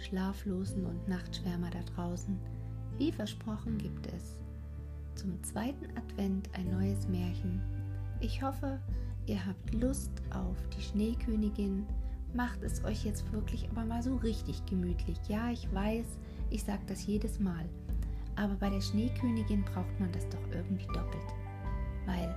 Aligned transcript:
Schlaflosen 0.00 0.86
und 0.86 1.08
Nachtschwärmer 1.08 1.70
da 1.70 1.80
draußen, 1.94 2.38
wie 2.98 3.12
versprochen 3.12 3.78
gibt 3.78 4.06
es 4.08 4.40
zum 5.20 5.42
zweiten 5.42 5.86
Advent 5.96 6.48
ein 6.54 6.70
neues 6.70 7.06
Märchen. 7.08 7.60
Ich 8.20 8.42
hoffe, 8.42 8.80
ihr 9.26 9.44
habt 9.44 9.74
Lust 9.74 10.10
auf 10.30 10.56
die 10.70 10.80
Schneekönigin. 10.80 11.86
Macht 12.32 12.62
es 12.62 12.82
euch 12.84 13.04
jetzt 13.04 13.30
wirklich 13.32 13.68
aber 13.70 13.84
mal 13.84 14.02
so 14.02 14.16
richtig 14.16 14.64
gemütlich. 14.66 15.18
Ja, 15.28 15.50
ich 15.50 15.70
weiß, 15.74 16.06
ich 16.48 16.64
sage 16.64 16.82
das 16.86 17.06
jedes 17.06 17.38
Mal. 17.38 17.68
Aber 18.36 18.54
bei 18.54 18.70
der 18.70 18.80
Schneekönigin 18.80 19.62
braucht 19.64 20.00
man 20.00 20.10
das 20.12 20.26
doch 20.30 20.54
irgendwie 20.54 20.86
doppelt. 20.86 21.26
Weil 22.06 22.34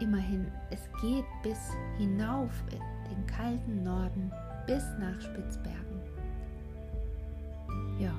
immerhin, 0.00 0.46
es 0.70 0.80
geht 1.02 1.26
bis 1.42 1.58
hinauf 1.98 2.52
in 2.70 3.10
den 3.10 3.26
kalten 3.26 3.82
Norden, 3.82 4.32
bis 4.66 4.84
nach 4.98 5.20
Spitzbergen. 5.20 5.83
Ja, 8.04 8.14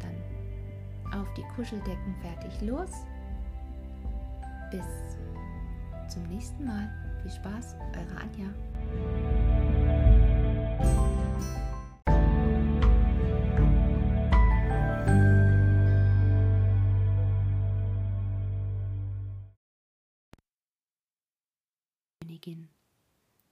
dann 0.00 1.18
auf 1.18 1.32
die 1.32 1.44
Kuscheldecken 1.54 2.14
fertig 2.20 2.60
los. 2.60 2.90
Bis 4.70 4.84
zum 6.12 6.22
nächsten 6.24 6.66
Mal. 6.66 6.92
Viel 7.22 7.30
Spaß, 7.30 7.76
eure 7.94 8.20
Anja. 8.20 8.52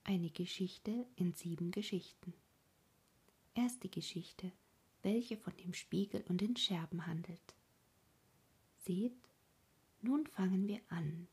Eine 0.07 0.29
Geschichte 0.29 1.07
in 1.17 1.33
sieben 1.33 1.71
Geschichten. 1.71 2.33
Erste 3.55 3.89
Geschichte, 3.89 4.51
welche 5.05 5.37
von 5.37 5.55
dem 5.57 5.73
Spiegel 5.73 6.25
und 6.27 6.41
den 6.41 6.57
Scherben 6.57 7.05
handelt. 7.05 7.55
Seht, 8.79 9.15
nun 10.01 10.25
fangen 10.25 10.67
wir 10.67 10.81
an. 10.89 11.27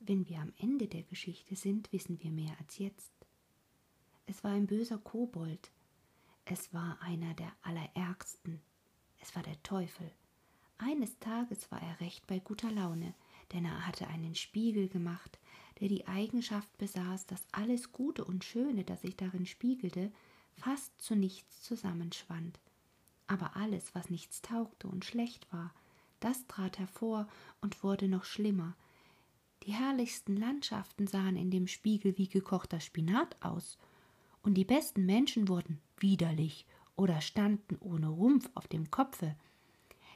Wenn 0.00 0.26
wir 0.26 0.38
am 0.38 0.54
Ende 0.56 0.88
der 0.88 1.02
Geschichte 1.02 1.54
sind, 1.54 1.92
wissen 1.92 2.20
wir 2.22 2.30
mehr 2.30 2.56
als 2.58 2.78
jetzt. 2.78 3.12
Es 4.26 4.42
war 4.42 4.52
ein 4.52 4.66
böser 4.66 4.96
Kobold. 4.98 5.70
Es 6.46 6.72
war 6.72 6.98
einer 7.02 7.34
der 7.34 7.52
allerärgsten. 7.60 8.62
Es 9.20 9.36
war 9.36 9.42
der 9.42 9.62
Teufel. 9.62 10.10
Eines 10.78 11.18
Tages 11.18 11.70
war 11.70 11.82
er 11.82 12.00
recht 12.00 12.26
bei 12.26 12.38
guter 12.38 12.70
Laune, 12.70 13.14
denn 13.52 13.66
er 13.66 13.86
hatte 13.86 14.06
einen 14.06 14.34
Spiegel 14.34 14.88
gemacht, 14.88 15.38
der 15.80 15.88
die 15.88 16.06
Eigenschaft 16.06 16.76
besaß, 16.78 17.26
dass 17.26 17.46
alles 17.52 17.92
Gute 17.92 18.24
und 18.24 18.44
Schöne, 18.44 18.84
das 18.84 19.02
sich 19.02 19.16
darin 19.16 19.44
spiegelte, 19.44 20.10
fast 20.56 20.98
zu 21.02 21.16
nichts 21.16 21.60
zusammenschwand. 21.62 22.58
Aber 23.28 23.56
alles, 23.56 23.94
was 23.94 24.10
nichts 24.10 24.42
taugte 24.42 24.88
und 24.88 25.04
schlecht 25.04 25.50
war, 25.52 25.72
das 26.18 26.46
trat 26.48 26.78
hervor 26.78 27.28
und 27.60 27.84
wurde 27.84 28.08
noch 28.08 28.24
schlimmer. 28.24 28.74
Die 29.64 29.72
herrlichsten 29.72 30.36
Landschaften 30.36 31.06
sahen 31.06 31.36
in 31.36 31.50
dem 31.50 31.68
Spiegel 31.68 32.16
wie 32.18 32.28
gekochter 32.28 32.80
Spinat 32.80 33.36
aus, 33.40 33.78
und 34.42 34.54
die 34.54 34.64
besten 34.64 35.04
Menschen 35.04 35.48
wurden 35.48 35.80
widerlich 35.98 36.66
oder 36.96 37.20
standen 37.20 37.76
ohne 37.80 38.08
Rumpf 38.08 38.48
auf 38.54 38.66
dem 38.66 38.90
Kopfe. 38.90 39.36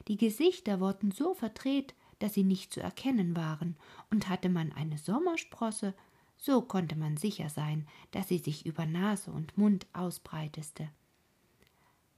Die 0.07 0.17
Gesichter 0.17 0.79
wurden 0.79 1.11
so 1.11 1.33
verdreht, 1.33 1.93
dass 2.19 2.33
sie 2.33 2.43
nicht 2.43 2.73
zu 2.73 2.81
erkennen 2.81 3.35
waren, 3.35 3.77
und 4.09 4.27
hatte 4.27 4.49
man 4.49 4.71
eine 4.71 4.97
Sommersprosse, 4.97 5.93
so 6.37 6.61
konnte 6.61 6.95
man 6.95 7.17
sicher 7.17 7.49
sein, 7.49 7.87
dass 8.11 8.27
sie 8.27 8.39
sich 8.39 8.65
über 8.65 8.85
Nase 8.85 9.31
und 9.31 9.57
Mund 9.57 9.85
ausbreiteste. 9.93 10.89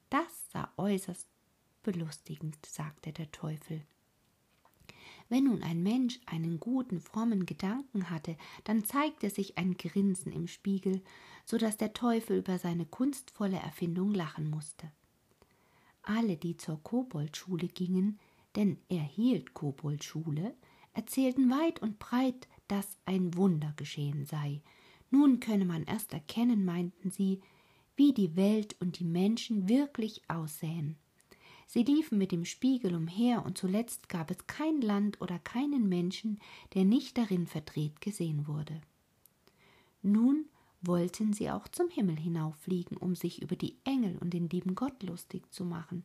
Das 0.09 0.49
sah 0.51 0.71
äußerst 0.77 1.27
belustigend, 1.83 2.57
sagte 2.65 3.13
der 3.13 3.31
Teufel. 3.31 3.85
Wenn 5.29 5.45
nun 5.45 5.63
ein 5.63 5.81
Mensch 5.81 6.19
einen 6.25 6.59
guten, 6.59 6.99
frommen 6.99 7.45
Gedanken 7.45 8.09
hatte, 8.09 8.37
dann 8.63 8.83
zeigte 8.83 9.29
sich 9.29 9.57
ein 9.57 9.75
Grinsen 9.77 10.31
im 10.31 10.47
Spiegel, 10.47 11.01
so 11.45 11.57
dass 11.57 11.77
der 11.77 11.93
Teufel 11.93 12.37
über 12.37 12.59
seine 12.59 12.85
kunstvolle 12.85 13.57
Erfindung 13.57 14.13
lachen 14.13 14.49
musste. 14.49 14.91
Alle, 16.03 16.37
die 16.37 16.57
zur 16.57 16.81
Koboldschule 16.83 17.67
gingen, 17.67 18.19
denn 18.55 18.77
er 18.89 19.01
hielt 19.01 19.53
Koboldschule, 19.53 20.55
erzählten 20.93 21.49
weit 21.49 21.81
und 21.81 21.97
breit, 21.97 22.47
dass 22.67 22.97
ein 23.05 23.35
Wunder 23.35 23.73
geschehen 23.75 24.25
sei. 24.25 24.61
Nun 25.09 25.39
könne 25.39 25.65
man 25.65 25.83
erst 25.83 26.13
erkennen, 26.13 26.65
meinten 26.65 27.09
sie, 27.09 27.41
wie 27.95 28.13
die 28.13 28.35
Welt 28.35 28.75
und 28.79 28.99
die 28.99 29.05
Menschen 29.05 29.69
wirklich 29.69 30.21
aussähen. 30.27 30.97
Sie 31.67 31.83
liefen 31.83 32.17
mit 32.17 32.31
dem 32.31 32.45
Spiegel 32.45 32.95
umher, 32.95 33.45
und 33.45 33.57
zuletzt 33.57 34.07
gab 34.09 34.29
es 34.29 34.45
kein 34.47 34.81
Land 34.81 35.19
oder 35.21 35.39
keinen 35.39 35.89
Menschen, 35.89 36.39
der 36.73 36.85
nicht 36.85 37.17
darin 37.17 37.47
verdreht 37.47 38.01
gesehen 38.01 38.47
wurde. 38.47 38.81
Nun 40.01 40.45
wollten 40.81 41.33
sie 41.33 41.49
auch 41.49 41.67
zum 41.67 41.89
Himmel 41.89 42.17
hinauffliegen, 42.17 42.97
um 42.97 43.15
sich 43.15 43.41
über 43.41 43.55
die 43.55 43.75
Engel 43.83 44.17
und 44.19 44.33
den 44.33 44.49
lieben 44.49 44.75
Gott 44.75 45.01
lustig 45.01 45.51
zu 45.51 45.65
machen. 45.65 46.03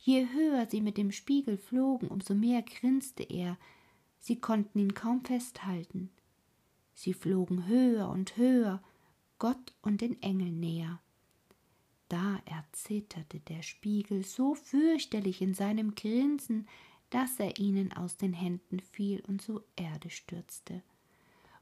Je 0.00 0.26
höher 0.32 0.66
sie 0.70 0.80
mit 0.80 0.96
dem 0.96 1.12
Spiegel 1.12 1.58
flogen, 1.58 2.08
umso 2.08 2.34
mehr 2.34 2.62
grinste 2.62 3.22
er, 3.22 3.58
sie 4.18 4.36
konnten 4.36 4.78
ihn 4.78 4.94
kaum 4.94 5.24
festhalten. 5.24 6.10
Sie 6.94 7.12
flogen 7.12 7.66
höher 7.66 8.08
und 8.08 8.36
höher, 8.36 8.82
Gott 9.38 9.74
und 9.82 10.00
den 10.00 10.22
Engeln 10.22 10.60
näher. 10.60 11.00
Da 12.08 12.38
erzitterte 12.44 13.40
der 13.40 13.62
Spiegel 13.62 14.24
so 14.24 14.54
fürchterlich 14.54 15.40
in 15.40 15.54
seinem 15.54 15.94
Grinsen, 15.94 16.68
dass 17.10 17.38
er 17.38 17.58
ihnen 17.58 17.92
aus 17.92 18.16
den 18.16 18.32
Händen 18.32 18.80
fiel 18.80 19.22
und 19.26 19.40
zur 19.40 19.64
Erde 19.76 20.10
stürzte, 20.10 20.82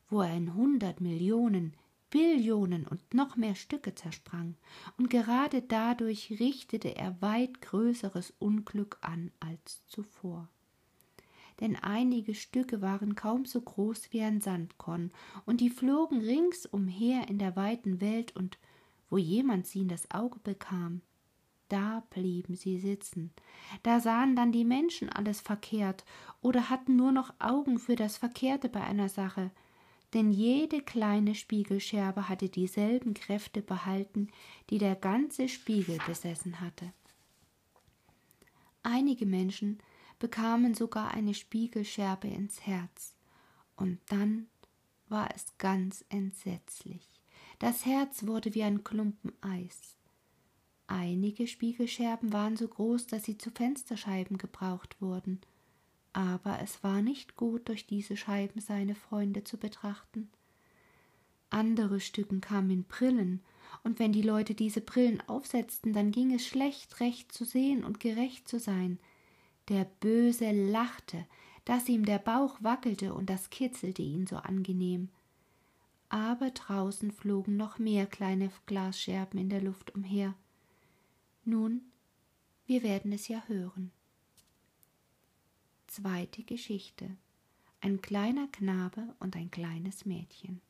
wo 0.08 0.22
er 0.22 0.34
in 0.34 0.54
hundert 0.54 1.00
Millionen, 1.00 1.74
Billionen 2.10 2.86
und 2.86 3.14
noch 3.14 3.36
mehr 3.36 3.54
Stücke 3.54 3.94
zersprang, 3.94 4.56
und 4.98 5.08
gerade 5.10 5.62
dadurch 5.62 6.30
richtete 6.38 6.96
er 6.96 7.20
weit 7.22 7.60
größeres 7.62 8.34
Unglück 8.38 8.98
an 9.00 9.30
als 9.40 9.86
zuvor. 9.86 10.48
Denn 11.60 11.76
einige 11.76 12.34
Stücke 12.34 12.82
waren 12.82 13.14
kaum 13.14 13.44
so 13.44 13.60
groß 13.60 14.12
wie 14.12 14.22
ein 14.22 14.40
Sandkorn, 14.40 15.10
und 15.46 15.60
die 15.60 15.70
flogen 15.70 16.20
ringsumher 16.20 17.28
in 17.28 17.38
der 17.38 17.56
weiten 17.56 18.00
Welt 18.00 18.34
und 18.36 18.58
wo 19.12 19.18
jemand 19.18 19.66
sie 19.66 19.82
in 19.82 19.88
das 19.88 20.10
Auge 20.10 20.38
bekam, 20.38 21.02
da 21.68 22.02
blieben 22.08 22.56
sie 22.56 22.78
sitzen. 22.78 23.30
Da 23.82 24.00
sahen 24.00 24.34
dann 24.36 24.52
die 24.52 24.64
Menschen 24.64 25.10
alles 25.10 25.42
verkehrt 25.42 26.06
oder 26.40 26.70
hatten 26.70 26.96
nur 26.96 27.12
noch 27.12 27.34
Augen 27.38 27.78
für 27.78 27.94
das 27.94 28.16
Verkehrte 28.16 28.70
bei 28.70 28.80
einer 28.82 29.10
Sache, 29.10 29.50
denn 30.14 30.30
jede 30.30 30.80
kleine 30.80 31.34
Spiegelscherbe 31.34 32.30
hatte 32.30 32.48
dieselben 32.48 33.12
Kräfte 33.12 33.60
behalten, 33.60 34.28
die 34.70 34.78
der 34.78 34.96
ganze 34.96 35.50
Spiegel 35.50 35.98
besessen 36.06 36.60
hatte. 36.60 36.90
Einige 38.82 39.26
Menschen 39.26 39.82
bekamen 40.20 40.72
sogar 40.72 41.10
eine 41.10 41.34
Spiegelscherbe 41.34 42.28
ins 42.28 42.62
Herz, 42.66 43.14
und 43.76 43.98
dann 44.06 44.46
war 45.08 45.28
es 45.34 45.58
ganz 45.58 46.02
entsetzlich. 46.08 47.11
Das 47.62 47.86
Herz 47.86 48.26
wurde 48.26 48.56
wie 48.56 48.64
ein 48.64 48.82
Klumpen 48.82 49.30
Eis. 49.40 49.94
Einige 50.88 51.46
Spiegelscherben 51.46 52.32
waren 52.32 52.56
so 52.56 52.66
groß, 52.66 53.06
dass 53.06 53.22
sie 53.22 53.38
zu 53.38 53.52
Fensterscheiben 53.52 54.36
gebraucht 54.36 55.00
wurden, 55.00 55.40
aber 56.12 56.58
es 56.60 56.82
war 56.82 57.02
nicht 57.02 57.36
gut, 57.36 57.68
durch 57.68 57.86
diese 57.86 58.16
Scheiben 58.16 58.60
seine 58.60 58.96
Freunde 58.96 59.44
zu 59.44 59.58
betrachten. 59.58 60.28
Andere 61.50 62.00
Stücken 62.00 62.40
kamen 62.40 62.70
in 62.70 62.82
Brillen, 62.82 63.40
und 63.84 64.00
wenn 64.00 64.10
die 64.10 64.22
Leute 64.22 64.56
diese 64.56 64.80
Brillen 64.80 65.22
aufsetzten, 65.28 65.92
dann 65.92 66.10
ging 66.10 66.34
es 66.34 66.44
schlecht, 66.44 66.98
recht 66.98 67.30
zu 67.30 67.44
sehen 67.44 67.84
und 67.84 68.00
gerecht 68.00 68.48
zu 68.48 68.58
sein. 68.58 68.98
Der 69.68 69.84
Böse 70.00 70.50
lachte, 70.50 71.26
dass 71.64 71.88
ihm 71.88 72.06
der 72.06 72.18
Bauch 72.18 72.56
wackelte, 72.60 73.14
und 73.14 73.30
das 73.30 73.50
kitzelte 73.50 74.02
ihn 74.02 74.26
so 74.26 74.34
angenehm 74.38 75.10
aber 76.12 76.50
draußen 76.50 77.10
flogen 77.10 77.56
noch 77.56 77.78
mehr 77.78 78.06
kleine 78.06 78.50
Glasscherben 78.66 79.40
in 79.40 79.48
der 79.48 79.62
Luft 79.62 79.94
umher. 79.94 80.34
Nun, 81.46 81.80
wir 82.66 82.82
werden 82.82 83.12
es 83.12 83.28
ja 83.28 83.42
hören. 83.46 83.90
Zweite 85.86 86.42
Geschichte. 86.42 87.16
Ein 87.80 88.02
kleiner 88.02 88.46
Knabe 88.48 89.14
und 89.20 89.36
ein 89.36 89.50
kleines 89.50 90.04
Mädchen. 90.04 90.60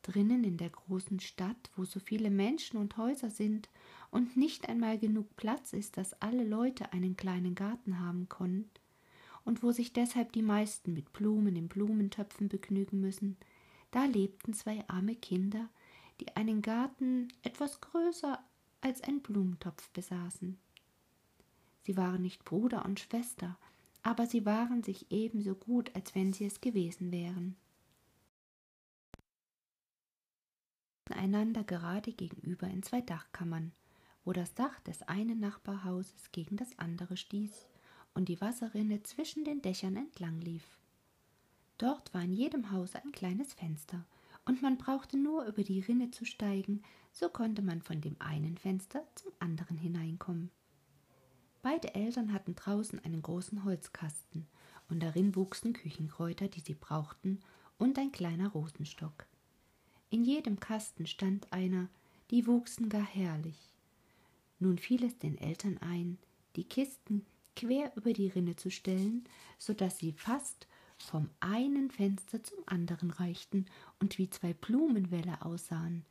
Drinnen 0.00 0.44
in 0.44 0.56
der 0.56 0.70
großen 0.70 1.20
Stadt, 1.20 1.70
wo 1.76 1.84
so 1.84 2.00
viele 2.00 2.30
Menschen 2.30 2.78
und 2.78 2.96
Häuser 2.96 3.28
sind 3.28 3.68
und 4.10 4.34
nicht 4.34 4.66
einmal 4.66 4.98
genug 4.98 5.36
Platz 5.36 5.74
ist, 5.74 5.98
dass 5.98 6.14
alle 6.22 6.44
Leute 6.44 6.94
einen 6.94 7.16
kleinen 7.16 7.54
Garten 7.54 8.00
haben 8.00 8.30
können, 8.30 8.70
und 9.44 9.62
wo 9.62 9.72
sich 9.72 9.92
deshalb 9.92 10.32
die 10.32 10.42
meisten 10.42 10.92
mit 10.92 11.12
Blumen 11.12 11.56
in 11.56 11.68
Blumentöpfen 11.68 12.48
begnügen 12.48 13.00
müssen, 13.00 13.36
da 13.90 14.04
lebten 14.04 14.54
zwei 14.54 14.86
arme 14.88 15.16
Kinder, 15.16 15.68
die 16.20 16.34
einen 16.36 16.62
Garten 16.62 17.28
etwas 17.42 17.80
größer 17.80 18.42
als 18.80 19.02
ein 19.02 19.20
Blumentopf 19.20 19.88
besaßen. 19.90 20.58
Sie 21.82 21.96
waren 21.96 22.22
nicht 22.22 22.44
Bruder 22.44 22.84
und 22.84 23.00
Schwester, 23.00 23.58
aber 24.02 24.26
sie 24.26 24.46
waren 24.46 24.82
sich 24.82 25.10
ebenso 25.10 25.54
gut, 25.54 25.94
als 25.94 26.14
wenn 26.14 26.32
sie 26.32 26.46
es 26.46 26.60
gewesen 26.60 27.10
wären. 27.10 27.56
einander 31.10 31.62
gerade 31.62 32.12
gegenüber 32.12 32.66
in 32.68 32.82
zwei 32.82 33.02
Dachkammern, 33.02 33.72
wo 34.24 34.32
das 34.32 34.54
Dach 34.54 34.80
des 34.80 35.02
einen 35.02 35.40
Nachbarhauses 35.40 36.32
gegen 36.32 36.56
das 36.56 36.78
andere 36.78 37.18
stieß 37.18 37.68
und 38.14 38.28
die 38.28 38.40
Wasserrinne 38.40 39.02
zwischen 39.02 39.44
den 39.44 39.62
Dächern 39.62 39.96
entlang 39.96 40.40
lief. 40.40 40.78
Dort 41.78 42.12
war 42.14 42.22
in 42.22 42.32
jedem 42.32 42.70
Hause 42.70 43.02
ein 43.02 43.12
kleines 43.12 43.54
Fenster, 43.54 44.04
und 44.44 44.60
man 44.60 44.76
brauchte 44.76 45.16
nur 45.16 45.44
über 45.44 45.62
die 45.62 45.80
Rinne 45.80 46.10
zu 46.10 46.24
steigen, 46.24 46.82
so 47.12 47.28
konnte 47.28 47.62
man 47.62 47.80
von 47.82 48.00
dem 48.00 48.16
einen 48.18 48.56
Fenster 48.56 49.06
zum 49.14 49.32
anderen 49.38 49.78
hineinkommen. 49.78 50.50
Beide 51.62 51.94
Eltern 51.94 52.32
hatten 52.32 52.54
draußen 52.56 52.98
einen 53.04 53.22
großen 53.22 53.64
Holzkasten, 53.64 54.46
und 54.88 55.00
darin 55.00 55.36
wuchsen 55.36 55.72
Küchenkräuter, 55.72 56.48
die 56.48 56.60
sie 56.60 56.74
brauchten, 56.74 57.40
und 57.78 57.98
ein 57.98 58.12
kleiner 58.12 58.48
Rosenstock. 58.48 59.26
In 60.10 60.24
jedem 60.24 60.60
Kasten 60.60 61.06
stand 61.06 61.52
einer, 61.52 61.88
die 62.30 62.46
wuchsen 62.46 62.88
gar 62.88 63.04
herrlich. 63.04 63.72
Nun 64.58 64.78
fiel 64.78 65.04
es 65.04 65.18
den 65.18 65.38
Eltern 65.38 65.78
ein, 65.78 66.18
die 66.56 66.64
Kisten 66.64 67.24
quer 67.56 67.92
über 67.96 68.12
die 68.12 68.28
Rinne 68.28 68.56
zu 68.56 68.70
stellen, 68.70 69.24
so 69.58 69.72
dass 69.72 69.98
sie 69.98 70.12
fast 70.12 70.66
vom 70.98 71.28
einen 71.40 71.90
Fenster 71.90 72.42
zum 72.42 72.58
anderen 72.66 73.10
reichten 73.10 73.66
und 73.98 74.18
wie 74.18 74.30
zwei 74.30 74.52
Blumenwälle 74.54 75.44
aussahen. 75.44 76.04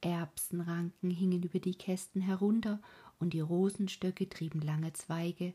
Erbsenranken 0.00 1.10
hingen 1.10 1.42
über 1.42 1.58
die 1.58 1.74
Kästen 1.74 2.22
herunter, 2.22 2.80
und 3.20 3.32
die 3.32 3.40
Rosenstöcke 3.40 4.28
trieben 4.28 4.60
lange 4.60 4.92
Zweige, 4.92 5.54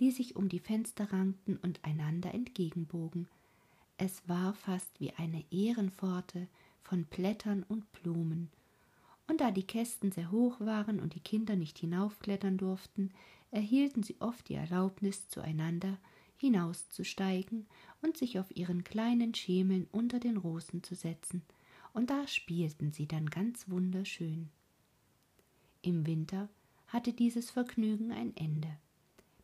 die 0.00 0.10
sich 0.10 0.36
um 0.36 0.48
die 0.48 0.58
Fenster 0.58 1.12
rankten 1.12 1.58
und 1.58 1.84
einander 1.84 2.32
entgegenbogen. 2.32 3.28
Es 3.98 4.26
war 4.26 4.54
fast 4.54 4.98
wie 4.98 5.12
eine 5.12 5.44
Ehrenpforte 5.50 6.48
von 6.82 7.04
Blättern 7.04 7.64
und 7.68 7.90
Blumen. 7.92 8.50
Und 9.28 9.40
da 9.40 9.50
die 9.50 9.66
Kästen 9.66 10.10
sehr 10.10 10.30
hoch 10.30 10.58
waren 10.60 10.98
und 11.00 11.14
die 11.14 11.20
Kinder 11.20 11.54
nicht 11.54 11.78
hinaufklettern 11.78 12.56
durften, 12.56 13.12
erhielten 13.52 14.02
sie 14.02 14.16
oft 14.18 14.48
die 14.48 14.54
Erlaubnis, 14.54 15.28
zueinander 15.28 15.98
hinauszusteigen 16.36 17.66
und 18.00 18.16
sich 18.16 18.40
auf 18.40 18.56
ihren 18.56 18.82
kleinen 18.82 19.32
Schemeln 19.34 19.86
unter 19.92 20.18
den 20.18 20.36
Rosen 20.36 20.82
zu 20.82 20.96
setzen, 20.96 21.42
und 21.92 22.10
da 22.10 22.26
spielten 22.26 22.90
sie 22.90 23.06
dann 23.06 23.30
ganz 23.30 23.68
wunderschön. 23.68 24.48
Im 25.82 26.06
Winter 26.06 26.48
hatte 26.88 27.12
dieses 27.12 27.50
Vergnügen 27.50 28.12
ein 28.12 28.36
Ende. 28.36 28.68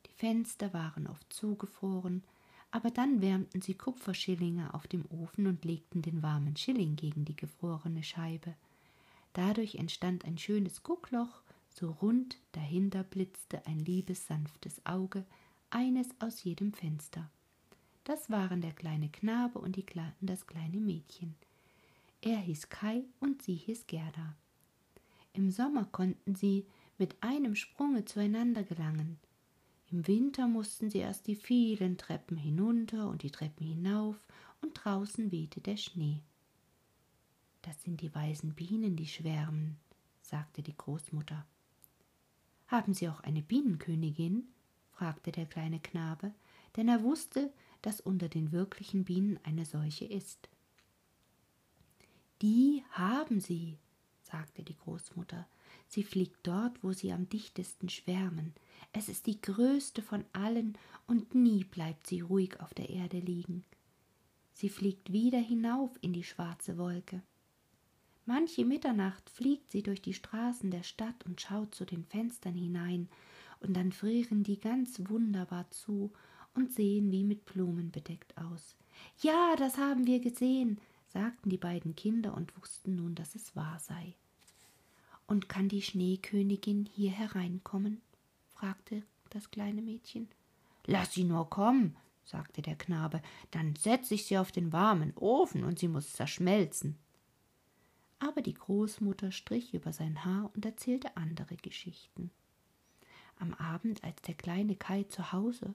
Die 0.07 0.13
Fenster 0.15 0.73
waren 0.73 1.07
oft 1.07 1.33
zugefroren, 1.33 2.25
aber 2.71 2.91
dann 2.91 3.21
wärmten 3.21 3.63
sie 3.63 3.75
Kupferschillinge 3.75 4.75
auf 4.75 4.87
dem 4.87 5.05
Ofen 5.11 5.47
und 5.47 5.65
legten 5.65 6.03
den 6.03 6.23
warmen 6.23 6.57
Schilling 6.57 6.97
gegen 6.97 7.25
die 7.25 7.37
gefrorene 7.37 8.03
Scheibe. 8.03 8.55
Dadurch 9.33 9.77
entstand 9.77 10.25
ein 10.25 10.39
schönes 10.39 10.83
Guckloch, 10.83 11.43
so 11.79 11.91
rund 12.03 12.37
dahinter 12.53 13.05
blitzte 13.05 13.65
ein 13.67 13.79
liebes, 13.79 14.27
sanftes 14.27 14.85
Auge, 14.85 15.25
eines 15.71 16.09
aus 16.19 16.43
jedem 16.43 16.73
Fenster. 16.73 17.31
Das 18.05 18.31
waren 18.31 18.61
der 18.61 18.73
kleine 18.73 19.11
Knabe 19.11 19.59
und 19.59 19.77
die, 19.77 19.85
das 20.21 20.47
kleine 20.47 20.79
Mädchen. 20.79 21.35
Er 22.21 22.39
hieß 22.39 22.69
Kai 22.69 23.05
und 23.21 23.43
sie 23.43 23.55
hieß 23.55 23.87
Gerda. 23.87 24.35
Im 25.35 25.51
Sommer 25.51 25.85
konnten 25.85 26.35
sie 26.35 26.67
mit 26.99 27.23
einem 27.23 27.55
Sprunge 27.55 28.05
zueinander 28.05 28.65
gelangen. 28.65 29.19
Im 29.91 30.07
Winter 30.07 30.49
mussten 30.49 30.91
sie 30.91 30.99
erst 30.99 31.27
die 31.27 31.37
vielen 31.37 31.97
Treppen 31.97 32.37
hinunter 32.37 33.09
und 33.09 33.23
die 33.23 33.31
Treppen 33.31 33.67
hinauf, 33.67 34.17
und 34.61 34.75
draußen 34.75 35.31
wehte 35.31 35.61
der 35.61 35.77
Schnee. 35.77 36.21
Das 37.63 37.81
sind 37.83 38.01
die 38.01 38.13
weißen 38.13 38.55
Bienen, 38.55 38.97
die 38.97 39.07
schwärmen, 39.07 39.77
sagte 40.21 40.63
die 40.63 40.77
Großmutter. 40.77 41.47
Haben 42.69 42.95
Sie 42.95 43.09
auch 43.09 43.21
eine 43.21 43.43
Bienenkönigin? 43.43 44.47
fragte 44.91 45.33
der 45.33 45.47
kleine 45.47 45.81
Knabe, 45.81 46.33
denn 46.77 46.89
er 46.89 47.03
wusste, 47.03 47.53
dass 47.83 48.01
unter 48.01 48.29
den 48.29 48.53
wirklichen 48.53 49.05
Bienen 49.05 49.39
eine 49.43 49.65
solche 49.65 50.05
ist. 50.05 50.49
Die 52.43 52.85
haben 52.91 53.41
sie, 53.41 53.79
sagte 54.23 54.63
die 54.63 54.77
Großmutter. 54.77 55.49
Sie 55.87 56.03
fliegt 56.03 56.47
dort, 56.47 56.85
wo 56.85 56.93
sie 56.93 57.13
am 57.13 57.29
dichtesten 57.29 57.89
schwärmen. 57.89 58.55
Es 58.93 59.09
ist 59.09 59.27
die 59.27 59.41
größte 59.41 60.03
von 60.03 60.25
allen, 60.33 60.77
und 61.07 61.35
nie 61.35 61.65
bleibt 61.65 62.07
sie 62.07 62.21
ruhig 62.21 62.61
auf 62.61 62.75
der 62.75 62.91
Erde 62.91 63.19
liegen. 63.19 63.65
Sie 64.53 64.69
fliegt 64.69 65.13
wieder 65.13 65.39
hinauf 65.39 65.97
in 66.01 66.13
die 66.13 66.25
schwarze 66.25 66.77
Wolke. 66.77 67.23
Manche 68.29 68.67
Mitternacht 68.67 69.31
fliegt 69.31 69.71
sie 69.71 69.83
durch 69.83 70.03
die 70.03 70.13
Straßen 70.13 70.71
der 70.71 70.83
Stadt 70.83 71.25
und 71.25 71.41
schaut 71.41 71.75
zu 71.75 71.87
den 71.87 72.05
Fenstern 72.05 72.53
hinein, 72.53 73.09
und 73.61 73.75
dann 73.75 73.91
frieren 73.91 74.43
die 74.43 74.61
ganz 74.61 75.01
wunderbar 75.09 75.71
zu 75.71 76.13
und 76.55 76.71
sehen 76.71 77.11
wie 77.11 77.25
mit 77.25 77.47
Blumen 77.47 77.91
bedeckt 77.91 78.37
aus. 78.37 78.77
Ja, 79.23 79.57
das 79.57 79.79
haben 79.79 80.07
wir 80.07 80.21
gesehen, 80.21 80.79
sagten 81.07 81.49
die 81.49 81.57
beiden 81.57 81.97
Kinder 81.97 82.35
und 82.35 82.55
wussten 82.59 82.97
nun, 82.97 83.15
dass 83.15 83.35
es 83.35 83.57
wahr 83.57 83.79
sei. 83.79 84.15
Und 85.27 85.49
kann 85.49 85.71
die 85.71 85.81
Schneekönigin 85.81 86.85
hier 86.85 87.13
hereinkommen? 87.13 88.03
fragte 88.51 89.05
das 89.31 89.51
kleine 89.51 89.81
Mädchen. 89.81 90.29
Lass 90.85 91.15
sie 91.15 91.25
nur 91.25 91.49
kommen, 91.49 91.97
sagte 92.25 92.61
der 92.61 92.77
Knabe, 92.77 93.23
dann 93.53 93.75
setz 93.75 94.11
ich 94.11 94.27
sie 94.27 94.37
auf 94.37 94.53
den 94.53 94.71
warmen 94.71 95.17
Ofen 95.17 95.65
und 95.65 95.79
sie 95.79 95.89
muss 95.89 96.13
zerschmelzen 96.13 96.99
aber 98.21 98.43
die 98.43 98.55
Großmutter 98.55 99.33
strich 99.33 99.75
über 99.75 99.93
sein 99.93 100.25
Haar 100.25 100.51
und 100.55 100.65
erzählte 100.65 101.17
andere 101.17 101.57
Geschichten. 101.57 102.31
Am 103.39 103.55
Abend, 103.55 104.03
als 104.03 104.21
der 104.23 104.35
kleine 104.35 104.77
Kai 104.77 105.05
zu 105.05 105.33
Hause 105.33 105.75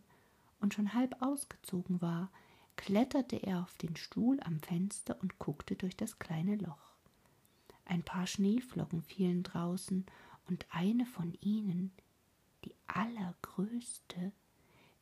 und 0.59 0.73
schon 0.73 0.93
halb 0.93 1.21
ausgezogen 1.21 2.01
war, 2.01 2.29
kletterte 2.75 3.37
er 3.37 3.61
auf 3.61 3.77
den 3.77 3.95
Stuhl 3.95 4.39
am 4.41 4.59
Fenster 4.59 5.17
und 5.21 5.39
guckte 5.39 5.75
durch 5.75 5.95
das 5.95 6.19
kleine 6.19 6.55
Loch. 6.55 6.93
Ein 7.85 8.03
paar 8.03 8.27
Schneeflocken 8.27 9.01
fielen 9.01 9.43
draußen, 9.43 10.05
und 10.47 10.65
eine 10.71 11.05
von 11.05 11.37
ihnen, 11.41 11.91
die 12.65 12.75
allergrößte, 12.87 14.31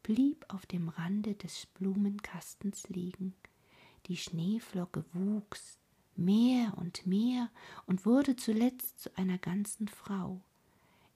blieb 0.03 0.45
auf 0.49 0.65
dem 0.65 0.89
Rande 0.89 1.35
des 1.35 1.67
Blumenkastens 1.67 2.89
liegen. 2.89 3.35
Die 4.07 4.17
Schneeflocke 4.17 5.05
wuchs, 5.13 5.79
mehr 6.23 6.77
und 6.77 7.05
mehr 7.05 7.49
und 7.85 8.05
wurde 8.05 8.35
zuletzt 8.35 8.99
zu 8.99 9.15
einer 9.17 9.37
ganzen 9.37 9.87
Frau, 9.87 10.41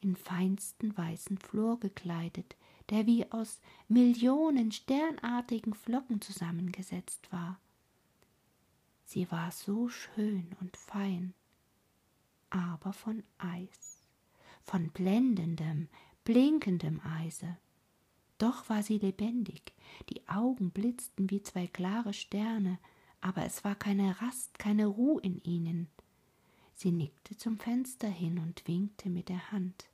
in 0.01 0.15
feinsten 0.15 0.97
weißen 0.97 1.37
Flor 1.37 1.79
gekleidet, 1.79 2.55
der 2.89 3.05
wie 3.05 3.31
aus 3.31 3.59
Millionen 3.87 4.71
sternartigen 4.71 5.73
Flocken 5.73 6.21
zusammengesetzt 6.21 7.31
war. 7.31 7.59
Sie 9.05 9.29
war 9.31 9.51
so 9.51 9.87
schön 9.87 10.55
und 10.59 10.77
fein, 10.77 11.33
aber 12.49 12.93
von 12.93 13.23
Eis, 13.37 13.99
von 14.63 14.89
blendendem, 14.89 15.87
blinkendem 16.23 17.01
Eise. 17.01 17.57
Doch 18.37 18.67
war 18.69 18.83
sie 18.83 18.97
lebendig, 18.97 19.73
die 20.09 20.27
Augen 20.27 20.71
blitzten 20.71 21.29
wie 21.29 21.41
zwei 21.41 21.67
klare 21.67 22.13
Sterne, 22.13 22.79
aber 23.25 23.43
es 23.43 23.63
war 23.63 23.73
keine 23.73 24.21
Rast, 24.21 24.59
keine 24.59 24.85
Ruhe 24.85 25.19
in 25.19 25.41
ihnen. 25.41 25.87
Sie 26.75 26.91
nickte 26.91 27.35
zum 27.35 27.57
Fenster 27.57 28.07
hin 28.07 28.37
und 28.37 28.67
winkte 28.67 29.09
mit 29.09 29.29
der 29.29 29.51
Hand. 29.51 29.89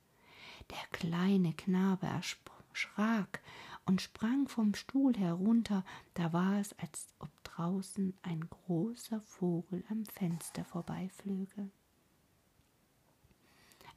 Der 0.70 0.98
kleine 0.98 1.54
Knabe 1.54 2.06
erschrak 2.06 3.40
und 3.86 4.02
sprang 4.02 4.48
vom 4.48 4.74
Stuhl 4.74 5.14
herunter, 5.16 5.82
da 6.12 6.34
war 6.34 6.60
es, 6.60 6.78
als 6.78 7.06
ob 7.20 7.30
draußen 7.42 8.12
ein 8.20 8.50
großer 8.50 9.22
Vogel 9.22 9.82
am 9.88 10.04
Fenster 10.04 10.66
vorbeiflöge. 10.66 11.70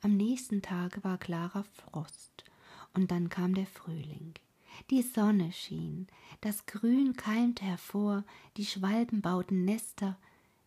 Am 0.02 0.16
nächsten 0.16 0.62
Tage 0.62 1.04
war 1.04 1.18
klarer 1.18 1.66
Frost, 1.66 2.46
und 2.94 3.12
dann 3.12 3.28
kam 3.28 3.54
der 3.54 3.68
Frühling. 3.68 4.36
Die 4.90 5.02
Sonne 5.02 5.52
schien, 5.52 6.08
das 6.42 6.66
Grün 6.66 7.14
keimte 7.16 7.66
hervor, 7.66 8.24
die 8.58 8.66
Schwalben 8.66 9.22
bauten 9.22 9.66
Nester, 9.66 10.18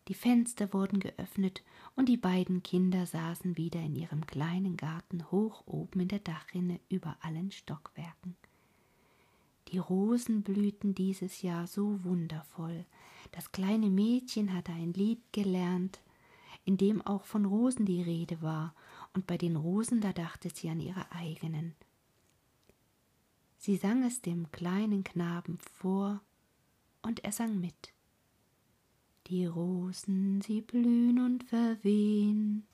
die 0.07 0.13
Fenster 0.15 0.73
wurden 0.73 0.99
geöffnet 0.99 1.63
und 1.95 2.09
die 2.09 2.17
beiden 2.17 2.63
Kinder 2.63 3.05
saßen 3.05 3.57
wieder 3.57 3.79
in 3.79 3.95
ihrem 3.95 4.25
kleinen 4.25 4.75
Garten 4.75 5.29
hoch 5.31 5.63
oben 5.67 5.99
in 5.99 6.07
der 6.07 6.19
Dachrinne 6.19 6.79
über 6.89 7.15
allen 7.21 7.51
Stockwerken. 7.51 8.35
Die 9.71 9.77
Rosen 9.77 10.41
blühten 10.41 10.95
dieses 10.95 11.43
Jahr 11.43 11.67
so 11.67 12.03
wundervoll. 12.03 12.85
Das 13.31 13.51
kleine 13.51 13.91
Mädchen 13.91 14.53
hatte 14.53 14.71
ein 14.71 14.93
Lied 14.93 15.21
gelernt. 15.31 15.99
in 16.65 16.77
dem 16.77 17.01
auch 17.01 17.25
von 17.25 17.45
Rosen 17.45 17.85
die 17.85 18.01
Rede 18.01 18.41
war, 18.41 18.75
und 19.13 19.25
bei 19.25 19.37
den 19.37 19.55
Rosen, 19.55 20.01
da 20.01 20.11
dachte 20.13 20.49
sie 20.53 20.69
an 20.69 20.79
ihre 20.79 21.11
eigenen. 21.11 21.73
Sie 23.61 23.75
sang 23.75 24.03
es 24.03 24.21
dem 24.21 24.49
kleinen 24.51 25.03
Knaben 25.03 25.57
vor, 25.57 26.21
und 27.01 27.25
er 27.25 27.33
sang 27.33 27.59
mit. 27.59 27.93
Die 29.27 29.45
Rosen, 29.45 30.39
sie 30.39 30.61
blühen 30.61 31.19
und 31.19 31.43
verwehen, 31.43 32.65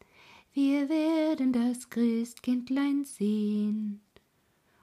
wir 0.54 0.88
werden 0.88 1.54
das 1.54 1.90
Christkindlein 1.90 3.04
sehen. 3.04 4.00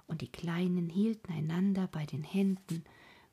Und 0.08 0.22
die 0.22 0.30
Kleinen 0.30 0.90
hielten 0.90 1.32
einander 1.32 1.86
bei 1.86 2.04
den 2.04 2.24
Händen, 2.24 2.82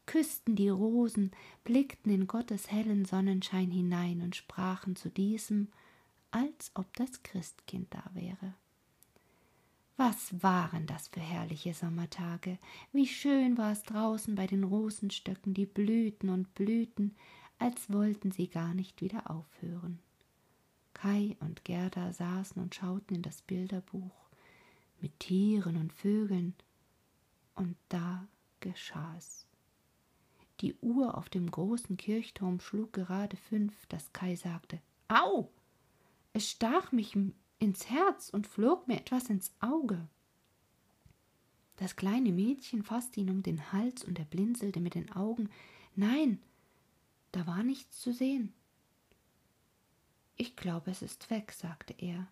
küssten 0.05 0.55
die 0.55 0.69
Rosen, 0.69 1.31
blickten 1.63 2.11
in 2.11 2.27
Gottes 2.27 2.71
hellen 2.71 3.03
Sonnenschein 3.03 3.71
hinein 3.71 4.21
und 4.21 4.35
sprachen 4.35 4.95
zu 4.95 5.09
diesem, 5.09 5.69
als 6.29 6.71
ob 6.75 6.95
das 6.95 7.23
Christkind 7.23 7.88
da 7.93 8.03
wäre. 8.13 8.53
Was 10.00 10.41
waren 10.41 10.88
das 10.88 11.10
für 11.10 11.20
herrliche 11.20 11.74
Sommertage? 11.74 12.58
Wie 12.94 13.06
schön 13.06 13.58
war 13.58 13.74
es 13.74 13.84
draußen 13.84 14.34
bei 14.34 14.48
den 14.48 14.63
Rosenstöcken, 14.63 15.53
die 15.53 15.65
blühten 15.65 16.29
und 16.29 16.56
blühten, 16.56 17.18
als 17.58 17.91
wollten 17.91 18.32
sie 18.32 18.48
gar 18.48 18.74
nicht 18.74 19.01
wieder 19.01 19.29
aufhören. 19.29 20.00
Kai 20.94 21.36
und 21.41 21.65
Gerda 21.65 22.13
saßen 22.13 22.62
und 22.62 22.75
schauten 22.75 23.18
in 23.18 23.24
das 23.24 23.41
Bilderbuch 23.41 24.29
mit 25.01 25.20
Tieren 25.20 25.75
und 25.75 25.91
Vögeln, 25.91 26.56
und 27.56 27.75
da 27.89 28.25
geschah 28.62 29.13
es. 29.18 29.48
Die 30.62 30.75
Uhr 30.75 31.18
auf 31.18 31.27
dem 31.27 31.51
großen 31.51 31.98
Kirchturm 31.98 32.62
schlug 32.62 32.94
gerade 32.94 33.36
fünf, 33.36 33.86
dass 33.88 34.13
Kai 34.13 34.38
sagte 34.38 34.79
Au. 35.10 35.50
Es 36.32 36.50
stach 36.50 36.94
mich 36.94 37.18
ins 37.60 37.89
Herz 37.89 38.30
und 38.30 38.48
flog 38.48 38.88
mir 38.88 38.98
etwas 38.98 39.30
ins 39.30 39.54
Auge. 39.60 40.08
Das 41.75 41.96
kleine 41.96 42.32
Mädchen 42.32 42.84
fasste 42.84 43.22
ihn 43.22 43.30
um 43.30 43.44
den 43.44 43.72
Hals 43.72 44.04
und 44.04 44.20
er 44.20 44.25
blinzelte 44.25 44.80
mit 44.80 44.96
den 44.96 45.12
Augen. 45.12 45.50
Nein, 45.96 46.42
da 47.32 47.46
war 47.48 47.63
nichts 47.63 48.01
zu 48.01 48.13
sehen. 48.13 48.54
Ich 50.36 50.56
glaube, 50.56 50.92
es 50.92 51.01
ist 51.01 51.30
weg, 51.30 51.51
sagte 51.51 51.94
er. 51.98 52.28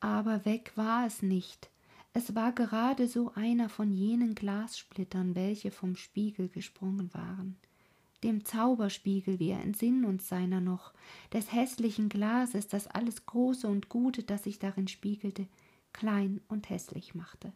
Aber 0.00 0.44
weg 0.44 0.72
war 0.76 1.06
es 1.06 1.20
nicht. 1.20 1.70
Es 2.12 2.34
war 2.34 2.52
gerade 2.52 3.06
so 3.06 3.32
einer 3.34 3.68
von 3.68 3.92
jenen 3.92 4.34
Glassplittern, 4.34 5.34
welche 5.34 5.70
vom 5.70 5.94
Spiegel 5.94 6.48
gesprungen 6.48 7.12
waren. 7.14 7.56
Dem 8.22 8.44
Zauberspiegel, 8.44 9.38
wir 9.38 9.56
entsinnen 9.56 10.04
uns 10.04 10.28
seiner 10.28 10.60
noch, 10.60 10.92
des 11.32 11.52
hässlichen 11.52 12.08
Glases, 12.08 12.68
das 12.68 12.86
alles 12.86 13.24
Große 13.24 13.66
und 13.66 13.88
Gute, 13.88 14.22
das 14.22 14.44
sich 14.44 14.58
darin 14.58 14.88
spiegelte, 14.88 15.46
klein 15.92 16.40
und 16.48 16.68
hässlich 16.68 17.14
machte. 17.14 17.52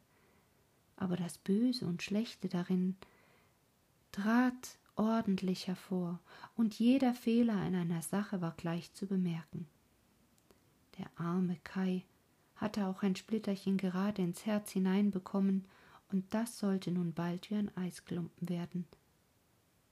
Aber 0.96 1.16
das 1.16 1.36
Böse 1.38 1.86
und 1.86 2.02
Schlechte 2.02 2.48
darin 2.48 2.96
trat 4.12 4.78
ordentlich 4.96 5.66
hervor, 5.66 6.20
und 6.56 6.78
jeder 6.78 7.14
Fehler 7.14 7.66
in 7.66 7.74
einer 7.74 8.00
Sache 8.00 8.40
war 8.40 8.54
gleich 8.56 8.92
zu 8.94 9.06
bemerken. 9.06 9.66
Der 10.98 11.10
arme 11.16 11.58
Kai 11.64 12.04
hatte 12.56 12.86
auch 12.86 13.02
ein 13.02 13.16
Splitterchen 13.16 13.76
gerade 13.76 14.22
ins 14.22 14.46
Herz 14.46 14.70
hineinbekommen, 14.70 15.66
und 16.10 16.32
das 16.32 16.58
sollte 16.58 16.90
nun 16.92 17.12
bald 17.12 17.50
wie 17.50 17.56
ein 17.56 17.76
Eisklumpen 17.76 18.48
werden. 18.48 18.86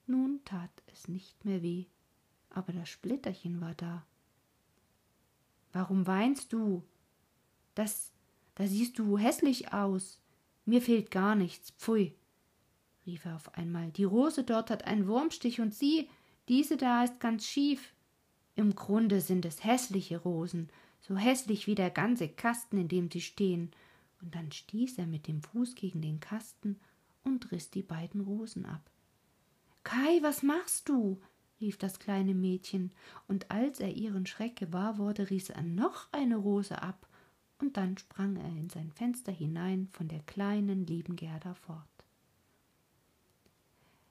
Nun 0.06 0.40
tat 0.44 0.71
es 0.92 1.09
nicht 1.09 1.44
mehr 1.44 1.62
weh, 1.62 1.87
aber 2.50 2.73
das 2.73 2.88
Splitterchen 2.88 3.61
war 3.61 3.75
da. 3.75 4.04
Warum 5.73 6.06
weinst 6.06 6.52
du? 6.52 6.82
Das, 7.75 8.12
da 8.54 8.66
siehst 8.66 8.99
du 8.99 9.16
hässlich 9.16 9.73
aus. 9.73 10.21
Mir 10.64 10.82
fehlt 10.82 11.11
gar 11.11 11.35
nichts. 11.35 11.71
Pfui 11.73 12.14
rief 13.06 13.25
er 13.25 13.37
auf 13.37 13.54
einmal. 13.54 13.90
Die 13.90 14.04
Rose 14.04 14.44
dort 14.44 14.71
hat 14.71 14.85
einen 14.85 15.06
Wurmstich 15.06 15.61
und 15.61 15.75
sie, 15.75 16.09
diese 16.49 16.76
da 16.76 17.04
ist 17.04 17.21
ganz 17.21 17.47
schief. 17.47 17.94
Im 18.54 18.75
Grunde 18.75 19.21
sind 19.21 19.44
es 19.44 19.64
hässliche 19.64 20.18
Rosen, 20.18 20.68
so 21.00 21.16
hässlich 21.16 21.66
wie 21.66 21.75
der 21.75 21.90
ganze 21.90 22.28
Kasten, 22.28 22.78
in 22.78 22.88
dem 22.88 23.11
sie 23.11 23.21
stehen. 23.21 23.71
Und 24.21 24.35
dann 24.35 24.52
stieß 24.52 24.99
er 24.99 25.06
mit 25.06 25.26
dem 25.26 25.42
Fuß 25.42 25.75
gegen 25.75 26.00
den 26.00 26.21
Kasten 26.21 26.78
und 27.25 27.50
riß 27.50 27.71
die 27.71 27.82
beiden 27.82 28.21
Rosen 28.21 28.66
ab. 28.66 28.92
Kai, 29.85 30.23
was 30.23 30.43
machst 30.43 30.89
du? 30.89 31.21
rief 31.61 31.77
das 31.79 31.99
kleine 31.99 32.35
Mädchen, 32.35 32.93
und 33.29 33.51
als 33.51 33.81
er 33.81 33.95
ihren 33.95 34.27
Schreck 34.27 34.57
gewahr 34.57 34.99
wurde, 34.99 35.31
riß 35.31 35.51
er 35.51 35.62
noch 35.62 36.09
eine 36.12 36.37
Rose 36.37 36.83
ab, 36.83 37.09
und 37.59 37.77
dann 37.77 37.97
sprang 37.97 38.37
er 38.37 38.49
in 38.49 38.69
sein 38.69 38.91
Fenster 38.91 39.33
hinein 39.33 39.89
von 39.93 40.09
der 40.09 40.21
kleinen, 40.21 40.85
lieben 40.87 41.15
Gerda 41.15 41.55
fort. 41.55 41.87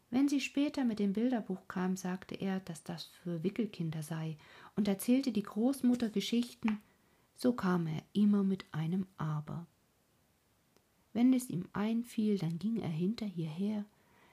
Wenn 0.10 0.28
sie 0.28 0.42
später 0.42 0.84
mit 0.84 1.00
dem 1.00 1.14
Bilderbuch 1.14 1.68
kam, 1.68 1.96
sagte 1.96 2.36
er, 2.36 2.60
dass 2.60 2.84
das 2.84 3.06
für 3.06 3.44
Wickelkinder 3.44 4.04
sei 4.04 4.38
und 4.76 4.88
erzählte 4.88 5.32
die 5.32 5.44
Großmutter 5.44 6.10
Geschichten, 6.10 6.82
so 7.36 7.54
kam 7.54 7.88
er 7.88 8.04
immer 8.14 8.44
mit 8.44 8.66
einem 8.74 9.08
Aber. 9.18 9.68
Wenn 11.14 11.34
es 11.34 11.50
ihm 11.50 11.68
einfiel, 11.74 12.38
dann 12.38 12.60
ging 12.60 12.78
er 12.78 12.90
hinter 12.90 13.26
hierher, 13.26 13.86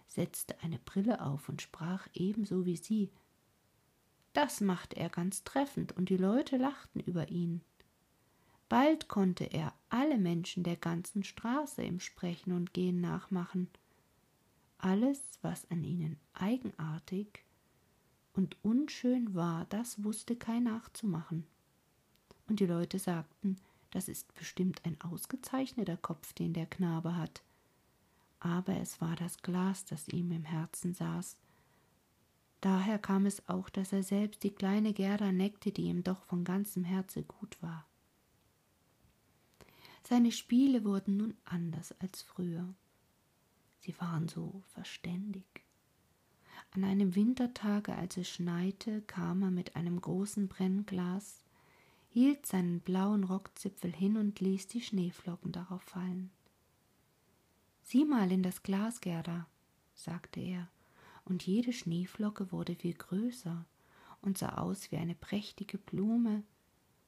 setzte 0.08 0.60
eine 0.62 0.78
Brille 0.78 1.24
auf 1.24 1.48
und 1.48 1.62
sprach 1.62 2.08
ebenso 2.14 2.66
wie 2.66 2.76
sie. 2.76 3.10
Das 4.32 4.60
machte 4.60 4.96
er 4.96 5.08
ganz 5.08 5.44
treffend, 5.44 5.92
und 5.96 6.08
die 6.08 6.16
Leute 6.16 6.56
lachten 6.56 7.00
über 7.00 7.28
ihn. 7.28 7.62
Bald 8.68 9.08
konnte 9.08 9.44
er 9.44 9.72
alle 9.88 10.18
Menschen 10.18 10.62
der 10.62 10.76
ganzen 10.76 11.24
Straße 11.24 11.82
im 11.82 12.00
Sprechen 12.00 12.52
und 12.52 12.74
Gehen 12.74 13.00
nachmachen. 13.00 13.68
Alles, 14.78 15.22
was 15.42 15.70
an 15.70 15.84
ihnen 15.84 16.18
eigenartig 16.34 17.44
und 18.34 18.56
unschön 18.62 19.34
war, 19.34 19.64
das 19.66 20.04
wusste 20.04 20.36
Kai 20.36 20.60
nachzumachen. 20.60 21.46
Und 22.46 22.60
die 22.60 22.66
Leute 22.66 22.98
sagten, 22.98 23.56
das 23.90 24.08
ist 24.08 24.34
bestimmt 24.34 24.84
ein 24.84 25.00
ausgezeichneter 25.00 25.96
Kopf, 25.96 26.32
den 26.34 26.52
der 26.52 26.66
Knabe 26.66 27.16
hat. 27.16 27.42
Aber 28.40 28.76
es 28.76 29.00
war 29.00 29.16
das 29.16 29.42
Glas, 29.42 29.84
das 29.84 30.08
ihm 30.08 30.30
im 30.30 30.44
Herzen 30.44 30.94
saß. 30.94 31.36
Daher 32.60 32.98
kam 32.98 33.26
es 33.26 33.48
auch, 33.48 33.68
dass 33.68 33.92
er 33.92 34.02
selbst 34.02 34.42
die 34.42 34.50
kleine 34.50 34.92
Gerda 34.92 35.32
neckte, 35.32 35.70
die 35.70 35.84
ihm 35.84 36.02
doch 36.02 36.22
von 36.24 36.44
ganzem 36.44 36.84
Herze 36.84 37.22
gut 37.22 37.56
war. 37.62 37.86
Seine 40.02 40.32
Spiele 40.32 40.84
wurden 40.84 41.18
nun 41.18 41.36
anders 41.44 41.92
als 42.00 42.22
früher. 42.22 42.74
Sie 43.80 43.98
waren 44.00 44.28
so 44.28 44.62
verständig. 44.72 45.44
An 46.72 46.84
einem 46.84 47.14
Wintertage, 47.14 47.94
als 47.94 48.16
es 48.16 48.28
schneite, 48.28 49.02
kam 49.02 49.42
er 49.42 49.50
mit 49.50 49.76
einem 49.76 50.00
großen 50.00 50.48
Brennglas, 50.48 51.44
hielt 52.08 52.46
seinen 52.46 52.80
blauen 52.80 53.24
Rockzipfel 53.24 53.92
hin 53.92 54.16
und 54.16 54.40
ließ 54.40 54.66
die 54.66 54.80
Schneeflocken 54.80 55.52
darauf 55.52 55.82
fallen. 55.82 56.30
Sieh 57.90 58.04
mal 58.04 58.30
in 58.30 58.42
das 58.42 58.62
Glas, 58.62 59.00
Gerda, 59.00 59.46
sagte 59.94 60.40
er, 60.40 60.68
und 61.24 61.46
jede 61.46 61.72
Schneeflocke 61.72 62.52
wurde 62.52 62.74
viel 62.74 62.92
größer 62.92 63.64
und 64.20 64.36
sah 64.36 64.58
aus 64.58 64.92
wie 64.92 64.98
eine 64.98 65.14
prächtige 65.14 65.78
Blume 65.78 66.42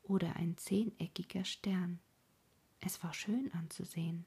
oder 0.02 0.36
ein 0.36 0.56
zehneckiger 0.56 1.44
Stern. 1.44 2.00
Es 2.80 3.04
war 3.04 3.12
schön 3.12 3.52
anzusehen. 3.52 4.24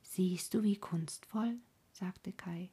Siehst 0.00 0.54
du, 0.54 0.62
wie 0.62 0.76
kunstvoll? 0.76 1.58
sagte 1.90 2.32
Kai. 2.32 2.70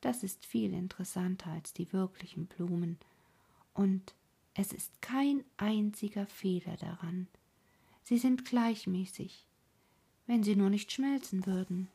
Das 0.00 0.24
ist 0.24 0.44
viel 0.44 0.72
interessanter 0.72 1.52
als 1.52 1.74
die 1.74 1.92
wirklichen 1.92 2.48
Blumen, 2.48 2.98
und 3.72 4.16
es 4.54 4.72
ist 4.72 5.00
kein 5.00 5.44
einziger 5.58 6.26
Fehler 6.26 6.76
daran. 6.76 7.28
Sie 8.02 8.18
sind 8.18 8.44
gleichmäßig, 8.44 9.47
wenn 10.28 10.44
sie 10.44 10.54
nur 10.54 10.70
nicht 10.70 10.92
schmelzen 10.92 11.46
würden. 11.46 11.88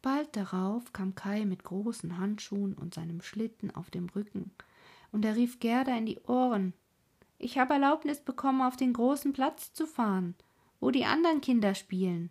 Bald 0.00 0.36
darauf 0.36 0.92
kam 0.92 1.14
Kai 1.14 1.44
mit 1.44 1.64
großen 1.64 2.16
Handschuhen 2.18 2.74
und 2.74 2.94
seinem 2.94 3.20
Schlitten 3.20 3.70
auf 3.74 3.90
dem 3.90 4.08
Rücken, 4.08 4.52
und 5.12 5.24
er 5.24 5.36
rief 5.36 5.60
Gerda 5.60 5.96
in 5.96 6.06
die 6.06 6.20
Ohren 6.20 6.72
Ich 7.38 7.58
habe 7.58 7.74
Erlaubnis 7.74 8.20
bekommen, 8.20 8.62
auf 8.62 8.76
den 8.76 8.92
großen 8.92 9.32
Platz 9.32 9.72
zu 9.72 9.86
fahren, 9.86 10.34
wo 10.80 10.90
die 10.90 11.04
anderen 11.04 11.40
Kinder 11.40 11.74
spielen 11.74 12.30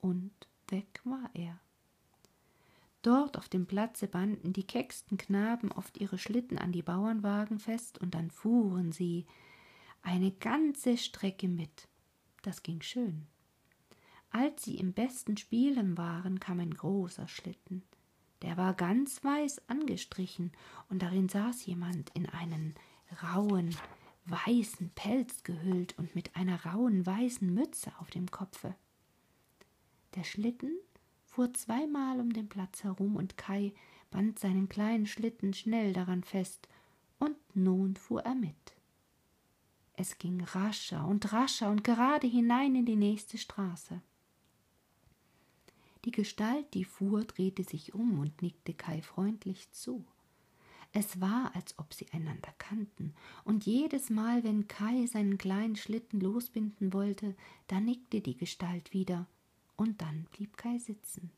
und 0.00 0.32
weg 0.68 1.00
war 1.04 1.30
er. 1.34 1.58
Dort 3.02 3.38
auf 3.38 3.48
dem 3.48 3.66
Platze 3.66 4.08
banden 4.08 4.52
die 4.52 4.66
kecksten 4.66 5.16
Knaben 5.16 5.70
oft 5.72 5.98
ihre 5.98 6.18
Schlitten 6.18 6.58
an 6.58 6.72
die 6.72 6.82
Bauernwagen 6.82 7.58
fest 7.58 7.98
und 7.98 8.14
dann 8.14 8.30
fuhren 8.30 8.90
sie 8.92 9.26
eine 10.02 10.32
ganze 10.32 10.98
Strecke 10.98 11.48
mit. 11.48 11.88
Das 12.42 12.62
ging 12.62 12.82
schön. 12.82 13.26
Als 14.38 14.64
sie 14.64 14.76
im 14.76 14.92
besten 14.92 15.38
Spielen 15.38 15.96
waren, 15.96 16.40
kam 16.40 16.60
ein 16.60 16.74
großer 16.74 17.26
Schlitten. 17.26 17.82
Der 18.42 18.58
war 18.58 18.74
ganz 18.74 19.24
weiß 19.24 19.66
angestrichen, 19.66 20.52
und 20.90 21.00
darin 21.00 21.30
saß 21.30 21.64
jemand 21.64 22.10
in 22.10 22.28
einen 22.28 22.74
rauen, 23.22 23.74
weißen 24.26 24.90
Pelz 24.90 25.42
gehüllt 25.42 25.98
und 25.98 26.14
mit 26.14 26.36
einer 26.36 26.66
rauen 26.66 27.06
weißen 27.06 27.50
Mütze 27.50 27.90
auf 27.98 28.10
dem 28.10 28.30
Kopfe. 28.30 28.74
Der 30.16 30.24
Schlitten 30.24 30.76
fuhr 31.24 31.54
zweimal 31.54 32.20
um 32.20 32.30
den 32.30 32.50
Platz 32.50 32.84
herum 32.84 33.16
und 33.16 33.38
Kai 33.38 33.72
band 34.10 34.38
seinen 34.38 34.68
kleinen 34.68 35.06
Schlitten 35.06 35.54
schnell 35.54 35.94
daran 35.94 36.22
fest, 36.22 36.68
und 37.18 37.38
nun 37.54 37.96
fuhr 37.96 38.20
er 38.20 38.34
mit. 38.34 38.76
Es 39.94 40.18
ging 40.18 40.42
rascher 40.42 41.08
und 41.08 41.32
rascher 41.32 41.70
und 41.70 41.84
gerade 41.84 42.26
hinein 42.26 42.74
in 42.74 42.84
die 42.84 42.96
nächste 42.96 43.38
Straße. 43.38 44.02
Die 46.06 46.12
Gestalt, 46.12 46.72
die 46.72 46.84
fuhr, 46.84 47.24
drehte 47.24 47.64
sich 47.64 47.92
um 47.92 48.20
und 48.20 48.40
nickte 48.40 48.72
Kai 48.72 49.02
freundlich 49.02 49.72
zu. 49.72 50.04
Es 50.92 51.20
war, 51.20 51.54
als 51.56 51.76
ob 51.80 51.92
sie 51.92 52.06
einander 52.12 52.54
kannten, 52.58 53.12
und 53.44 53.66
jedes 53.66 54.08
Mal, 54.08 54.44
wenn 54.44 54.68
Kai 54.68 55.06
seinen 55.06 55.36
kleinen 55.36 55.74
Schlitten 55.74 56.20
losbinden 56.20 56.92
wollte, 56.92 57.34
da 57.66 57.80
nickte 57.80 58.20
die 58.20 58.36
Gestalt 58.36 58.92
wieder, 58.92 59.26
und 59.74 60.00
dann 60.00 60.28
blieb 60.30 60.56
Kai 60.56 60.78
sitzen. 60.78 61.32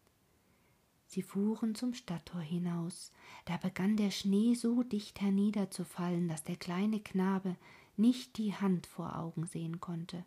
Sie 1.07 1.23
fuhren 1.23 1.75
zum 1.75 1.95
Stadttor 1.95 2.43
hinaus. 2.43 3.11
Da 3.47 3.57
begann 3.57 3.97
der 3.97 4.11
Schnee 4.11 4.53
so 4.53 4.83
dicht 4.83 5.23
herniederzufallen, 5.23 6.29
dass 6.29 6.45
der 6.45 6.57
kleine 6.57 7.01
Knabe 7.01 7.57
nicht 7.97 8.37
die 8.37 8.55
Hand 8.55 8.87
vor 8.87 9.19
Augen 9.19 9.47
sehen 9.47 9.81
konnte. 9.81 10.27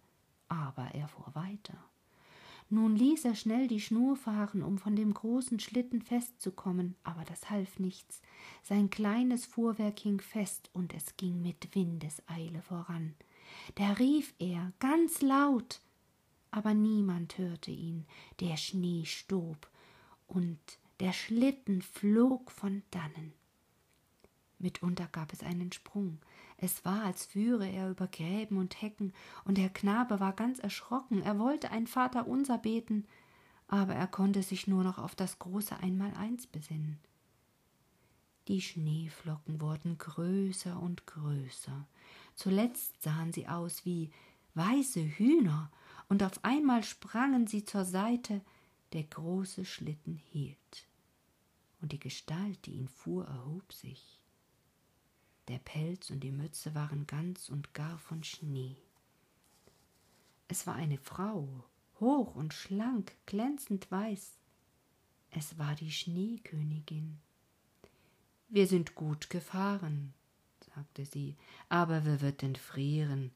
Aber 0.50 0.96
er 0.96 1.08
fuhr 1.08 1.30
weiter. 1.36 1.91
Nun 2.74 2.96
ließ 2.96 3.26
er 3.26 3.36
schnell 3.36 3.68
die 3.68 3.82
Schnur 3.82 4.16
fahren, 4.16 4.64
um 4.64 4.78
von 4.78 4.96
dem 4.96 5.14
großen 5.14 5.60
Schlitten 5.60 6.02
festzukommen, 6.02 6.96
aber 7.04 7.26
das 7.26 7.50
half 7.50 7.80
nichts. 7.80 8.22
Sein 8.64 8.90
kleines 8.90 9.46
Fuhrwerk 9.46 10.00
hing 10.00 10.22
fest 10.22 10.70
und 10.72 10.94
es 10.94 11.18
ging 11.18 11.42
mit 11.42 11.76
Windeseile 11.76 12.62
voran. 12.62 13.14
Da 13.76 13.92
rief 13.92 14.34
er 14.40 14.72
ganz 14.80 15.22
laut, 15.22 15.82
aber 16.50 16.74
niemand 16.74 17.38
hörte 17.38 17.72
ihn. 17.72 18.06
Der 18.40 18.56
Schnee 18.56 19.04
stob 19.04 19.70
und 20.28 20.58
der 21.02 21.12
Schlitten 21.12 21.82
flog 21.82 22.52
von 22.52 22.84
dannen. 22.92 23.34
Mitunter 24.60 25.10
gab 25.12 25.34
es 25.34 25.44
einen 25.44 25.74
Sprung. 25.74 26.20
Es 26.64 26.86
war, 26.86 27.06
als 27.06 27.26
führe 27.26 27.68
er 27.68 27.90
über 27.90 28.06
Gräben 28.06 28.58
und 28.58 28.84
Hecken, 28.84 29.14
und 29.46 29.58
der 29.58 29.70
Knabe 29.70 30.20
war 30.20 30.34
ganz 30.34 30.60
erschrocken. 30.60 31.24
Er 31.24 31.40
wollte 31.40 31.72
ein 31.72 31.88
Vaterunser 31.88 32.60
beten, 32.60 33.08
aber 33.68 33.96
er 33.96 34.06
konnte 34.06 34.44
sich 34.44 34.68
nur 34.68 34.84
noch 34.84 35.00
auf 35.00 35.16
das 35.16 35.40
große 35.40 35.76
Einmaleins 35.78 36.46
besinnen. 36.46 37.00
Die 38.48 38.62
Schneeflocken 38.62 39.60
wurden 39.60 39.98
größer 39.98 40.80
und 40.80 41.08
größer. 41.08 41.88
Zuletzt 42.36 43.02
sahen 43.02 43.34
sie 43.34 43.48
aus 43.48 43.84
wie 43.84 44.12
weiße 44.54 45.02
Hühner, 45.02 45.72
und 46.10 46.22
auf 46.22 46.44
einmal 46.44 46.84
sprangen 46.84 47.48
sie 47.48 47.66
zur 47.66 47.86
Seite, 47.86 48.42
der 48.94 49.04
große 49.04 49.66
Schlitten 49.66 50.16
hielt. 50.16 50.88
Und 51.82 51.92
die 51.92 52.00
Gestalt, 52.00 52.66
die 52.68 52.74
ihn 52.74 52.88
fuhr, 52.88 53.26
erhob 53.26 53.74
sich. 53.74 54.21
Der 55.52 55.60
Pelz 55.60 56.10
und 56.10 56.22
die 56.22 56.32
Mütze 56.32 56.76
waren 56.76 57.06
ganz 57.08 57.50
und 57.50 57.74
gar 57.74 57.98
von 57.98 58.24
Schnee. 58.24 58.78
Es 60.48 60.66
war 60.66 60.76
eine 60.76 60.98
Frau, 60.98 61.66
hoch 62.00 62.36
und 62.36 62.54
schlank, 62.54 63.18
glänzend 63.26 63.92
weiß. 63.92 64.40
Es 65.30 65.58
war 65.58 65.76
die 65.76 65.92
Schneekönigin. 65.92 67.20
Wir 68.48 68.66
sind 68.66 68.96
gut 68.96 69.30
gefahren, 69.30 70.14
sagte 70.74 71.04
sie, 71.04 71.36
aber 71.68 72.06
wer 72.06 72.22
wird 72.22 72.44
denn 72.44 72.56
frieren? 72.56 73.32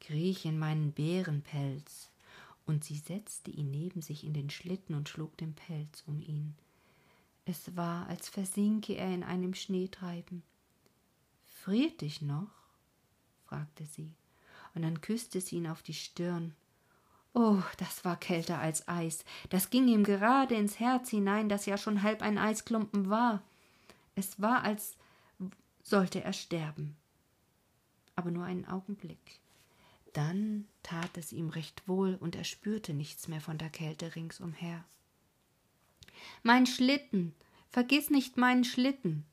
Kriech 0.00 0.46
in 0.46 0.58
meinen 0.58 0.90
Bärenpelz. 0.90 2.10
Und 2.66 2.82
sie 2.82 2.96
setzte 2.96 3.52
ihn 3.52 3.70
neben 3.70 4.02
sich 4.02 4.24
in 4.24 4.34
den 4.34 4.50
Schlitten 4.50 4.96
und 4.96 5.08
schlug 5.08 5.36
den 5.36 5.54
Pelz 5.54 6.02
um 6.08 6.20
ihn. 6.20 6.56
Es 7.44 7.76
war, 7.76 8.08
als 8.08 8.28
versinke 8.28 8.94
er 8.94 9.14
in 9.14 9.22
einem 9.22 9.54
Schneetreiben. 9.54 10.42
Friert 11.62 12.00
dich 12.00 12.22
noch? 12.22 12.48
fragte 13.44 13.84
sie, 13.84 14.14
und 14.74 14.80
dann 14.80 15.02
küsste 15.02 15.42
sie 15.42 15.56
ihn 15.56 15.66
auf 15.66 15.82
die 15.82 15.92
Stirn. 15.92 16.54
Oh, 17.34 17.62
das 17.76 18.02
war 18.02 18.16
kälter 18.16 18.58
als 18.58 18.88
Eis, 18.88 19.26
das 19.50 19.68
ging 19.68 19.86
ihm 19.86 20.02
gerade 20.02 20.54
ins 20.54 20.80
Herz 20.80 21.10
hinein, 21.10 21.50
das 21.50 21.66
ja 21.66 21.76
schon 21.76 22.02
halb 22.02 22.22
ein 22.22 22.38
Eisklumpen 22.38 23.10
war. 23.10 23.42
Es 24.14 24.40
war, 24.40 24.62
als 24.62 24.96
sollte 25.82 26.24
er 26.24 26.32
sterben. 26.32 26.96
Aber 28.16 28.30
nur 28.30 28.44
einen 28.44 28.64
Augenblick. 28.64 29.40
Dann 30.14 30.66
tat 30.82 31.18
es 31.18 31.30
ihm 31.30 31.50
recht 31.50 31.86
wohl, 31.86 32.14
und 32.14 32.36
er 32.36 32.44
spürte 32.44 32.94
nichts 32.94 33.28
mehr 33.28 33.42
von 33.42 33.58
der 33.58 33.70
Kälte 33.70 34.14
ringsumher. 34.16 34.82
Mein 36.42 36.66
Schlitten. 36.66 37.34
Vergiss 37.68 38.08
nicht 38.08 38.38
meinen 38.38 38.64
Schlitten. 38.64 39.26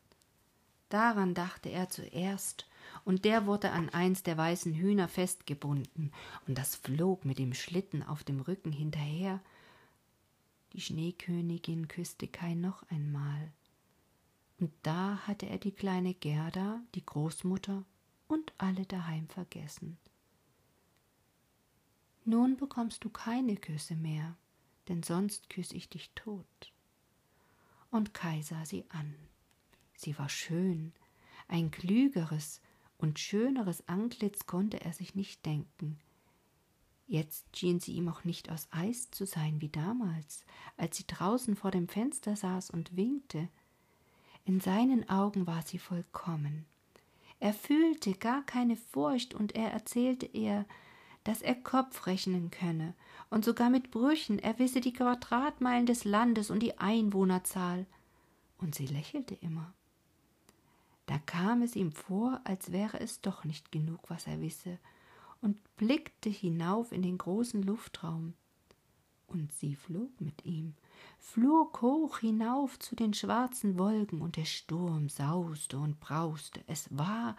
Daran 0.90 1.34
dachte 1.34 1.70
er 1.70 1.90
zuerst, 1.90 2.68
und 3.04 3.26
der 3.26 3.46
wurde 3.46 3.72
an 3.72 3.90
eins 3.90 4.24
der 4.24 4.38
weißen 4.38 4.74
Hühner 4.74 5.08
festgebunden, 5.08 6.12
und 6.48 6.58
das 6.58 6.76
flog 6.76 7.26
mit 7.26 7.40
dem 7.40 7.54
Schlitten 7.54 8.04
auf 8.04 8.24
dem 8.24 8.40
Rücken 8.40 8.72
hinterher. 8.72 9.42
Die 10.74 10.82
Schneekönigin 10.82 11.88
küsste 11.88 12.28
Kai 12.28 12.54
noch 12.54 12.84
einmal, 12.90 13.52
und 14.60 14.72
da 14.84 15.20
hatte 15.28 15.46
er 15.48 15.60
die 15.60 15.72
kleine 15.72 16.14
Gerda, 16.14 16.82
die 16.96 17.06
Großmutter 17.06 17.84
und 18.28 18.54
alle 18.58 18.86
daheim 18.86 19.28
vergessen. 19.28 19.98
Nun 22.26 22.58
bekommst 22.58 23.04
du 23.04 23.10
keine 23.10 23.56
Küsse 23.56 23.96
mehr, 23.96 24.36
denn 24.88 25.04
sonst 25.04 25.50
küss 25.50 25.72
ich 25.72 25.90
dich 25.90 26.12
tot. 26.16 26.74
Und 27.92 28.14
Kai 28.14 28.42
sah 28.42 28.66
sie 28.66 28.86
an. 28.90 29.16
Sie 29.98 30.18
war 30.18 30.30
schön, 30.30 30.94
ein 31.48 31.72
klügeres 31.72 32.62
und 32.98 33.20
schöneres 33.20 33.88
Antlitz 33.88 34.46
konnte 34.46 34.80
er 34.82 34.94
sich 34.94 35.16
nicht 35.16 35.46
denken. 35.46 36.00
Jetzt 37.08 37.58
schien 37.58 37.80
sie 37.80 37.94
ihm 37.94 38.08
auch 38.08 38.24
nicht 38.24 38.52
aus 38.52 38.68
Eis 38.70 39.10
zu 39.12 39.26
sein 39.26 39.60
wie 39.60 39.70
damals, 39.70 40.46
als 40.78 40.98
sie 40.98 41.08
draußen 41.08 41.56
vor 41.56 41.72
dem 41.72 41.88
Fenster 41.88 42.36
saß 42.36 42.70
und 42.70 42.96
winkte. 42.96 43.50
In 44.46 44.60
seinen 44.60 45.10
Augen 45.10 45.48
war 45.48 45.62
sie 45.64 45.80
vollkommen. 45.80 46.66
Er 47.40 47.54
fühlte 47.54 48.14
gar 48.14 48.44
keine 48.46 48.76
Furcht 48.76 49.34
und 49.34 49.56
er 49.56 49.72
erzählte 49.72 50.26
ihr, 50.28 50.66
dass 51.24 51.42
er 51.42 51.56
Kopf 51.56 52.08
rechnen 52.08 52.52
könne 52.52 52.94
und 53.30 53.46
sogar 53.46 53.70
mit 53.70 53.90
Brüchen, 53.90 54.38
er 54.40 54.60
wisse 54.60 54.80
die 54.80 54.94
Quadratmeilen 54.94 55.86
des 55.86 56.04
Landes 56.04 56.50
und 56.50 56.62
die 56.62 56.78
Einwohnerzahl. 56.78 57.86
Und 58.58 58.76
sie 58.76 58.88
lächelte 58.88 59.36
immer. 59.36 59.74
Da 61.08 61.18
kam 61.20 61.62
es 61.62 61.76
ihm 61.76 61.94
vor, 61.94 62.42
als 62.44 62.72
wäre 62.72 63.00
es 63.00 63.22
doch 63.22 63.44
nicht 63.46 63.72
genug, 63.72 64.10
was 64.10 64.28
er 64.28 64.40
wisse, 64.42 64.78
und 65.42 65.58
blickte 65.78 66.30
hinauf 66.30 66.92
in 66.92 67.02
den 67.02 67.18
großen 67.18 67.64
Luftraum. 67.64 68.34
Und 69.28 69.52
sie 69.54 69.76
flog 69.76 70.22
mit 70.22 70.46
ihm, 70.46 70.76
flog 71.20 71.82
hoch 71.82 72.20
hinauf 72.20 72.78
zu 72.80 72.96
den 72.96 73.14
schwarzen 73.14 73.80
Wolken, 73.80 74.22
und 74.22 74.36
der 74.36 74.46
Sturm 74.46 75.10
sauste 75.10 75.80
und 75.80 76.00
brauste. 76.00 76.62
Es 76.68 76.88
war, 76.96 77.36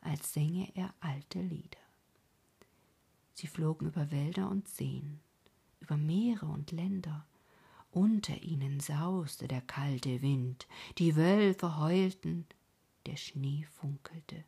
als 0.00 0.32
sänge 0.32 0.70
er 0.74 0.94
alte 1.00 1.40
Lieder. 1.40 1.78
Sie 3.34 3.46
flogen 3.46 3.88
über 3.88 4.10
Wälder 4.10 4.48
und 4.48 4.68
Seen, 4.68 5.20
über 5.80 5.98
Meere 5.98 6.46
und 6.46 6.72
Länder, 6.72 7.26
unter 7.90 8.42
ihnen 8.42 8.80
sauste 8.80 9.48
der 9.48 9.60
kalte 9.60 10.22
Wind, 10.22 10.66
die 10.96 11.16
Wölfe 11.16 11.78
heulten, 11.78 12.46
der 13.06 13.16
Schnee 13.16 13.66
funkelte. 13.72 14.44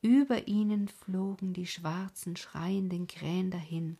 Über 0.00 0.48
ihnen 0.48 0.88
flogen 0.88 1.52
die 1.52 1.66
schwarzen, 1.66 2.36
schreienden 2.36 3.06
Krähen 3.06 3.50
dahin, 3.50 3.98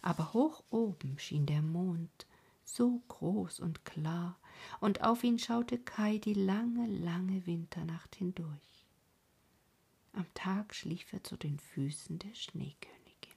aber 0.00 0.32
hoch 0.32 0.62
oben 0.70 1.18
schien 1.18 1.46
der 1.46 1.62
Mond 1.62 2.26
so 2.64 3.02
groß 3.08 3.60
und 3.60 3.84
klar, 3.84 4.38
und 4.80 5.02
auf 5.02 5.24
ihn 5.24 5.38
schaute 5.38 5.78
Kai 5.78 6.18
die 6.18 6.34
lange, 6.34 6.86
lange 6.86 7.46
Winternacht 7.46 8.14
hindurch. 8.16 8.86
Am 10.12 10.26
Tag 10.34 10.74
schlief 10.74 11.12
er 11.12 11.24
zu 11.24 11.36
den 11.36 11.58
Füßen 11.58 12.18
der 12.18 12.34
Schneekönigin. 12.34 13.32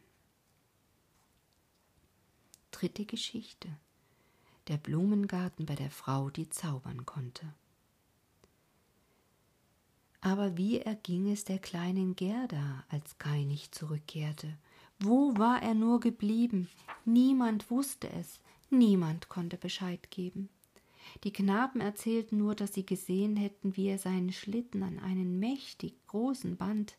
Dritte 2.71 3.05
Geschichte. 3.05 3.69
Der 4.67 4.77
Blumengarten 4.77 5.65
bei 5.65 5.75
der 5.75 5.91
Frau, 5.91 6.29
die 6.29 6.49
zaubern 6.49 7.05
konnte. 7.05 7.53
Aber 10.25 10.57
wie 10.57 10.79
erging 10.79 11.31
es 11.31 11.43
der 11.43 11.59
kleinen 11.59 12.15
Gerda, 12.15 12.83
als 12.89 13.19
Kai 13.19 13.45
zurückkehrte? 13.69 14.57
Wo 14.99 15.37
war 15.37 15.61
er 15.61 15.75
nur 15.75 15.99
geblieben? 15.99 16.67
Niemand 17.05 17.69
wusste 17.69 18.09
es, 18.09 18.39
niemand 18.71 19.29
konnte 19.29 19.55
Bescheid 19.55 20.09
geben. 20.09 20.49
Die 21.23 21.31
Knaben 21.31 21.79
erzählten 21.79 22.39
nur, 22.39 22.55
dass 22.55 22.73
sie 22.73 22.87
gesehen 22.87 23.35
hätten, 23.35 23.77
wie 23.77 23.85
er 23.85 23.99
seinen 23.99 24.31
Schlitten 24.31 24.81
an 24.81 24.97
einen 24.97 25.37
mächtig 25.37 25.93
großen 26.07 26.57
Band, 26.57 26.97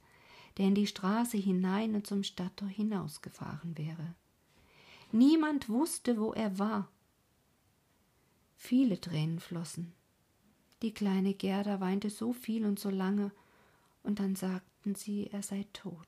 der 0.57 0.67
in 0.67 0.77
die 0.77 0.87
Straße 0.87 1.37
hinein 1.37 1.97
und 1.97 2.07
zum 2.07 2.23
Stadttor 2.23 2.69
hinausgefahren 2.69 3.77
wäre. 3.77 4.15
Niemand 5.11 5.69
wusste, 5.69 6.21
wo 6.21 6.33
er 6.33 6.61
war. 6.61 6.89
Viele 8.55 9.01
Tränen 9.01 9.41
flossen. 9.41 9.96
Die 10.83 10.93
kleine 10.93 11.35
Gerda 11.35 11.81
weinte 11.81 12.11
so 12.11 12.33
viel 12.33 12.65
und 12.67 12.79
so 12.79 12.91
lange, 12.91 13.33
und 14.03 14.21
dann 14.21 14.37
sagten 14.37 14.95
sie, 14.95 15.29
er 15.33 15.43
sei 15.43 15.67
tot. 15.73 16.07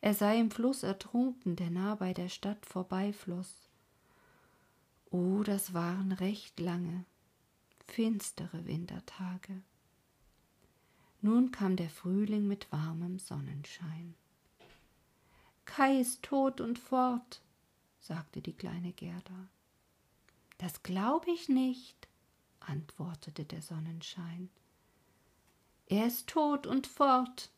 Er 0.00 0.14
sei 0.14 0.38
im 0.38 0.50
Fluss 0.50 0.82
ertrunken, 0.82 1.56
der 1.56 1.70
nah 1.70 1.94
bei 1.94 2.12
der 2.12 2.28
Stadt 2.28 2.64
vorbeifloß. 2.64 3.68
Oh, 5.10 5.42
das 5.42 5.74
waren 5.74 6.12
recht 6.12 6.60
lange, 6.60 7.04
finstere 7.86 8.66
Wintertage. 8.66 9.62
Nun 11.22 11.50
kam 11.50 11.76
der 11.76 11.90
Frühling 11.90 12.46
mit 12.46 12.70
warmem 12.70 13.18
Sonnenschein. 13.18 14.14
Kai 15.64 16.00
ist 16.00 16.22
tot 16.22 16.60
und 16.60 16.78
fort, 16.78 17.42
sagte 17.98 18.40
die 18.40 18.52
kleine 18.52 18.92
Gerda. 18.92 19.48
Das 20.58 20.82
glaube 20.82 21.30
ich 21.30 21.48
nicht, 21.48 22.08
antwortete 22.60 23.44
der 23.44 23.62
Sonnenschein. 23.62 24.50
Er 25.86 26.06
ist 26.06 26.28
tot 26.28 26.66
und 26.66 26.86
fort, 26.86 27.50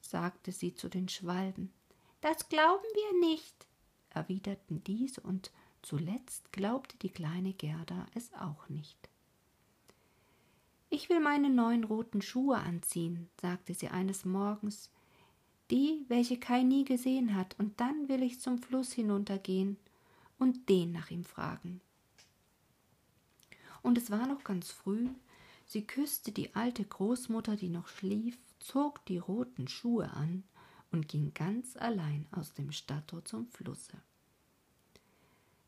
sagte 0.00 0.52
sie 0.52 0.74
zu 0.74 0.88
den 0.88 1.08
Schwalben. 1.08 1.72
Das 2.20 2.48
glauben 2.48 2.84
wir 2.94 3.28
nicht, 3.28 3.66
erwiderten 4.10 4.82
diese, 4.84 5.20
und 5.20 5.52
zuletzt 5.82 6.52
glaubte 6.52 6.96
die 6.98 7.10
kleine 7.10 7.52
Gerda 7.52 8.06
es 8.14 8.32
auch 8.34 8.68
nicht. 8.68 9.08
Ich 10.90 11.08
will 11.08 11.20
meine 11.20 11.50
neuen 11.50 11.84
roten 11.84 12.22
Schuhe 12.22 12.56
anziehen, 12.56 13.28
sagte 13.40 13.74
sie 13.74 13.88
eines 13.88 14.24
Morgens, 14.24 14.90
die, 15.70 16.04
welche 16.08 16.40
Kai 16.40 16.62
nie 16.62 16.84
gesehen 16.84 17.34
hat, 17.34 17.54
und 17.58 17.78
dann 17.78 18.08
will 18.08 18.22
ich 18.22 18.40
zum 18.40 18.58
Fluss 18.58 18.92
hinuntergehen 18.92 19.76
und 20.38 20.68
den 20.68 20.92
nach 20.92 21.10
ihm 21.10 21.24
fragen. 21.24 21.80
Und 23.82 23.98
es 23.98 24.10
war 24.10 24.26
noch 24.26 24.44
ganz 24.44 24.70
früh, 24.70 25.08
sie 25.66 25.86
küsste 25.86 26.32
die 26.32 26.54
alte 26.54 26.84
Großmutter, 26.84 27.56
die 27.56 27.68
noch 27.68 27.88
schlief, 27.88 28.38
zog 28.58 29.04
die 29.06 29.18
roten 29.18 29.68
Schuhe 29.68 30.10
an 30.10 30.44
und 30.90 31.08
ging 31.08 31.32
ganz 31.34 31.76
allein 31.76 32.26
aus 32.30 32.54
dem 32.54 32.72
Stadttor 32.72 33.24
zum 33.24 33.46
Flusse. 33.48 34.00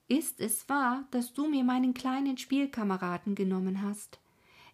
Ist 0.08 0.40
es 0.40 0.68
wahr, 0.68 1.06
dass 1.12 1.32
du 1.34 1.48
mir 1.48 1.62
meinen 1.62 1.94
kleinen 1.94 2.36
Spielkameraden 2.36 3.36
genommen 3.36 3.80
hast? 3.80 4.18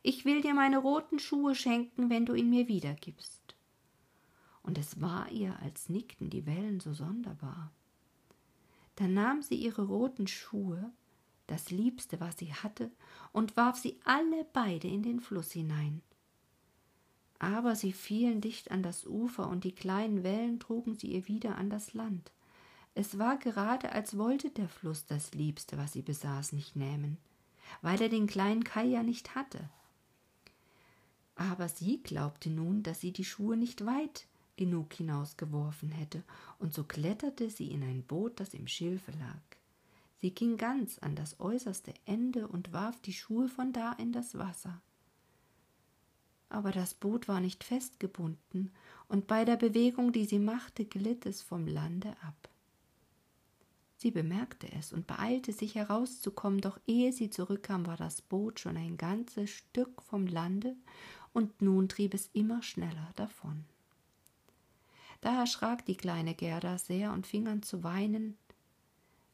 Ich 0.02 0.24
will 0.24 0.40
dir 0.40 0.54
meine 0.54 0.78
roten 0.78 1.18
Schuhe 1.18 1.54
schenken, 1.54 2.08
wenn 2.08 2.24
du 2.24 2.34
ihn 2.34 2.48
mir 2.48 2.68
wiedergibst. 2.68 3.54
Und 4.62 4.78
es 4.78 5.00
war 5.00 5.30
ihr, 5.30 5.58
als 5.60 5.88
nickten 5.88 6.30
die 6.30 6.46
Wellen 6.46 6.80
so 6.80 6.94
sonderbar. 6.94 7.70
Da 8.94 9.06
nahm 9.06 9.42
sie 9.42 9.56
ihre 9.56 9.82
roten 9.82 10.26
Schuhe, 10.26 10.90
das 11.46 11.70
Liebste, 11.70 12.20
was 12.20 12.38
sie 12.38 12.52
hatte, 12.52 12.90
und 13.32 13.56
warf 13.56 13.76
sie 13.78 13.98
alle 14.04 14.46
beide 14.52 14.88
in 14.88 15.02
den 15.02 15.20
Fluss 15.20 15.52
hinein. 15.52 16.02
Aber 17.38 17.76
sie 17.76 17.92
fielen 17.92 18.40
dicht 18.40 18.70
an 18.70 18.82
das 18.82 19.06
Ufer, 19.06 19.48
und 19.48 19.64
die 19.64 19.74
kleinen 19.74 20.22
Wellen 20.22 20.58
trugen 20.58 20.94
sie 20.94 21.08
ihr 21.08 21.28
wieder 21.28 21.56
an 21.56 21.70
das 21.70 21.94
Land. 21.94 22.32
Es 22.94 23.18
war 23.18 23.36
gerade, 23.36 23.92
als 23.92 24.16
wollte 24.16 24.50
der 24.50 24.68
Fluss 24.68 25.04
das 25.04 25.34
Liebste, 25.34 25.76
was 25.76 25.92
sie 25.92 26.02
besaß, 26.02 26.52
nicht 26.52 26.76
nehmen, 26.76 27.18
weil 27.82 28.00
er 28.00 28.08
den 28.08 28.26
kleinen 28.26 28.64
Kai 28.64 28.86
ja 28.86 29.02
nicht 29.02 29.34
hatte. 29.34 29.68
Aber 31.34 31.68
sie 31.68 32.02
glaubte 32.02 32.48
nun, 32.48 32.82
dass 32.82 33.02
sie 33.02 33.12
die 33.12 33.24
Schuhe 33.24 33.58
nicht 33.58 33.84
weit 33.84 34.26
genug 34.56 34.94
hinausgeworfen 34.94 35.90
hätte, 35.90 36.22
und 36.58 36.72
so 36.72 36.84
kletterte 36.84 37.50
sie 37.50 37.70
in 37.70 37.82
ein 37.82 38.02
Boot, 38.02 38.40
das 38.40 38.54
im 38.54 38.66
Schilfe 38.66 39.12
lag. 39.12 39.42
Sie 40.18 40.34
ging 40.34 40.56
ganz 40.56 40.98
an 40.98 41.14
das 41.14 41.40
äußerste 41.40 41.92
Ende 42.04 42.48
und 42.48 42.72
warf 42.72 43.00
die 43.00 43.12
Schuhe 43.12 43.48
von 43.48 43.72
da 43.72 43.92
in 43.92 44.12
das 44.12 44.38
Wasser. 44.38 44.80
Aber 46.48 46.72
das 46.72 46.94
Boot 46.94 47.28
war 47.28 47.40
nicht 47.40 47.64
festgebunden, 47.64 48.72
und 49.08 49.26
bei 49.26 49.44
der 49.44 49.56
Bewegung, 49.56 50.12
die 50.12 50.24
sie 50.24 50.38
machte, 50.38 50.84
glitt 50.84 51.26
es 51.26 51.42
vom 51.42 51.66
Lande 51.66 52.10
ab. 52.22 52.48
Sie 53.98 54.10
bemerkte 54.10 54.70
es 54.72 54.92
und 54.92 55.06
beeilte 55.06 55.52
sich 55.52 55.74
herauszukommen, 55.74 56.60
doch 56.60 56.78
ehe 56.86 57.12
sie 57.12 57.30
zurückkam, 57.30 57.86
war 57.86 57.96
das 57.96 58.20
Boot 58.20 58.60
schon 58.60 58.76
ein 58.76 58.96
ganzes 58.96 59.50
Stück 59.50 60.02
vom 60.02 60.26
Lande, 60.26 60.76
und 61.32 61.60
nun 61.60 61.88
trieb 61.88 62.14
es 62.14 62.30
immer 62.32 62.62
schneller 62.62 63.12
davon. 63.16 63.64
Da 65.20 65.40
erschrak 65.40 65.84
die 65.84 65.96
kleine 65.96 66.34
Gerda 66.34 66.78
sehr 66.78 67.12
und 67.12 67.26
fing 67.26 67.48
an 67.48 67.62
zu 67.62 67.82
weinen, 67.82 68.36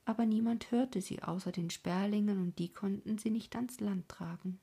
aber 0.05 0.27
niemand 0.27 0.71
hörte 0.71 1.01
sie 1.01 1.23
außer 1.23 1.53
den 1.53 1.71
Sperlingen, 1.71 2.41
und 2.41 2.59
die 2.59 2.73
konnten 2.73 3.19
sie 3.19 3.31
nicht 3.31 3.55
ans 3.57 3.81
Land 3.81 4.09
tragen. 4.09 4.59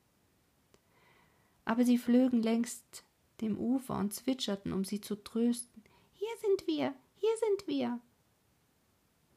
Aber 1.64 1.84
sie 1.84 1.98
flögen 1.98 2.42
längst 2.42 3.04
dem 3.40 3.58
Ufer 3.58 3.96
und 3.96 4.12
zwitscherten, 4.12 4.72
um 4.72 4.84
sie 4.84 5.00
zu 5.00 5.16
trösten. 5.16 5.82
Hier 6.12 6.28
sind 6.40 6.66
wir, 6.66 6.94
hier 7.16 7.36
sind 7.48 7.68
wir. 7.68 8.00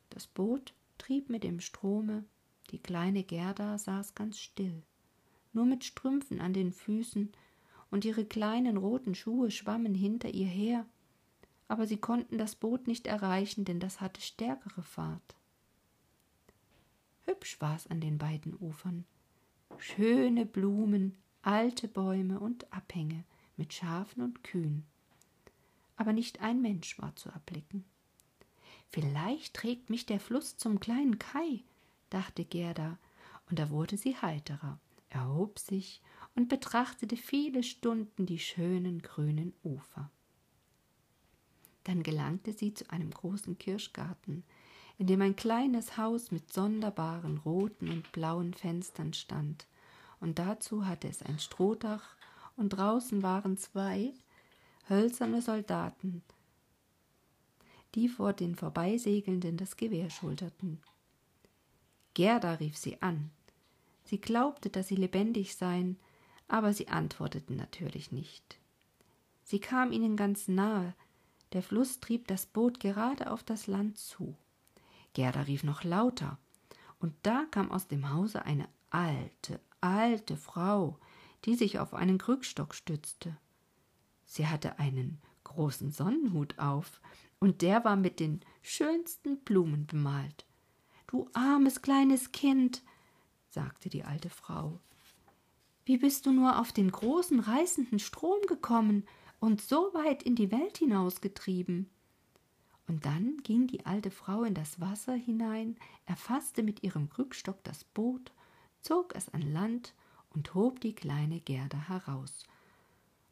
Das 0.09 0.27
Boot 0.27 0.73
trieb 0.97 1.29
mit 1.29 1.43
dem 1.43 1.59
Strome, 1.59 2.25
die 2.71 2.79
kleine 2.79 3.23
Gerda 3.23 3.77
saß 3.77 4.15
ganz 4.15 4.39
still, 4.39 4.83
nur 5.53 5.65
mit 5.65 5.83
Strümpfen 5.83 6.41
an 6.41 6.53
den 6.53 6.71
Füßen, 6.71 7.31
und 7.91 8.05
ihre 8.05 8.25
kleinen 8.25 8.77
roten 8.77 9.13
Schuhe 9.13 9.51
schwammen 9.51 9.93
hinter 9.93 10.29
ihr 10.29 10.47
her, 10.47 10.87
aber 11.67 11.85
sie 11.85 11.97
konnten 11.97 12.39
das 12.39 12.55
Boot 12.55 12.87
nicht 12.87 13.05
erreichen, 13.05 13.65
denn 13.65 13.79
das 13.79 14.01
hatte 14.01 14.19
stärkere 14.19 14.81
Fahrt. 14.81 15.35
Hübsch 17.25 17.59
war's 17.61 17.87
an 17.87 18.01
den 18.01 18.17
beiden 18.17 18.55
Ufern. 18.59 19.05
Schöne 19.77 20.45
Blumen, 20.45 21.17
alte 21.41 21.87
Bäume 21.87 22.39
und 22.39 22.71
Abhänge 22.71 23.23
mit 23.57 23.73
Schafen 23.73 24.23
und 24.23 24.43
Kühen. 24.43 24.85
Aber 25.95 26.13
nicht 26.13 26.41
ein 26.41 26.61
Mensch 26.61 26.99
war 26.99 27.15
zu 27.15 27.29
erblicken. 27.29 27.85
Vielleicht 28.89 29.55
trägt 29.55 29.89
mich 29.89 30.05
der 30.05 30.19
Fluss 30.19 30.57
zum 30.57 30.79
kleinen 30.79 31.19
Kai, 31.19 31.63
dachte 32.09 32.45
Gerda, 32.45 32.97
und 33.49 33.59
da 33.59 33.69
wurde 33.69 33.97
sie 33.97 34.15
heiterer, 34.15 34.79
erhob 35.09 35.59
sich 35.59 36.01
und 36.35 36.49
betrachtete 36.49 37.17
viele 37.17 37.63
Stunden 37.63 38.25
die 38.25 38.39
schönen 38.39 39.01
grünen 39.01 39.53
Ufer. 39.63 40.09
Dann 41.83 42.03
gelangte 42.03 42.53
sie 42.53 42.73
zu 42.73 42.89
einem 42.89 43.11
großen 43.11 43.57
Kirschgarten, 43.57 44.43
in 44.97 45.07
dem 45.07 45.21
ein 45.21 45.35
kleines 45.35 45.97
Haus 45.97 46.31
mit 46.31 46.53
sonderbaren 46.53 47.37
roten 47.39 47.89
und 47.89 48.11
blauen 48.11 48.53
Fenstern 48.53 49.13
stand, 49.13 49.67
und 50.19 50.39
dazu 50.39 50.85
hatte 50.85 51.07
es 51.07 51.21
ein 51.21 51.39
Strohdach, 51.39 52.15
und 52.55 52.69
draußen 52.69 53.23
waren 53.23 53.57
zwei 53.57 54.13
hölzerne 54.87 55.41
Soldaten, 55.41 56.21
die 57.95 58.07
vor 58.07 58.33
den 58.33 58.55
Vorbeisegelnden 58.55 59.57
das 59.57 59.77
Gewehr 59.77 60.09
schulterten. 60.09 60.79
Gerda 62.13 62.53
rief 62.55 62.77
sie 62.77 63.01
an. 63.01 63.31
Sie 64.05 64.19
glaubte, 64.19 64.69
dass 64.69 64.87
sie 64.87 64.95
lebendig 64.95 65.55
seien, 65.55 65.97
aber 66.47 66.73
sie 66.73 66.89
antworteten 66.89 67.55
natürlich 67.55 68.11
nicht. 68.11 68.59
Sie 69.43 69.59
kam 69.59 69.91
ihnen 69.91 70.15
ganz 70.15 70.47
nahe, 70.47 70.93
der 71.53 71.63
Fluss 71.63 71.99
trieb 71.99 72.27
das 72.27 72.45
Boot 72.45 72.79
gerade 72.79 73.31
auf 73.31 73.43
das 73.43 73.67
Land 73.67 73.97
zu. 73.97 74.35
Gerda 75.13 75.41
rief 75.43 75.63
noch 75.63 75.83
lauter, 75.83 76.37
und 76.99 77.13
da 77.23 77.45
kam 77.51 77.71
aus 77.71 77.87
dem 77.87 78.11
Hause 78.11 78.45
eine 78.45 78.67
alte, 78.89 79.59
alte 79.81 80.37
Frau, 80.37 80.97
die 81.45 81.55
sich 81.55 81.79
auf 81.79 81.93
einen 81.93 82.17
Krückstock 82.17 82.73
stützte. 82.73 83.37
Sie 84.25 84.47
hatte 84.47 84.79
einen 84.79 85.21
großen 85.43 85.91
Sonnenhut 85.91 86.57
auf, 86.57 87.01
und 87.39 87.61
der 87.61 87.83
war 87.83 87.95
mit 87.95 88.19
den 88.19 88.41
schönsten 88.61 89.37
Blumen 89.39 89.85
bemalt. 89.85 90.45
Du 91.07 91.29
armes 91.33 91.81
kleines 91.81 92.31
Kind, 92.31 92.81
sagte 93.49 93.89
die 93.89 94.03
alte 94.03 94.29
Frau, 94.29 94.79
wie 95.85 95.97
bist 95.97 96.25
du 96.25 96.31
nur 96.31 96.59
auf 96.59 96.71
den 96.71 96.89
großen 96.89 97.41
reißenden 97.41 97.99
Strom 97.99 98.41
gekommen 98.47 99.05
und 99.39 99.61
so 99.61 99.93
weit 99.93 100.23
in 100.23 100.35
die 100.35 100.51
Welt 100.51 100.77
hinausgetrieben? 100.77 101.89
Und 102.87 103.05
dann 103.05 103.37
ging 103.43 103.67
die 103.67 103.85
alte 103.85 104.11
Frau 104.11 104.43
in 104.43 104.53
das 104.53 104.79
Wasser 104.79 105.13
hinein, 105.13 105.77
erfasste 106.05 106.63
mit 106.63 106.83
ihrem 106.83 107.09
Krückstock 107.09 107.63
das 107.63 107.83
Boot, 107.83 108.31
zog 108.81 109.15
es 109.15 109.29
an 109.29 109.41
Land 109.41 109.93
und 110.31 110.53
hob 110.53 110.81
die 110.81 110.93
kleine 110.93 111.39
Gerda 111.39 111.87
heraus. 111.87 112.45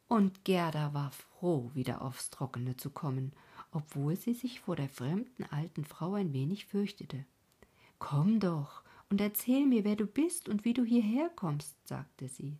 Und 0.08 0.44
Gerda 0.44 0.94
war 0.94 1.10
froh, 1.10 1.70
wieder 1.74 2.02
aufs 2.02 2.30
Trockene 2.30 2.76
zu 2.76 2.90
kommen, 2.90 3.32
obwohl 3.70 4.16
sie 4.16 4.34
sich 4.34 4.60
vor 4.60 4.76
der 4.76 4.88
fremden 4.88 5.44
alten 5.44 5.84
Frau 5.84 6.14
ein 6.14 6.32
wenig 6.32 6.66
fürchtete. 6.66 7.24
Komm 7.98 8.40
doch 8.40 8.82
und 9.10 9.20
erzähl 9.20 9.66
mir, 9.66 9.84
wer 9.84 9.96
du 9.96 10.06
bist 10.06 10.48
und 10.48 10.64
wie 10.64 10.74
du 10.74 10.84
hierher 10.84 11.30
kommst, 11.30 11.76
sagte 11.86 12.28
sie. 12.28 12.56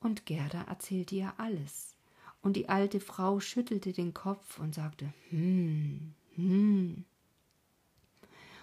Und 0.00 0.26
Gerda 0.26 0.62
erzählte 0.62 1.14
ihr 1.14 1.34
alles, 1.38 1.94
und 2.42 2.56
die 2.56 2.68
alte 2.68 3.00
Frau 3.00 3.40
schüttelte 3.40 3.92
den 3.92 4.12
Kopf 4.12 4.58
und 4.58 4.74
sagte 4.74 5.12
Hm, 5.30 6.12
hm. 6.34 7.04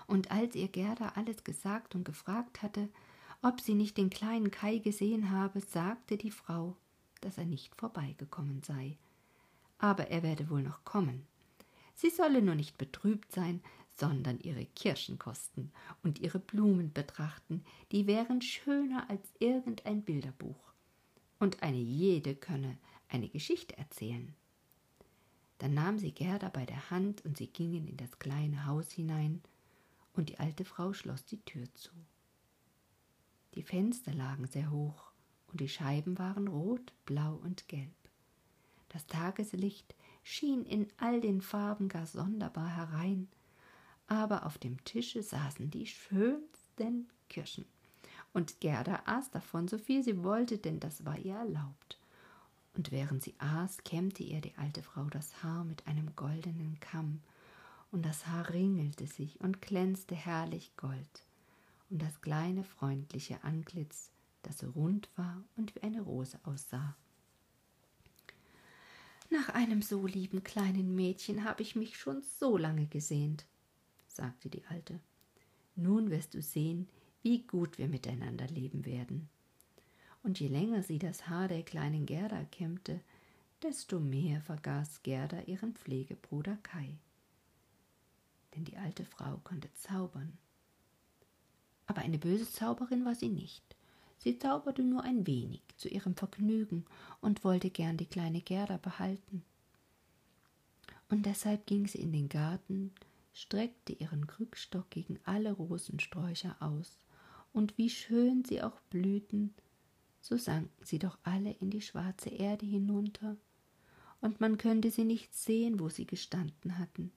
Und 0.06 0.32
als 0.32 0.56
ihr 0.56 0.68
Gerda 0.68 1.14
alles 1.16 1.44
gesagt 1.44 1.96
und 1.96 2.04
gefragt 2.04 2.62
hatte, 2.62 2.90
ob 3.42 3.62
sie 3.62 3.76
nicht 3.76 3.98
den 3.98 4.10
kleinen 4.10 4.52
Kai 4.52 4.80
gesehen 4.80 5.32
habe, 5.32 5.62
sagte 5.62 6.18
die 6.18 6.32
Frau, 6.32 6.76
dass 7.22 7.38
er 7.38 7.46
nicht 7.46 7.76
vorbeigekommen 7.76 8.64
sei. 8.64 8.98
Aber 9.78 10.08
er 10.08 10.24
werde 10.24 10.50
wohl 10.50 10.62
noch 10.62 10.84
kommen. 10.84 11.26
Sie 11.96 12.10
solle 12.10 12.42
nur 12.42 12.56
nicht 12.56 12.78
betrübt 12.78 13.32
sein, 13.32 13.62
sondern 14.00 14.40
ihre 14.40 14.66
Kirschen 14.66 15.20
kosten 15.20 15.72
und 16.04 16.20
ihre 16.20 16.40
Blumen 16.40 16.92
betrachten, 16.92 17.64
die 17.92 18.08
wären 18.08 18.42
schöner 18.42 19.10
als 19.10 19.28
irgendein 19.40 20.02
Bilderbuch. 20.02 20.74
Und 21.40 21.62
eine 21.62 21.78
jede 21.78 22.36
könne 22.36 22.78
eine 23.10 23.30
Geschichte 23.30 23.78
erzählen. 23.78 24.34
Dann 25.58 25.74
nahm 25.74 26.00
sie 26.00 26.12
Gerda 26.12 26.50
bei 26.50 26.66
der 26.66 26.90
Hand 26.90 27.26
und 27.26 27.38
sie 27.38 27.48
gingen 27.48 27.88
in 27.88 27.98
das 27.98 28.20
kleine 28.20 28.66
Haus 28.66 28.92
hinein, 28.92 29.42
und 30.14 30.30
die 30.30 30.40
alte 30.40 30.66
Frau 30.66 30.94
schloss 30.94 31.26
die 31.26 31.42
Tür 31.42 31.68
zu. 31.76 31.92
Die 33.56 33.64
Fenster 33.64 34.14
lagen 34.14 34.48
sehr 34.48 34.72
hoch, 34.72 35.12
und 35.48 35.60
die 35.60 35.70
Scheiben 35.70 36.18
waren 36.18 36.48
rot, 36.48 36.94
blau 37.06 37.36
und 37.36 37.68
gelb. 37.68 37.94
Das 38.90 39.06
Tageslicht 39.06 39.96
schien 40.24 40.66
in 40.66 40.88
all 40.98 41.22
den 41.22 41.42
Farben 41.42 41.90
gar 41.90 42.06
sonderbar 42.06 42.76
herein, 42.76 43.28
aber 44.08 44.46
auf 44.46 44.58
dem 44.58 44.84
Tische 44.84 45.22
saßen 45.22 45.70
die 45.70 45.86
schönsten 45.86 47.10
Kirschen. 47.30 47.66
Und 48.34 48.60
Gerda 48.60 49.04
aß 49.06 49.32
davon 49.32 49.68
so 49.68 49.78
viel 49.78 50.04
sie 50.04 50.24
wollte, 50.24 50.58
denn 50.58 50.80
das 50.80 51.06
war 51.06 51.18
ihr 51.18 51.36
erlaubt. 51.36 51.99
Und 52.74 52.92
während 52.92 53.24
sie 53.24 53.36
aß, 53.40 53.84
kämmte 53.84 54.24
ihr 54.24 54.42
die 54.42 54.56
alte 54.56 54.84
Frau 54.84 55.06
das 55.06 55.44
Haar 55.44 55.64
mit 55.64 55.88
einem 55.88 56.16
goldenen 56.16 56.80
Kamm, 56.80 57.22
und 57.92 58.06
das 58.06 58.28
Haar 58.28 58.50
ringelte 58.50 59.08
sich 59.08 59.42
und 59.42 59.62
glänzte 59.62 60.16
herrlich 60.16 60.72
gold, 60.78 61.26
und 61.90 62.02
das 62.02 62.22
kleine 62.22 62.64
freundliche 62.64 63.44
Antlitz, 63.44 64.12
das 64.44 64.60
so 64.60 64.70
rund 64.70 65.10
war 65.16 65.44
und 65.58 65.76
wie 65.76 65.82
eine 65.82 66.02
Rose 66.02 66.40
aussah. 66.44 66.96
Nach 69.32 69.50
einem 69.50 69.82
so 69.82 70.08
lieben 70.08 70.44
kleinen 70.44 70.96
Mädchen 70.96 71.44
habe 71.44 71.62
ich 71.62 71.76
mich 71.76 71.98
schon 71.98 72.22
so 72.40 72.58
lange 72.58 72.88
gesehnt, 72.88 73.46
sagte 74.08 74.50
die 74.50 74.66
Alte. 74.66 75.00
Nun 75.76 76.10
wirst 76.10 76.34
du 76.34 76.42
sehen, 76.42 76.88
wie 77.22 77.44
gut 77.44 77.78
wir 77.78 77.88
miteinander 77.88 78.48
leben 78.48 78.86
werden. 78.86 79.30
Und 80.24 80.40
je 80.40 80.48
länger 80.48 80.84
sie 80.84 81.00
das 81.00 81.28
Haar 81.28 81.48
der 81.48 81.64
kleinen 81.64 82.06
Gerda 82.06 82.44
kämmte, 82.46 83.00
desto 83.62 84.00
mehr 84.00 84.42
vergaß 84.42 85.04
Gerda 85.04 85.42
ihren 85.42 85.74
Pflegebruder 85.74 86.58
Kai. 86.64 86.98
Denn 88.56 88.66
die 88.66 88.78
alte 88.78 89.06
Frau 89.06 89.38
konnte 89.44 89.72
zaubern. 89.74 90.38
Aber 91.88 92.02
eine 92.02 92.18
böse 92.18 92.50
Zauberin 92.50 93.06
war 93.06 93.16
sie 93.16 93.30
nicht. 93.30 93.64
Sie 94.20 94.38
zauberte 94.38 94.84
nur 94.84 95.04
ein 95.04 95.26
wenig 95.26 95.62
zu 95.78 95.88
ihrem 95.88 96.16
Vergnügen 96.16 96.86
und 97.22 97.44
wollte 97.44 97.70
gern 97.70 97.98
die 97.98 98.06
kleine 98.06 98.42
Gerda 98.42 98.78
behalten. 98.78 99.44
Und 101.10 101.26
deshalb 101.26 101.66
ging 101.66 101.88
sie 101.88 102.00
in 102.00 102.12
den 102.12 102.30
Garten, 102.30 102.94
streckte 103.34 103.94
ihren 103.94 104.28
Krückstock 104.28 104.90
gegen 104.90 105.20
alle 105.24 105.52
Rosensträucher 105.52 106.58
aus, 106.60 107.00
und 107.52 107.78
wie 107.78 107.90
schön 107.90 108.46
sie 108.46 108.62
auch 108.62 108.80
blühten, 108.92 109.56
so 110.22 110.38
sanken 110.38 110.86
sie 110.86 111.00
doch 111.00 111.18
alle 111.24 111.52
in 111.52 111.70
die 111.70 111.82
schwarze 111.82 112.30
Erde 112.30 112.66
hinunter, 112.66 113.38
und 114.22 114.42
man 114.42 114.58
könnte 114.58 114.92
sie 114.92 115.06
nicht 115.06 115.34
sehen, 115.34 115.80
wo 115.80 115.90
sie 115.90 116.06
gestanden 116.06 116.78
hatten. 116.78 117.12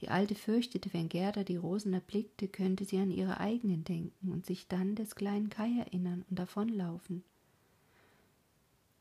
Die 0.00 0.08
Alte 0.08 0.34
fürchtete, 0.34 0.92
wenn 0.92 1.08
Gerda 1.08 1.42
die 1.42 1.56
Rosen 1.56 1.94
erblickte, 1.94 2.48
könnte 2.48 2.84
sie 2.84 2.98
an 2.98 3.10
ihre 3.10 3.40
eigenen 3.40 3.82
denken 3.82 4.30
und 4.30 4.44
sich 4.44 4.68
dann 4.68 4.94
des 4.94 5.14
kleinen 5.14 5.48
Kai 5.48 5.70
erinnern 5.78 6.24
und 6.28 6.38
davonlaufen. 6.38 7.24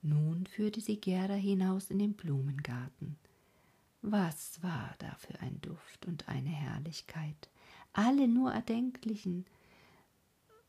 Nun 0.01 0.45
führte 0.45 0.81
sie 0.81 0.97
Gerda 0.97 1.33
hinaus 1.33 1.89
in 1.89 1.99
den 1.99 2.13
Blumengarten. 2.13 3.17
Was 4.01 4.61
war 4.63 4.95
da 4.99 5.15
für 5.15 5.39
ein 5.41 5.59
Duft 5.61 6.05
und 6.05 6.29
eine 6.29 6.49
Herrlichkeit! 6.49 7.49
Alle 7.91 8.27
nur 8.27 8.51
erdenklichen 8.51 9.45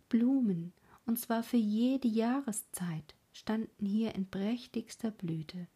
Blumen, 0.08 0.72
und 1.06 1.18
zwar 1.18 1.42
für 1.42 1.56
jede 1.56 2.08
Jahreszeit, 2.08 3.14
standen 3.32 3.86
hier 3.86 4.14
in 4.14 4.28
prächtigster 4.28 5.10
Blüte. 5.10 5.68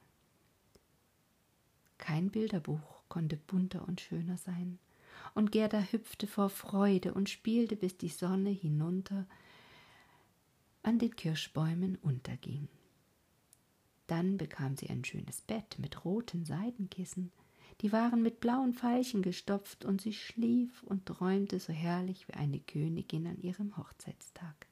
Kein 1.98 2.30
Bilderbuch 2.30 3.02
konnte 3.08 3.36
bunter 3.36 3.86
und 3.86 4.00
schöner 4.00 4.36
sein, 4.36 4.78
und 5.34 5.52
Gerda 5.52 5.80
hüpfte 5.80 6.26
vor 6.26 6.50
Freude 6.50 7.14
und 7.14 7.28
spielte, 7.28 7.76
bis 7.76 7.96
die 7.96 8.08
Sonne 8.08 8.50
hinunter 8.50 9.26
an 10.82 10.98
den 10.98 11.14
Kirschbäumen 11.14 11.96
unterging. 11.96 12.68
Dann 14.06 14.38
bekam 14.38 14.76
sie 14.76 14.88
ein 14.88 15.04
schönes 15.04 15.42
Bett 15.42 15.78
mit 15.78 16.04
roten 16.04 16.44
Seidenkissen, 16.44 17.30
die 17.82 17.92
waren 17.92 18.22
mit 18.22 18.40
blauen 18.40 18.74
Veilchen 18.74 19.22
gestopft, 19.22 19.84
und 19.84 20.00
sie 20.00 20.12
schlief 20.12 20.82
und 20.82 21.06
träumte 21.06 21.60
so 21.60 21.72
herrlich 21.72 22.26
wie 22.28 22.34
eine 22.34 22.58
Königin 22.60 23.26
an 23.26 23.40
ihrem 23.40 23.76
Hochzeitstag. 23.76 24.69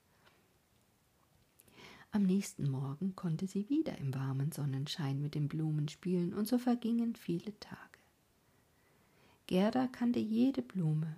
Am 2.11 2.23
nächsten 2.23 2.71
Morgen 2.71 3.15
konnte 3.17 3.47
sie 3.47 3.69
wieder 3.69 3.99
im 3.99 4.15
warmen 4.15 4.51
Sonnenschein 4.51 5.21
mit 5.21 5.35
den 5.35 5.47
Blumen 5.47 5.89
spielen, 5.89 6.33
und 6.33 6.49
so 6.49 6.59
vergingen 6.59 7.15
viele 7.15 7.59
Tage. 7.61 7.99
Gerda 9.47 9.87
kannte 9.89 10.19
jede 10.19 10.63
Blume, 10.63 11.17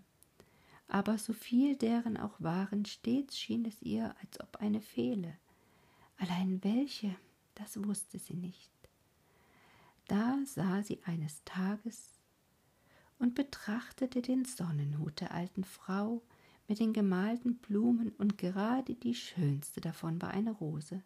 aber 0.89 1.19
so 1.19 1.33
viel 1.33 1.77
deren 1.77 2.17
auch 2.17 2.41
waren, 2.41 2.85
stets 2.85 3.39
schien 3.39 3.65
es 3.65 3.81
ihr, 3.83 4.15
als 4.21 4.41
ob 4.41 4.57
eine 4.57 4.81
fehle. 4.81 5.37
Allein 6.17 6.63
welche, 6.65 7.15
das 7.55 7.83
wusste 7.85 8.19
sie 8.19 8.35
nicht. 8.35 8.71
Da 10.09 10.39
sah 10.45 10.83
sie 10.83 11.01
eines 11.05 11.45
Tages 11.45 12.19
und 13.21 13.37
betrachtete 13.37 14.23
den 14.23 14.45
Sonnenhut 14.45 15.21
der 15.21 15.33
alten 15.33 15.63
Frau 15.63 16.23
mit 16.71 16.79
den 16.79 16.93
gemalten 16.93 17.57
Blumen, 17.57 18.11
und 18.11 18.39
gerade 18.39 18.95
die 18.95 19.17
schönste 19.17 19.81
davon 19.81 20.23
war 20.23 20.31
eine 20.31 20.53
Rose. 20.53 21.03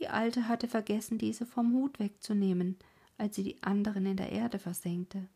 Die 0.00 0.08
Alte 0.08 0.48
hatte 0.48 0.66
vergessen, 0.66 1.18
diese 1.18 1.44
vom 1.44 1.74
Hut 1.74 1.98
wegzunehmen, 1.98 2.78
als 3.18 3.36
sie 3.36 3.42
die 3.42 3.62
anderen 3.62 4.06
in 4.06 4.16
der 4.16 4.32
Erde 4.32 4.58
versenkte. 4.58 5.28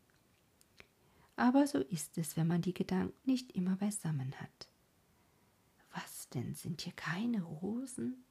Aber 1.35 1.67
so 1.67 1.77
ist 1.77 2.17
es, 2.17 2.35
wenn 2.35 2.47
man 2.47 2.63
die 2.63 2.73
Gedanken 2.73 3.13
nicht 3.25 3.51
immer 3.51 3.75
beisammen 3.75 4.33
hat. 4.41 4.69
Was 5.93 6.29
denn, 6.29 6.55
sind 6.55 6.81
hier 6.81 6.93
keine 6.93 7.43
Rosen? 7.43 8.25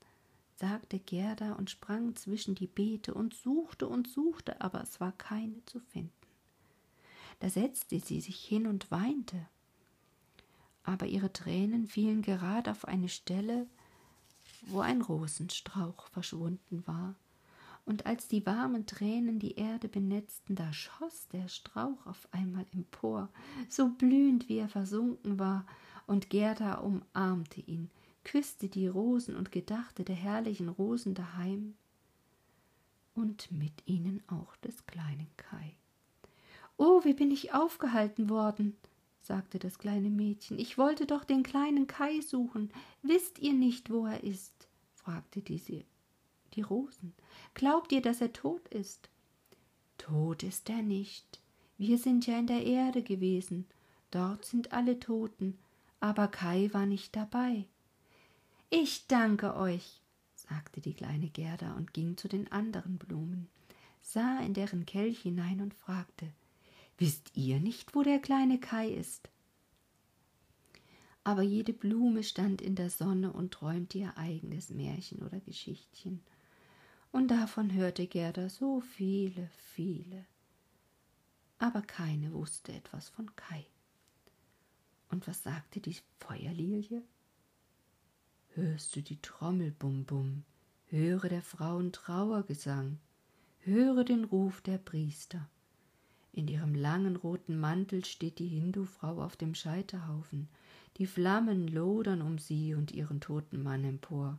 sagte 0.57 0.99
Gerda 0.99 1.53
und 1.53 1.71
sprang 1.71 2.17
zwischen 2.17 2.57
die 2.57 2.67
Beete 2.67 3.15
und 3.15 3.33
suchte 3.33 3.87
und 3.87 4.09
suchte, 4.09 4.61
aber 4.61 4.83
es 4.83 4.99
war 4.99 5.13
keine 5.13 5.65
zu 5.67 5.79
finden. 5.79 6.11
Da 7.39 7.49
setzte 7.49 8.01
sie 8.01 8.21
sich 8.21 8.45
hin 8.45 8.67
und 8.67 8.91
weinte. 8.91 9.47
Aber 10.87 11.07
ihre 11.07 11.33
Tränen 11.33 11.89
fielen 11.89 12.23
gerade 12.23 12.71
auf 12.71 12.87
eine 12.87 13.09
Stelle, 13.09 13.67
wo 14.63 14.81
ein 14.81 15.03
Rosenstrauch 15.03 16.09
verschwunden 16.09 16.87
war. 16.87 17.17
Und 17.85 18.07
als 18.07 18.29
die 18.29 18.47
warmen 18.47 18.87
Tränen 18.87 19.39
die 19.39 19.57
Erde 19.57 19.89
benetzten, 19.89 20.55
da 20.55 20.73
schoss 20.73 21.29
der 21.29 21.49
Strauch 21.49 22.07
auf 22.07 22.29
einmal 22.33 22.67
empor, 22.73 23.29
so 23.69 23.89
blühend 23.89 24.49
wie 24.49 24.59
er 24.59 24.69
versunken 24.69 25.39
war, 25.39 25.67
und 26.07 26.31
Gerda 26.31 26.75
umarmte 26.75 27.61
ihn, 27.61 27.91
küsste 28.23 28.69
die 28.69 28.87
Rosen 28.87 29.37
und 29.37 29.51
gedachte 29.51 30.05
der 30.05 30.15
herrlichen 30.15 30.69
Rosen 30.69 31.15
daheim 31.15 31.75
und 33.15 33.51
mit 33.51 33.73
ihnen 33.87 34.23
auch 34.29 34.55
des 34.57 34.87
kleinen 34.87 35.31
Kai. 35.37 35.75
Oh, 36.77 37.03
wie 37.05 37.15
bin 37.15 37.33
ich 37.33 37.55
aufgehalten 37.55 38.29
worden, 38.29 38.77
sagte 39.27 39.59
das 39.59 39.79
kleine 39.79 40.11
Mädchen. 40.11 40.59
Ich 40.59 40.79
wollte 40.79 41.07
doch 41.07 41.25
den 41.25 41.43
kleinen 41.43 41.87
Kai 41.87 42.21
suchen. 42.21 42.71
Wisst 43.03 43.39
ihr 43.39 43.53
nicht, 43.53 43.91
wo 43.91 44.07
er 44.07 44.23
ist? 44.23 44.69
fragte 44.95 45.41
diese, 45.41 45.85
die 46.55 46.63
Rosen. 46.63 47.13
Glaubt 47.55 47.93
ihr, 47.93 48.01
dass 48.01 48.21
er 48.21 48.33
tot 48.33 48.69
ist? 48.69 49.09
Tot 49.99 50.43
ist 50.43 50.71
er 50.71 50.83
nicht. 50.83 51.41
Wir 51.79 51.99
sind 51.99 52.27
ja 52.27 52.39
in 52.39 52.47
der 52.47 52.65
Erde 52.65 53.03
gewesen. 53.03 53.67
Dort 54.11 54.45
sind 54.45 54.73
alle 54.73 54.99
Toten. 54.99 55.59
Aber 56.01 56.29
Kai 56.29 56.71
war 56.73 56.87
nicht 56.87 57.17
dabei. 57.17 57.67
Ich 58.71 59.07
danke 59.07 59.57
euch, 59.57 60.01
sagte 60.35 60.81
die 60.81 60.95
kleine 60.95 61.29
Gerda 61.29 61.75
und 61.75 61.93
ging 61.93 62.17
zu 62.17 62.29
den 62.29 62.51
anderen 62.53 62.99
Blumen, 62.99 63.49
sah 64.03 64.41
in 64.41 64.55
deren 64.55 64.87
Kelch 64.87 65.21
hinein 65.21 65.61
und 65.61 65.75
fragte 65.75 66.27
Wisst 66.99 67.33
ihr 67.35 67.61
nicht, 67.61 67.95
wo 67.95 68.03
der 68.03 68.19
kleine 68.19 68.59
Kai 68.59 68.89
ist? 68.89 69.29
aber 71.27 71.43
jede 71.43 71.73
Blume 71.73 72.23
stand 72.23 72.63
in 72.63 72.77
der 72.77 72.89
Sonne 72.89 73.33
und 73.33 73.53
träumte 73.53 73.99
ihr 73.99 74.17
eigenes 74.17 74.71
Märchen 74.71 75.23
oder 75.25 75.41
Geschichtchen. 75.41 76.23
Und 77.11 77.33
davon 77.33 77.73
hörte 77.73 78.07
Gerda 78.07 78.49
so 78.49 78.81
viele, 78.81 79.51
viele. 79.75 80.25
Aber 81.59 81.83
keine 81.83 82.33
wusste 82.33 82.73
etwas 82.73 83.09
von 83.09 83.35
Kai. 83.35 83.67
Und 85.09 85.27
was 85.27 85.43
sagte 85.43 85.81
die 85.81 85.97
Feuerlilie? 86.21 87.03
Hörst 88.55 88.95
du 88.95 89.03
die 89.03 89.21
Trommel, 89.21 89.73
bum 89.73 90.05
bum, 90.05 90.45
höre 90.91 91.29
der 91.29 91.43
Frauen 91.43 91.91
Trauergesang, 91.91 93.01
höre 93.65 94.05
den 94.05 94.23
Ruf 94.23 94.61
der 94.61 94.79
Priester. 94.79 95.51
In 96.37 96.49
ihrem 96.49 96.75
langen 96.75 97.17
roten 97.17 97.59
Mantel 97.59 98.05
steht 98.05 98.39
die 98.39 98.47
Hindufrau 98.47 99.23
auf 99.23 99.37
dem 99.37 99.55
Scheiterhaufen, 99.55 100.49
die 100.99 101.07
Flammen 101.07 101.67
lodern 101.67 102.21
um 102.21 102.37
sie 102.37 102.75
und 102.75 102.93
ihren 102.93 103.23
toten 103.23 103.63
Mann 103.63 103.85
empor. 103.85 104.39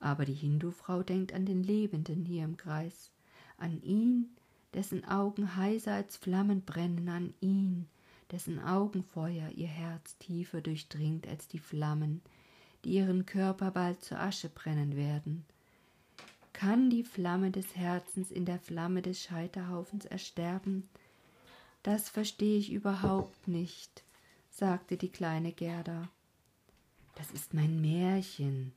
Aber 0.00 0.24
die 0.24 0.32
Hindufrau 0.32 1.02
denkt 1.02 1.34
an 1.34 1.44
den 1.44 1.62
Lebenden 1.62 2.24
hier 2.24 2.44
im 2.44 2.56
Kreis, 2.56 3.10
an 3.58 3.82
ihn, 3.82 4.30
dessen 4.72 5.04
Augen 5.04 5.54
heißer 5.54 5.92
als 5.92 6.16
Flammen 6.16 6.62
brennen, 6.62 7.10
an 7.10 7.34
ihn, 7.42 7.86
dessen 8.30 8.58
Augenfeuer 8.58 9.50
ihr 9.50 9.68
Herz 9.68 10.16
tiefer 10.16 10.62
durchdringt 10.62 11.28
als 11.28 11.46
die 11.46 11.58
Flammen, 11.58 12.22
die 12.86 12.92
ihren 12.92 13.26
Körper 13.26 13.70
bald 13.70 14.02
zur 14.02 14.18
Asche 14.18 14.48
brennen 14.48 14.96
werden, 14.96 15.44
kann 16.56 16.88
die 16.88 17.04
Flamme 17.04 17.50
des 17.50 17.76
Herzens 17.76 18.30
in 18.30 18.46
der 18.46 18.58
Flamme 18.58 19.02
des 19.02 19.22
Scheiterhaufens 19.22 20.06
ersterben? 20.06 20.88
Das 21.82 22.08
verstehe 22.08 22.56
ich 22.56 22.72
überhaupt 22.72 23.46
nicht, 23.46 24.02
sagte 24.48 24.96
die 24.96 25.10
kleine 25.10 25.52
Gerda. 25.52 26.08
Das 27.14 27.30
ist 27.30 27.52
mein 27.52 27.82
Märchen, 27.82 28.72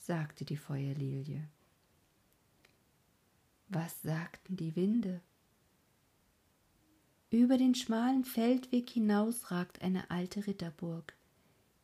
sagte 0.00 0.44
die 0.44 0.56
Feuerlilie. 0.56 1.48
Was 3.68 4.02
sagten 4.02 4.56
die 4.56 4.74
Winde? 4.74 5.20
Über 7.30 7.58
den 7.58 7.76
schmalen 7.76 8.24
Feldweg 8.24 8.90
hinaus 8.90 9.52
ragt 9.52 9.82
eine 9.82 10.10
alte 10.10 10.48
Ritterburg. 10.48 11.14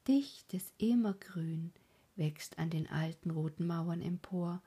Dichtes 0.08 0.72
Immergrün 0.78 1.70
wächst 2.16 2.58
an 2.58 2.70
den 2.70 2.88
alten 2.90 3.30
roten 3.30 3.68
Mauern 3.68 4.02
empor, 4.02 4.60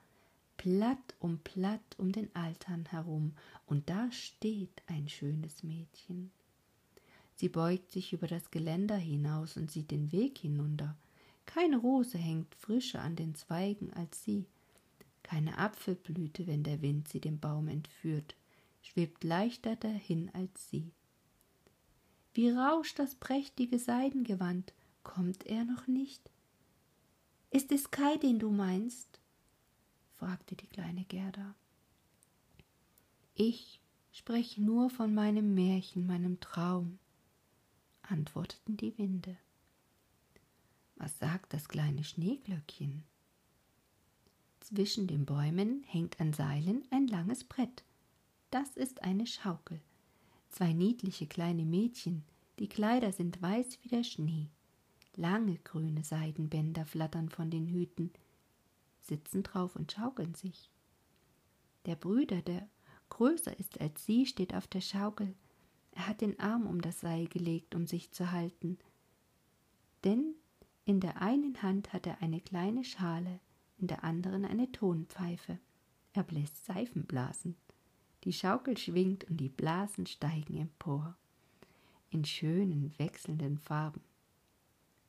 Platt 0.58 1.14
um 1.20 1.38
Platt 1.38 1.96
um 1.96 2.12
den 2.12 2.34
Altern 2.34 2.84
herum, 2.86 3.32
und 3.66 3.88
da 3.88 4.12
steht 4.12 4.82
ein 4.86 5.08
schönes 5.08 5.62
Mädchen. 5.62 6.30
Sie 7.36 7.48
beugt 7.48 7.92
sich 7.92 8.12
über 8.12 8.26
das 8.26 8.50
Geländer 8.50 8.96
hinaus 8.96 9.56
und 9.56 9.70
sieht 9.70 9.92
den 9.92 10.10
Weg 10.12 10.38
hinunter. 10.38 10.96
Keine 11.46 11.78
Rose 11.78 12.18
hängt 12.18 12.54
frischer 12.56 13.00
an 13.00 13.14
den 13.14 13.34
Zweigen 13.36 13.92
als 13.94 14.24
sie, 14.24 14.44
keine 15.22 15.58
Apfelblüte, 15.58 16.46
wenn 16.46 16.64
der 16.64 16.82
Wind 16.82 17.08
sie 17.08 17.20
dem 17.20 17.38
Baum 17.38 17.68
entführt, 17.68 18.34
schwebt 18.82 19.22
leichter 19.22 19.76
dahin 19.76 20.28
als 20.34 20.68
sie. 20.68 20.90
Wie 22.34 22.50
rauscht 22.50 22.98
das 22.98 23.14
prächtige 23.14 23.78
Seidengewand, 23.78 24.72
kommt 25.04 25.46
er 25.46 25.64
noch 25.64 25.86
nicht? 25.86 26.30
Ist 27.50 27.70
es 27.72 27.90
Kai, 27.90 28.16
den 28.16 28.38
du 28.38 28.50
meinst? 28.50 29.17
Fragte 30.18 30.56
die 30.56 30.66
kleine 30.66 31.04
Gerda. 31.04 31.54
Ich 33.34 33.80
spreche 34.10 34.60
nur 34.60 34.90
von 34.90 35.14
meinem 35.14 35.54
Märchen, 35.54 36.06
meinem 36.06 36.40
Traum, 36.40 36.98
antworteten 38.02 38.76
die 38.76 38.96
Winde. 38.98 39.36
Was 40.96 41.18
sagt 41.18 41.52
das 41.52 41.68
kleine 41.68 42.02
Schneeglöckchen? 42.02 43.04
Zwischen 44.60 45.06
den 45.06 45.24
Bäumen 45.24 45.84
hängt 45.84 46.20
an 46.20 46.32
Seilen 46.32 46.82
ein 46.90 47.06
langes 47.06 47.44
Brett. 47.44 47.84
Das 48.50 48.76
ist 48.76 49.02
eine 49.02 49.26
Schaukel. 49.26 49.80
Zwei 50.50 50.72
niedliche 50.72 51.26
kleine 51.26 51.64
Mädchen, 51.64 52.24
die 52.58 52.68
Kleider 52.68 53.12
sind 53.12 53.40
weiß 53.40 53.78
wie 53.82 53.88
der 53.88 54.02
Schnee. 54.02 54.48
Lange 55.14 55.58
grüne 55.58 56.02
Seidenbänder 56.02 56.84
flattern 56.84 57.28
von 57.28 57.50
den 57.50 57.68
Hüten, 57.68 58.10
sitzen 59.08 59.42
drauf 59.42 59.76
und 59.76 59.90
schaukeln 59.90 60.34
sich. 60.34 60.70
Der 61.86 61.96
Brüder, 61.96 62.42
der 62.42 62.68
größer 63.08 63.58
ist 63.58 63.80
als 63.80 64.04
sie, 64.04 64.26
steht 64.26 64.54
auf 64.54 64.66
der 64.66 64.80
Schaukel. 64.80 65.34
Er 65.92 66.06
hat 66.06 66.20
den 66.20 66.38
Arm 66.38 66.66
um 66.66 66.80
das 66.80 67.00
Seil 67.00 67.26
gelegt, 67.26 67.74
um 67.74 67.86
sich 67.86 68.12
zu 68.12 68.30
halten. 68.30 68.78
Denn 70.04 70.34
in 70.84 71.00
der 71.00 71.20
einen 71.20 71.62
Hand 71.62 71.92
hat 71.92 72.06
er 72.06 72.22
eine 72.22 72.40
kleine 72.40 72.84
Schale, 72.84 73.40
in 73.78 73.88
der 73.88 74.04
anderen 74.04 74.44
eine 74.44 74.70
Tonpfeife. 74.70 75.58
Er 76.12 76.22
bläst 76.22 76.64
Seifenblasen. 76.64 77.56
Die 78.24 78.32
Schaukel 78.32 78.76
schwingt 78.76 79.24
und 79.24 79.38
die 79.38 79.48
Blasen 79.48 80.06
steigen 80.06 80.56
empor. 80.56 81.16
In 82.10 82.24
schönen, 82.24 82.92
wechselnden 82.98 83.58
Farben. 83.58 84.02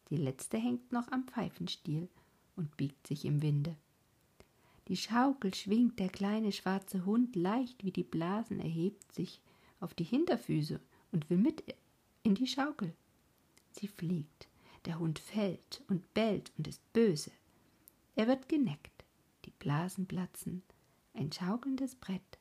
Die 0.10 0.18
letzte 0.18 0.58
hängt 0.58 0.92
noch 0.92 1.12
am 1.12 1.28
Pfeifenstiel 1.28 2.10
und 2.56 2.76
biegt 2.78 3.08
sich 3.08 3.26
im 3.26 3.42
Winde. 3.42 3.76
Die 4.89 4.97
Schaukel 4.97 5.54
schwingt, 5.54 5.99
der 5.99 6.10
kleine 6.10 6.52
schwarze 6.52 7.06
Hund 7.06 7.36
leicht 7.36 7.86
wie 7.86 7.91
die 7.91 8.04
Blasen 8.04 8.60
erhebt 8.60 9.13
sich 9.13 9.39
auf 9.80 9.93
die 9.93 10.04
Hinterfüße 10.04 10.80
und 11.12 11.30
will 11.30 11.38
mit 11.38 11.63
in 12.23 12.34
die 12.34 12.47
Schaukel. 12.47 12.93
Sie 13.71 13.88
fliegt, 13.88 14.47
der 14.86 14.97
Hund 14.97 15.19
fällt 15.19 15.84
und 15.88 16.13
bellt 16.15 16.52
und 16.58 16.67
ist 16.67 16.82
böse. 16.91 17.32
Er 18.15 18.28
wird 18.28 18.49
geneckt, 18.49 19.06
die 19.45 19.52
Blasen 19.52 20.08
platzen, 20.08 20.63
ein 21.13 21.32
schaukelndes 21.32 21.93
Brett, 21.93 22.39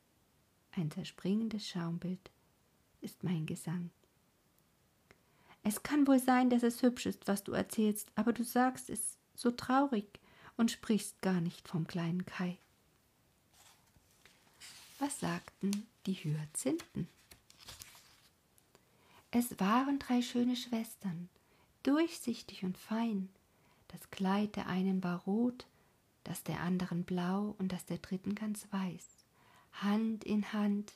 ein 0.72 0.90
zerspringendes 0.90 1.68
Schaumbild 1.68 2.30
ist 3.02 3.24
mein 3.24 3.44
Gesang. 3.44 3.90
Es 5.62 5.82
kann 5.82 6.06
wohl 6.06 6.18
sein, 6.18 6.48
dass 6.48 6.62
es 6.62 6.82
hübsch 6.82 7.04
ist, 7.04 7.28
was 7.28 7.44
du 7.44 7.52
erzählst, 7.52 8.10
aber 8.14 8.32
du 8.32 8.42
sagst 8.42 8.88
es 8.88 9.18
so 9.34 9.50
traurig, 9.50 10.18
und 10.58 10.70
sprichst 10.70 11.22
gar 11.22 11.40
nicht 11.40 11.66
vom 11.66 11.86
kleinen 11.86 12.26
Kai. 12.26 12.58
Was 14.98 15.20
sagten 15.20 15.86
die 16.04 16.14
Hyazinthen? 16.14 17.08
Es 19.30 19.58
waren 19.60 19.98
drei 19.98 20.20
schöne 20.20 20.56
Schwestern, 20.56 21.28
durchsichtig 21.84 22.64
und 22.64 22.76
fein. 22.76 23.28
Das 23.88 24.10
Kleid 24.10 24.56
der 24.56 24.66
einen 24.66 25.02
war 25.02 25.20
rot, 25.20 25.66
das 26.24 26.42
der 26.42 26.60
anderen 26.60 27.04
blau 27.04 27.54
und 27.58 27.72
das 27.72 27.86
der 27.86 27.98
dritten 27.98 28.34
ganz 28.34 28.66
weiß. 28.70 29.06
Hand 29.72 30.24
in 30.24 30.52
Hand 30.52 30.94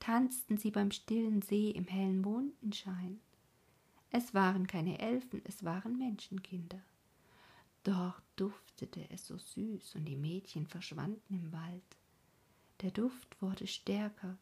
tanzten 0.00 0.58
sie 0.58 0.70
beim 0.70 0.90
stillen 0.90 1.40
See 1.40 1.70
im 1.70 1.86
hellen 1.86 2.20
Mondenschein. 2.20 3.20
Es 4.10 4.34
waren 4.34 4.66
keine 4.66 4.98
Elfen, 4.98 5.40
es 5.44 5.64
waren 5.64 5.98
Menschenkinder. 5.98 6.82
Dort 7.84 8.22
duftete 8.36 9.08
es 9.10 9.26
so 9.26 9.36
süß 9.36 9.94
und 9.96 10.06
die 10.06 10.16
Mädchen 10.16 10.66
verschwanden 10.66 11.34
im 11.34 11.52
Wald. 11.52 11.82
Der 12.80 12.90
Duft 12.90 13.40
wurde 13.42 13.66
stärker, 13.66 14.38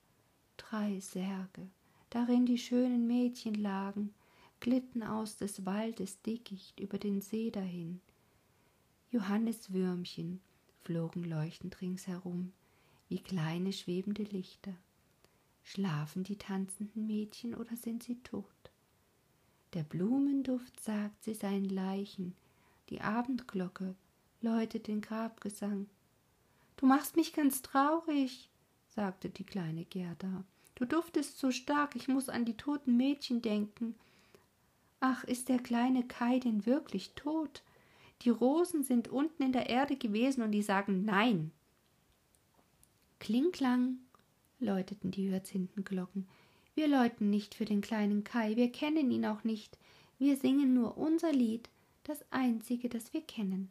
drei 0.56 1.00
Särge, 1.00 1.68
darin 2.08 2.46
die 2.46 2.58
schönen 2.58 3.08
Mädchen 3.08 3.54
lagen, 3.54 4.14
glitten 4.60 5.02
aus 5.02 5.36
des 5.36 5.66
Waldes 5.66 6.22
Dickicht 6.22 6.78
über 6.78 6.98
den 6.98 7.20
See 7.20 7.50
dahin. 7.50 8.00
Johanniswürmchen 9.10 10.40
flogen 10.84 11.24
leuchtend 11.24 11.80
ringsherum, 11.80 12.52
wie 13.08 13.18
kleine 13.18 13.72
schwebende 13.72 14.22
Lichter. 14.22 14.74
Schlafen 15.64 16.22
die 16.22 16.38
tanzenden 16.38 17.08
Mädchen 17.08 17.56
oder 17.56 17.74
sind 17.76 18.04
sie 18.04 18.22
tot? 18.22 18.46
Der 19.74 19.82
Blumenduft 19.82 20.78
sagt, 20.80 21.24
sie 21.24 21.34
seien 21.34 21.64
Leichen, 21.64 22.36
die 22.88 23.00
Abendglocke 23.00 23.94
läutet 24.40 24.86
den 24.86 25.00
Grabgesang. 25.00 25.88
Du 26.76 26.86
machst 26.86 27.16
mich 27.16 27.32
ganz 27.32 27.62
traurig, 27.62 28.50
sagte 28.88 29.30
die 29.30 29.44
kleine 29.44 29.84
Gerda. 29.84 30.44
Du 30.74 30.84
duftest 30.84 31.38
so 31.38 31.50
stark, 31.50 31.94
ich 31.96 32.08
muss 32.08 32.28
an 32.28 32.44
die 32.44 32.56
toten 32.56 32.96
Mädchen 32.96 33.40
denken. 33.40 33.94
Ach, 35.00 35.24
ist 35.24 35.48
der 35.48 35.58
kleine 35.58 36.06
Kai 36.06 36.38
denn 36.38 36.66
wirklich 36.66 37.12
tot? 37.14 37.62
Die 38.22 38.30
Rosen 38.30 38.82
sind 38.84 39.08
unten 39.08 39.42
in 39.42 39.52
der 39.52 39.68
Erde 39.68 39.96
gewesen 39.96 40.42
und 40.42 40.52
die 40.52 40.62
sagen 40.62 41.04
Nein. 41.04 41.52
Klingklang 43.18 43.98
läuteten 44.60 45.10
die 45.10 45.28
Hyazintenglocken. 45.28 46.26
Wir 46.74 46.88
läuten 46.88 47.30
nicht 47.30 47.54
für 47.54 47.64
den 47.64 47.80
kleinen 47.80 48.24
Kai, 48.24 48.56
wir 48.56 48.72
kennen 48.72 49.10
ihn 49.10 49.26
auch 49.26 49.44
nicht. 49.44 49.78
Wir 50.18 50.36
singen 50.36 50.72
nur 50.72 50.96
unser 50.96 51.32
Lied, 51.32 51.68
das 52.04 52.24
einzige, 52.30 52.88
das 52.88 53.12
wir 53.12 53.22
kennen. 53.22 53.70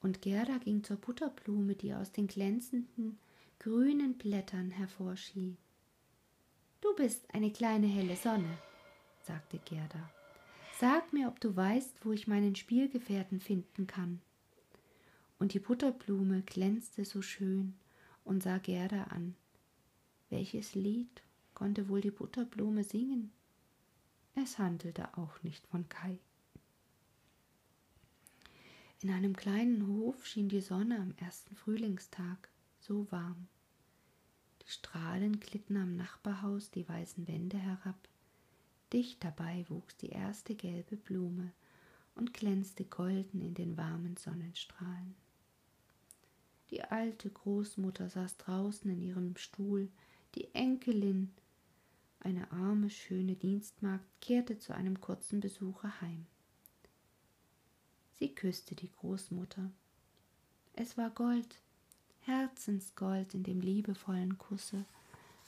Und 0.00 0.22
Gerda 0.22 0.58
ging 0.58 0.84
zur 0.84 0.96
Butterblume, 0.96 1.74
die 1.74 1.92
aus 1.92 2.12
den 2.12 2.28
glänzenden, 2.28 3.18
grünen 3.58 4.16
Blättern 4.16 4.70
hervorschien. 4.70 5.56
Du 6.80 6.94
bist 6.94 7.24
eine 7.34 7.50
kleine 7.50 7.88
helle 7.88 8.16
Sonne, 8.16 8.58
sagte 9.22 9.58
Gerda. 9.64 10.10
Sag 10.78 11.12
mir, 11.12 11.26
ob 11.26 11.40
du 11.40 11.56
weißt, 11.56 12.04
wo 12.04 12.12
ich 12.12 12.28
meinen 12.28 12.54
Spielgefährten 12.54 13.40
finden 13.40 13.88
kann. 13.88 14.20
Und 15.40 15.54
die 15.54 15.58
Butterblume 15.58 16.42
glänzte 16.42 17.04
so 17.04 17.20
schön 17.20 17.74
und 18.24 18.44
sah 18.44 18.58
Gerda 18.58 19.04
an. 19.04 19.34
Welches 20.30 20.76
Lied 20.76 21.22
konnte 21.54 21.88
wohl 21.88 22.00
die 22.00 22.12
Butterblume 22.12 22.84
singen? 22.84 23.32
Es 24.36 24.58
handelte 24.58 25.16
auch 25.18 25.42
nicht 25.42 25.66
von 25.66 25.88
Kai. 25.88 26.20
In 29.00 29.10
einem 29.10 29.36
kleinen 29.36 29.86
Hof 29.86 30.26
schien 30.26 30.48
die 30.48 30.60
Sonne 30.60 30.98
am 30.98 31.14
ersten 31.18 31.54
Frühlingstag 31.54 32.48
so 32.80 33.06
warm. 33.12 33.46
Die 34.62 34.70
Strahlen 34.70 35.38
glitten 35.38 35.76
am 35.76 35.96
Nachbarhaus 35.96 36.72
die 36.72 36.88
weißen 36.88 37.28
Wände 37.28 37.58
herab. 37.58 38.08
Dicht 38.92 39.22
dabei 39.22 39.64
wuchs 39.68 39.96
die 39.98 40.08
erste 40.08 40.56
gelbe 40.56 40.96
Blume 40.96 41.52
und 42.16 42.34
glänzte 42.34 42.84
golden 42.84 43.40
in 43.40 43.54
den 43.54 43.76
warmen 43.76 44.16
Sonnenstrahlen. 44.16 45.14
Die 46.70 46.82
alte 46.82 47.30
Großmutter 47.30 48.08
saß 48.08 48.36
draußen 48.38 48.90
in 48.90 49.00
ihrem 49.00 49.36
Stuhl, 49.36 49.88
die 50.34 50.52
Enkelin, 50.54 51.30
eine 52.18 52.50
arme, 52.50 52.90
schöne 52.90 53.36
Dienstmagd, 53.36 54.04
kehrte 54.20 54.58
zu 54.58 54.74
einem 54.74 55.00
kurzen 55.00 55.38
Besuche 55.38 56.00
heim. 56.00 56.26
Sie 58.18 58.34
küsste 58.34 58.74
die 58.74 58.90
Großmutter. 58.90 59.70
Es 60.72 60.98
war 60.98 61.10
Gold, 61.10 61.60
Herzensgold 62.20 63.34
in 63.34 63.44
dem 63.44 63.60
liebevollen 63.60 64.38
Kusse, 64.38 64.84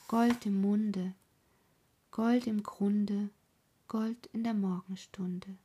Gold 0.06 0.46
im 0.46 0.60
Munde, 0.60 1.14
Gold 2.12 2.46
im 2.46 2.62
Grunde, 2.62 3.30
Gold 3.88 4.26
in 4.32 4.44
der 4.44 4.54
Morgenstunde. 4.54 5.56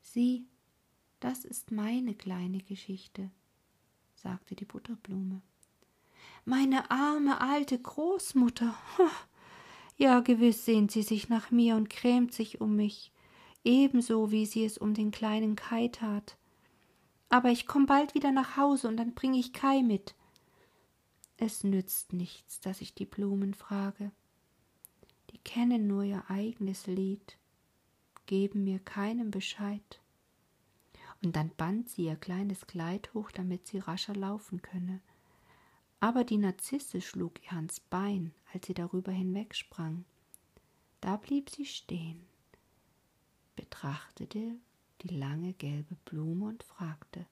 Sieh, 0.00 0.46
das 1.18 1.44
ist 1.44 1.72
meine 1.72 2.14
kleine 2.14 2.58
Geschichte, 2.58 3.30
sagte 4.14 4.54
die 4.54 4.64
Butterblume. 4.64 5.42
Meine 6.44 6.90
arme 6.90 7.40
alte 7.40 7.78
Großmutter. 7.78 8.74
Ja, 9.98 10.20
gewiss 10.20 10.64
sehnt 10.64 10.90
sie 10.90 11.02
sich 11.02 11.28
nach 11.28 11.50
mir 11.50 11.76
und 11.76 11.90
grämt 11.90 12.32
sich 12.32 12.60
um 12.60 12.74
mich 12.74 13.11
ebenso 13.64 14.30
wie 14.30 14.46
sie 14.46 14.64
es 14.64 14.78
um 14.78 14.94
den 14.94 15.10
kleinen 15.10 15.56
Kai 15.56 15.88
tat. 15.88 16.36
Aber 17.28 17.50
ich 17.50 17.66
komm 17.66 17.86
bald 17.86 18.14
wieder 18.14 18.32
nach 18.32 18.56
Hause 18.56 18.88
und 18.88 18.96
dann 18.96 19.14
bring 19.14 19.34
ich 19.34 19.52
Kai 19.52 19.82
mit. 19.82 20.14
Es 21.36 21.64
nützt 21.64 22.12
nichts, 22.12 22.60
dass 22.60 22.80
ich 22.80 22.94
die 22.94 23.06
Blumen 23.06 23.54
frage. 23.54 24.12
Die 25.30 25.38
kennen 25.38 25.86
nur 25.86 26.04
ihr 26.04 26.24
eigenes 26.28 26.86
Lied, 26.86 27.38
geben 28.26 28.64
mir 28.64 28.78
keinen 28.78 29.30
Bescheid. 29.30 30.00
Und 31.22 31.36
dann 31.36 31.50
band 31.56 31.88
sie 31.88 32.06
ihr 32.06 32.16
kleines 32.16 32.66
Kleid 32.66 33.14
hoch, 33.14 33.30
damit 33.30 33.66
sie 33.66 33.78
rascher 33.78 34.14
laufen 34.14 34.60
könne. 34.60 35.00
Aber 36.00 36.24
die 36.24 36.36
Narzisse 36.36 37.00
schlug 37.00 37.42
ihr 37.44 37.52
ans 37.52 37.78
Bein, 37.78 38.34
als 38.52 38.66
sie 38.66 38.74
darüber 38.74 39.12
hinwegsprang. 39.12 40.04
Da 41.00 41.16
blieb 41.16 41.48
sie 41.48 41.64
stehen 41.64 42.26
betrachtete 43.56 44.56
die 45.02 45.08
lange 45.08 45.52
gelbe 45.54 45.96
Blume 46.04 46.46
und 46.46 46.62
fragte 46.62 47.26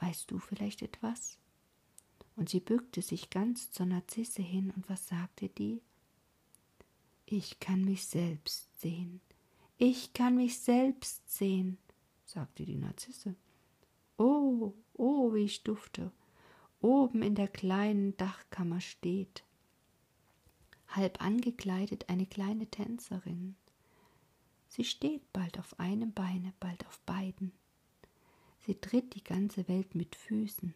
Weißt 0.00 0.30
du 0.30 0.38
vielleicht 0.38 0.82
etwas? 0.82 1.38
Und 2.36 2.48
sie 2.48 2.60
bückte 2.60 3.02
sich 3.02 3.30
ganz 3.30 3.72
zur 3.72 3.86
Narzisse 3.86 4.42
hin, 4.42 4.70
und 4.76 4.88
was 4.88 5.08
sagte 5.08 5.48
die? 5.48 5.82
Ich 7.26 7.58
kann 7.58 7.84
mich 7.84 8.06
selbst 8.06 8.68
sehen. 8.80 9.20
Ich 9.76 10.12
kann 10.12 10.36
mich 10.36 10.60
selbst 10.60 11.28
sehen, 11.30 11.78
sagte 12.24 12.64
die 12.64 12.76
Narzisse. 12.76 13.34
Oh, 14.16 14.72
oh, 14.94 15.34
wie 15.34 15.44
ich 15.44 15.62
dufte. 15.62 16.12
Oben 16.80 17.22
in 17.22 17.34
der 17.34 17.48
kleinen 17.48 18.16
Dachkammer 18.16 18.80
steht, 18.80 19.44
halb 20.88 21.20
angekleidet 21.20 22.08
eine 22.08 22.26
kleine 22.26 22.66
Tänzerin. 22.68 23.56
Sie 24.68 24.84
steht 24.84 25.32
bald 25.32 25.58
auf 25.58 25.78
einem 25.80 26.12
Beine, 26.12 26.52
bald 26.60 26.86
auf 26.86 27.00
beiden. 27.00 27.52
Sie 28.60 28.74
tritt 28.74 29.14
die 29.14 29.24
ganze 29.24 29.66
Welt 29.66 29.94
mit 29.94 30.14
Füßen. 30.14 30.74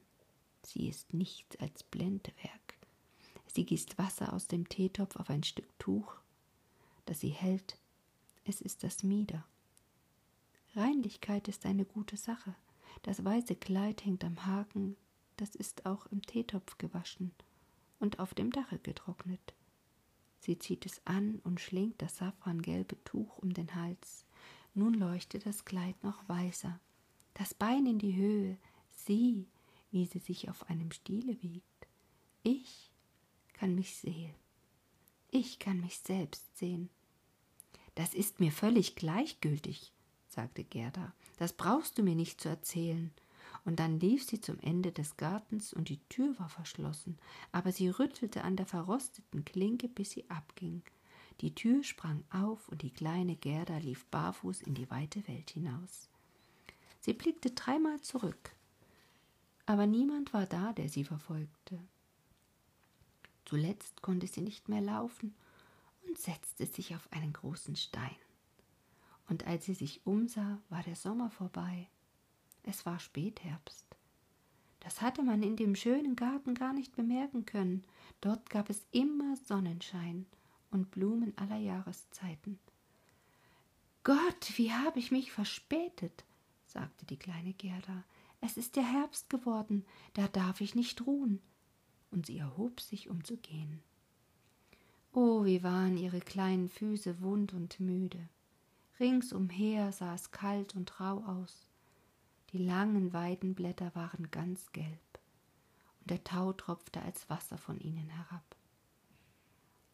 Sie 0.63 0.89
ist 0.89 1.13
nichts 1.13 1.57
als 1.57 1.83
Blendwerk. 1.83 2.79
Sie 3.47 3.67
gießt 3.67 3.99
Wasser 3.99 4.33
aus 4.33 4.49
dem 4.49 4.69
Teetopf 4.69 5.17
auf 5.17 5.29
ein 5.29 5.43
Stück 5.43 5.79
Tuch, 5.79 6.15
das 7.05 7.21
sie 7.21 7.29
hält. 7.29 7.79
Es 8.45 8.61
ist 8.61 8.83
das 8.83 9.03
Mieder. 9.03 9.45
Reinlichkeit 10.75 11.49
ist 11.49 11.67
eine 11.67 11.85
gute 11.85 12.17
Sache. 12.17 12.55
Das 13.03 13.25
weiße 13.25 13.57
Kleid 13.57 14.05
hängt 14.05 14.25
am 14.25 14.47
Haken, 14.47 14.97
das 15.37 15.55
ist 15.55 15.85
auch 15.87 16.07
im 16.07 16.23
Teetopf 16.23 16.79
gewaschen 16.79 17.35
und 17.99 18.21
auf 18.21 18.33
dem 18.33 18.51
Dache 18.51 18.79
getrocknet. 18.79 19.55
Sie 20.45 20.59
zieht 20.59 20.87
es 20.87 21.01
an 21.05 21.41
und 21.45 21.61
schlingt 21.61 22.03
das 22.03 22.17
safrangelbe 22.17 22.97
Tuch 23.05 23.39
um 23.39 23.55
den 23.55 23.77
Hals. 23.77 24.25
Nun 24.75 24.95
leuchtet 24.95 25.47
das 25.47 25.65
Kleid 25.65 26.03
noch 26.03 26.29
weißer. 26.29 26.81
Das 27.35 27.55
Bein 27.55 27.87
in 27.87 28.01
die 28.01 28.17
Höhe. 28.17 28.59
Sieh, 28.91 29.47
wie 29.93 30.05
sie 30.05 30.19
sich 30.19 30.51
auf 30.51 30.69
einem 30.69 30.91
Stiele 30.91 31.41
wiegt. 31.43 31.87
Ich 32.43 32.91
kann 33.53 33.77
mich 33.77 33.95
sehen. 33.95 34.35
Ich 35.31 35.61
kann 35.61 35.81
mich 35.81 35.99
selbst 35.99 36.59
sehen. 36.59 36.91
Das 37.95 38.13
ist 38.13 38.41
mir 38.41 38.51
völlig 38.51 38.97
gleichgültig, 38.97 39.93
sagte 40.27 40.65
Gerda. 40.65 41.15
Das 41.37 41.53
brauchst 41.53 41.99
du 41.99 42.03
mir 42.03 42.17
nicht 42.17 42.41
zu 42.41 42.49
erzählen 42.49 43.13
und 43.65 43.79
dann 43.79 44.01
lief 44.01 44.25
sie 44.25 44.41
zum 44.41 44.59
Ende 44.61 44.91
des 44.91 45.17
Gartens 45.17 45.73
und 45.73 45.89
die 45.89 46.01
Tür 46.09 46.39
war 46.39 46.49
verschlossen, 46.49 47.19
aber 47.53 47.71
sie 47.71 47.89
rüttelte 47.89 48.43
an 48.43 48.57
der 48.57 48.67
verrosteten 48.67 49.45
Klinke, 49.45 49.89
bis 49.89 50.11
sie 50.11 50.29
abging. 50.29 50.83
Die 51.41 51.55
Tür 51.55 51.83
sprang 51.85 52.25
auf 52.31 52.69
und 52.69 52.83
die 52.83 52.91
kleine 52.91 53.37
Gerda 53.37 53.79
lief 53.79 54.05
barfuß 54.07 54.63
in 54.63 54.75
die 54.75 54.91
weite 54.91 55.27
Welt 55.29 55.51
hinaus. 55.51 56.09
Sie 57.01 57.13
blickte 57.13 57.51
dreimal 57.51 58.01
zurück, 58.01 58.55
aber 59.67 59.87
niemand 59.87 60.33
war 60.33 60.47
da, 60.47 60.73
der 60.73 60.89
sie 60.89 61.05
verfolgte. 61.05 61.79
Zuletzt 63.45 64.03
konnte 64.03 64.27
sie 64.27 64.41
nicht 64.41 64.69
mehr 64.69 64.81
laufen 64.81 65.35
und 66.07 66.19
setzte 66.19 66.67
sich 66.67 66.95
auf 66.95 67.13
einen 67.13 67.33
großen 67.33 67.77
Stein. 67.77 68.17
Und 69.29 69.47
als 69.47 69.67
sie 69.67 69.75
sich 69.75 70.05
umsah, 70.05 70.59
war 70.69 70.83
der 70.83 70.97
Sommer 70.97 71.31
vorbei 71.31 71.89
es 72.63 72.87
war 72.87 72.99
Spätherbst. 72.99 73.87
Das 74.81 75.01
hatte 75.01 75.23
man 75.23 75.43
in 75.43 75.57
dem 75.57 75.77
schönen 75.77 76.17
Garten 76.17 76.55
gar 76.55 76.73
nicht 76.73 76.97
bemerken 76.97 77.47
können. 77.47 77.85
Dort 78.21 78.51
gab 78.51 78.69
es 78.69 78.85
immer 78.91 79.37
Sonnenschein 79.37 80.27
und 80.71 80.91
Blumen 80.91 81.37
aller 81.37 81.57
Jahreszeiten. 81.57 82.59
Gott, 84.05 84.57
wie 84.57 84.73
habe 84.73 84.99
ich 84.99 85.13
mich 85.13 85.31
verspätet, 85.31 86.25
sagte 86.67 87.07
die 87.07 87.17
kleine 87.17 87.53
Gerda. 87.53 88.03
Es 88.41 88.57
ist 88.57 88.75
ja 88.75 88.83
Herbst 88.83 89.31
geworden, 89.31 89.85
da 90.15 90.27
darf 90.27 90.61
ich 90.61 90.75
nicht 90.75 91.07
ruhen. 91.07 91.41
Und 92.11 92.27
sie 92.27 92.39
erhob 92.39 92.81
sich, 92.81 93.09
um 93.09 93.23
zu 93.23 93.37
gehen. 93.37 93.81
Oh, 95.13 95.45
wie 95.45 95.63
waren 95.63 95.97
ihre 95.97 96.21
kleinen 96.21 96.69
Füße 96.69 97.21
wund 97.21 97.53
und 97.53 97.79
müde. 97.79 98.29
Ringsumher 98.99 99.93
sah 99.93 100.15
es 100.15 100.31
kalt 100.33 100.75
und 100.75 100.99
rau 100.99 101.19
aus. 101.25 101.69
Die 102.53 102.59
langen 102.59 103.15
Weidenblätter 103.15 103.95
waren 103.95 104.31
ganz 104.31 104.73
gelb, 104.73 105.19
und 106.01 106.11
der 106.11 106.23
Tau 106.23 106.53
tropfte 106.53 107.01
als 107.01 107.31
Wasser 107.31 107.57
von 107.57 107.81
ihnen 107.81 108.11
herab. 108.11 108.57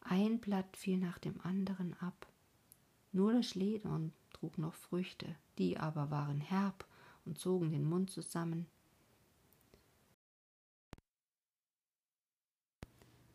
Ein 0.01 0.39
Blatt 0.41 0.75
fiel 0.75 0.97
nach 0.97 1.19
dem 1.19 1.39
anderen 1.41 1.93
ab. 2.01 2.27
Nur 3.13 3.31
das 3.31 3.47
Schledorn 3.47 4.11
trug 4.33 4.57
noch 4.57 4.73
Früchte, 4.73 5.35
die 5.57 5.77
aber 5.77 6.11
waren 6.11 6.41
herb 6.41 6.85
und 7.25 7.37
zogen 7.37 7.71
den 7.71 7.85
Mund 7.85 8.09
zusammen. 8.09 8.67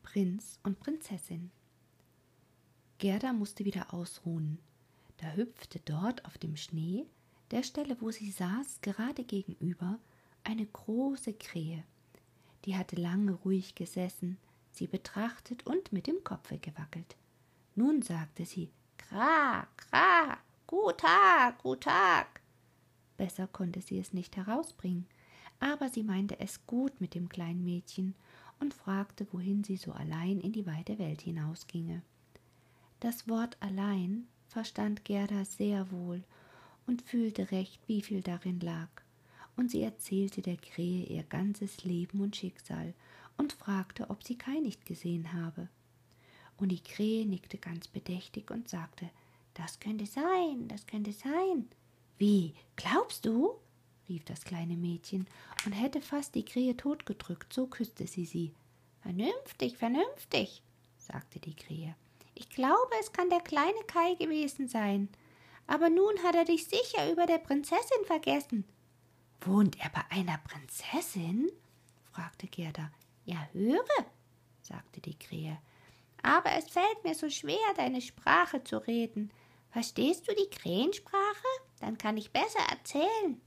Prinz 0.02 0.60
und 0.62 0.78
Prinzessin. 0.80 1.50
Gerda 2.98 3.32
musste 3.32 3.64
wieder 3.64 3.94
ausruhen. 3.94 4.58
Da 5.16 5.32
hüpfte 5.32 5.80
dort 5.80 6.24
auf 6.24 6.38
dem 6.38 6.56
Schnee 6.56 7.06
der 7.50 7.62
Stelle, 7.62 7.96
wo 8.00 8.10
sie 8.10 8.30
saß, 8.30 8.80
gerade 8.80 9.24
gegenüber, 9.24 9.98
eine 10.44 10.66
große 10.66 11.34
Krähe. 11.34 11.84
Die 12.64 12.76
hatte 12.76 12.96
lange 12.96 13.32
ruhig 13.32 13.74
gesessen, 13.74 14.38
sie 14.70 14.86
betrachtet 14.86 15.66
und 15.66 15.92
mit 15.92 16.06
dem 16.06 16.22
Kopfe 16.24 16.58
gewackelt. 16.58 17.16
Nun 17.74 18.02
sagte 18.02 18.44
sie 18.44 18.70
Kra, 18.98 19.66
Kra, 19.76 20.38
Gut 20.66 20.98
Tag, 20.98 21.62
Gut 21.62 21.82
Tag. 21.82 22.40
Besser 23.16 23.46
konnte 23.46 23.80
sie 23.80 23.98
es 23.98 24.12
nicht 24.12 24.36
herausbringen, 24.36 25.06
aber 25.60 25.88
sie 25.88 26.02
meinte 26.02 26.40
es 26.40 26.66
gut 26.66 27.00
mit 27.00 27.14
dem 27.14 27.28
kleinen 27.28 27.64
Mädchen 27.64 28.14
und 28.60 28.74
fragte, 28.74 29.26
wohin 29.32 29.62
sie 29.64 29.76
so 29.76 29.92
allein 29.92 30.40
in 30.40 30.52
die 30.52 30.66
weite 30.66 30.98
Welt 30.98 31.22
hinausginge. 31.22 32.02
Das 33.00 33.28
Wort 33.28 33.56
allein 33.60 34.26
verstand 34.48 35.04
Gerda 35.04 35.44
sehr 35.44 35.90
wohl 35.90 36.24
und 36.86 37.02
fühlte 37.02 37.50
recht, 37.50 37.80
wie 37.86 38.02
viel 38.02 38.20
darin 38.20 38.60
lag. 38.60 38.88
Und 39.56 39.70
sie 39.70 39.82
erzählte 39.82 40.42
der 40.42 40.56
Krähe 40.56 41.06
ihr 41.06 41.22
ganzes 41.22 41.84
Leben 41.84 42.20
und 42.20 42.36
Schicksal 42.36 42.94
und 43.36 43.52
fragte, 43.52 44.10
ob 44.10 44.24
sie 44.24 44.36
Kai 44.36 44.58
nicht 44.60 44.84
gesehen 44.84 45.32
habe. 45.32 45.68
Und 46.56 46.70
die 46.70 46.82
Krähe 46.82 47.26
nickte 47.26 47.58
ganz 47.58 47.88
bedächtig 47.88 48.50
und 48.50 48.68
sagte, 48.68 49.10
das 49.54 49.80
könnte 49.80 50.06
sein, 50.06 50.68
das 50.68 50.86
könnte 50.86 51.12
sein. 51.12 51.68
Wie, 52.18 52.54
glaubst 52.76 53.24
du? 53.26 53.54
rief 54.08 54.24
das 54.24 54.44
kleine 54.44 54.76
Mädchen 54.76 55.26
und 55.64 55.72
hätte 55.72 56.00
fast 56.00 56.34
die 56.34 56.44
Krähe 56.44 56.76
totgedrückt, 56.76 57.52
so 57.52 57.66
küsste 57.66 58.06
sie 58.06 58.26
sie. 58.26 58.52
Vernünftig, 59.00 59.76
vernünftig, 59.76 60.62
sagte 60.98 61.38
die 61.40 61.54
Krähe. 61.54 61.94
Ich 62.34 62.48
glaube, 62.48 62.90
es 63.00 63.12
kann 63.12 63.30
der 63.30 63.40
kleine 63.40 63.82
Kai 63.86 64.14
gewesen 64.14 64.68
sein. 64.68 65.08
Aber 65.66 65.90
nun 65.90 66.22
hat 66.22 66.34
er 66.34 66.44
dich 66.44 66.66
sicher 66.66 67.10
über 67.10 67.26
der 67.26 67.38
Prinzessin 67.38 68.04
vergessen. 68.06 68.64
Wohnt 69.40 69.78
er 69.80 69.90
bei 69.90 70.02
einer 70.10 70.38
Prinzessin? 70.38 71.50
fragte 72.12 72.46
Gerda. 72.46 72.90
Ja, 73.24 73.48
höre, 73.52 74.06
sagte 74.62 75.00
die 75.00 75.18
Krähe. 75.18 75.58
Aber 76.22 76.52
es 76.52 76.70
fällt 76.70 77.04
mir 77.04 77.14
so 77.14 77.28
schwer, 77.28 77.74
deine 77.76 78.00
Sprache 78.00 78.64
zu 78.64 78.78
reden. 78.78 79.30
Verstehst 79.70 80.28
du 80.28 80.34
die 80.34 80.50
Krähensprache? 80.50 81.14
Dann 81.80 81.98
kann 81.98 82.16
ich 82.16 82.32
besser 82.32 82.60
erzählen. 82.70 83.40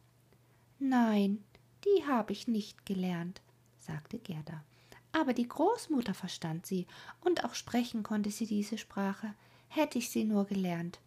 Nein, 0.79 1.43
die 1.85 2.05
habe 2.05 2.33
ich 2.33 2.47
nicht 2.47 2.85
gelernt, 2.85 3.41
sagte 3.79 4.19
Gerda. 4.19 4.63
Aber 5.11 5.33
die 5.33 5.47
Großmutter 5.47 6.13
verstand 6.13 6.65
sie, 6.65 6.85
und 7.21 7.45
auch 7.45 7.55
sprechen 7.55 8.03
konnte 8.03 8.29
sie 8.29 8.45
diese 8.45 8.77
Sprache, 8.77 9.33
hätte 9.69 9.97
ich 9.97 10.09
sie 10.09 10.23
nur 10.23 10.45
gelernt. 10.45 10.99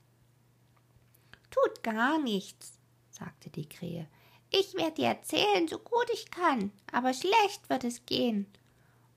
Tut 1.51 1.83
gar 1.83 2.19
nichts, 2.19 2.79
sagte 3.11 3.51
die 3.51 3.69
Krähe. 3.69 4.07
Ich 4.51 4.75
werde 4.75 4.95
dir 4.95 5.07
erzählen, 5.07 5.69
so 5.69 5.79
gut 5.79 6.07
ich 6.13 6.31
kann, 6.31 6.73
aber 6.93 7.13
schlecht 7.13 7.69
wird 7.69 7.85
es 7.85 8.05
gehen. 8.07 8.47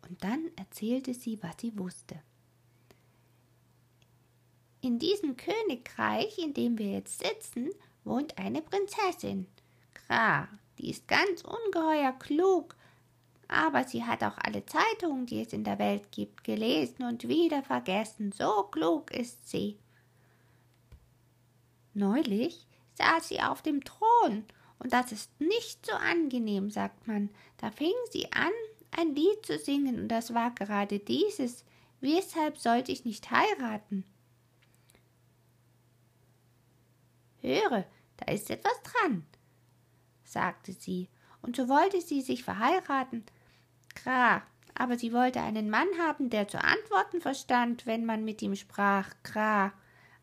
Und 0.08 0.24
dann 0.24 0.52
erzählte 0.58 1.14
sie, 1.14 1.42
was 1.42 1.56
sie 1.60 1.78
wusste. 1.78 2.22
In 4.82 5.00
diesem 5.00 5.38
Königreich, 5.38 6.38
in 6.38 6.54
dem 6.54 6.78
wir 6.78 6.92
jetzt 6.92 7.24
sitzen, 7.24 7.70
wohnt 8.04 8.38
eine 8.38 8.62
Prinzessin. 8.62 9.48
Gra, 9.94 10.50
die 10.78 10.90
ist 10.90 11.08
ganz 11.08 11.42
ungeheuer 11.42 12.12
klug, 12.14 12.76
aber 13.48 13.86
sie 13.86 14.04
hat 14.04 14.24
auch 14.24 14.38
alle 14.38 14.66
Zeitungen, 14.66 15.26
die 15.26 15.42
es 15.42 15.54
in 15.54 15.64
der 15.64 15.80
Welt 15.80 16.12
gibt, 16.12 16.44
gelesen 16.44 17.04
und 17.04 17.28
wieder 17.28 17.64
vergessen. 17.64 18.32
So 18.32 18.64
klug 18.64 19.12
ist 19.12 19.48
sie. 19.50 19.78
Neulich 21.94 22.68
saß 22.96 23.28
sie 23.28 23.42
auf 23.42 23.62
dem 23.62 23.84
Thron, 23.84 24.46
und 24.80 24.92
das 24.94 25.12
ist 25.12 25.30
nicht 25.40 25.86
so 25.86 25.94
angenehm, 25.94 26.70
sagt 26.70 27.08
man. 27.08 27.30
Da 27.58 27.72
fing 27.72 27.94
sie 28.12 28.32
an, 28.34 28.52
ein 28.92 29.16
Lied 29.16 29.46
zu 29.46 29.58
singen, 29.58 30.00
und 30.00 30.08
das 30.10 30.34
war 30.34 30.52
gerade 30.52 31.00
dieses. 31.00 31.64
Weshalb 32.02 32.58
sollte 32.58 32.92
ich 32.92 33.06
nicht 33.06 33.32
heiraten? 33.32 34.04
Höre, 37.42 37.86
da 38.18 38.32
ist 38.32 38.50
etwas 38.50 38.82
dran, 38.84 39.26
sagte 40.24 40.74
sie, 40.74 41.10
und 41.42 41.56
so 41.56 41.68
wollte 41.68 42.02
sie 42.02 42.22
sich 42.22 42.44
verheiraten. 42.44 43.24
Kra, 43.96 44.44
aber 44.76 44.98
sie 44.98 45.14
wollte 45.14 45.42
einen 45.42 45.70
Mann 45.70 45.88
haben, 46.00 46.30
der 46.30 46.48
zu 46.48 46.62
antworten 46.62 47.22
verstand, 47.22 47.86
wenn 47.86 48.06
man 48.06 48.26
mit 48.26 48.42
ihm 48.42 48.56
sprach. 48.56 49.10
Kra, 49.24 49.74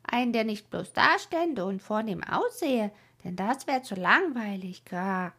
einen, 0.03 0.32
der 0.32 0.44
nicht 0.44 0.70
bloß 0.70 0.92
dastände 0.92 1.64
und 1.64 1.82
vornehm 1.82 2.22
aussehe, 2.22 2.90
denn 3.24 3.36
das 3.36 3.66
wäre 3.66 3.82
zu 3.82 3.94
langweilig. 3.94 4.84
Kra. 4.84 5.32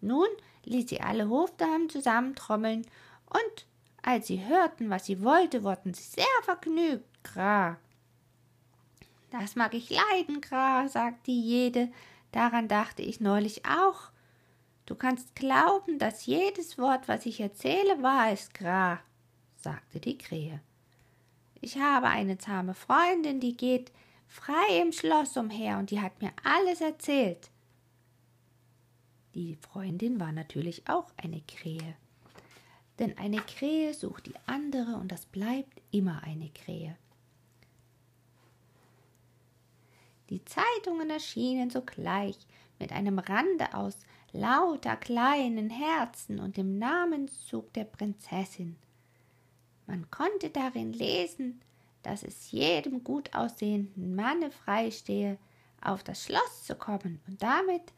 Nun 0.00 0.28
ließ 0.64 0.88
sie 0.88 1.00
alle 1.00 1.28
Hofdamen 1.28 1.88
zusammentrommeln, 1.88 2.86
und 3.26 3.66
als 4.02 4.26
sie 4.26 4.44
hörten, 4.44 4.90
was 4.90 5.06
sie 5.06 5.22
wollte, 5.22 5.62
wurden 5.62 5.94
sie 5.94 6.02
sehr 6.02 6.24
vergnügt. 6.42 7.06
Kra. 7.22 7.78
Das 9.30 9.56
mag 9.56 9.72
ich 9.74 9.88
leiden, 9.88 10.40
Gra, 10.42 10.88
sagte 10.88 11.30
jede, 11.30 11.90
daran 12.32 12.68
dachte 12.68 13.00
ich 13.00 13.20
neulich 13.20 13.64
auch. 13.64 14.10
Du 14.84 14.94
kannst 14.94 15.34
glauben, 15.34 15.98
dass 15.98 16.26
jedes 16.26 16.76
Wort, 16.76 17.08
was 17.08 17.24
ich 17.24 17.40
erzähle, 17.40 18.02
wahr 18.02 18.32
ist, 18.32 18.52
Gra, 18.52 19.00
sagte 19.56 20.00
die 20.00 20.18
Krähe. 20.18 20.60
Ich 21.64 21.78
habe 21.78 22.08
eine 22.08 22.38
zahme 22.38 22.74
Freundin, 22.74 23.38
die 23.38 23.56
geht 23.56 23.92
frei 24.26 24.80
im 24.80 24.90
Schloss 24.90 25.36
umher 25.36 25.78
und 25.78 25.92
die 25.92 26.00
hat 26.00 26.20
mir 26.20 26.32
alles 26.42 26.80
erzählt. 26.80 27.52
Die 29.36 29.54
Freundin 29.54 30.18
war 30.18 30.32
natürlich 30.32 30.88
auch 30.88 31.12
eine 31.16 31.40
Krähe. 31.42 31.94
Denn 32.98 33.16
eine 33.16 33.40
Krähe 33.40 33.94
sucht 33.94 34.26
die 34.26 34.34
andere 34.46 34.96
und 34.96 35.12
das 35.12 35.24
bleibt 35.24 35.80
immer 35.92 36.24
eine 36.24 36.50
Krähe. 36.50 36.96
Die 40.30 40.44
Zeitungen 40.44 41.10
erschienen 41.10 41.70
sogleich 41.70 42.38
mit 42.80 42.90
einem 42.90 43.20
Rande 43.20 43.72
aus 43.72 44.00
lauter 44.32 44.96
kleinen 44.96 45.70
Herzen 45.70 46.40
und 46.40 46.56
dem 46.56 46.78
Namenszug 46.78 47.72
der 47.72 47.84
Prinzessin. 47.84 48.76
Man 49.86 50.10
konnte 50.10 50.50
darin 50.50 50.92
lesen, 50.92 51.60
dass 52.02 52.22
es 52.22 52.50
jedem 52.50 53.04
gut 53.04 53.34
aussehenden 53.34 54.14
Manne 54.14 54.50
freistehe, 54.50 55.38
auf 55.80 56.02
das 56.02 56.24
Schloss 56.24 56.64
zu 56.64 56.74
kommen 56.74 57.20
und 57.26 57.42
damit 57.42 57.92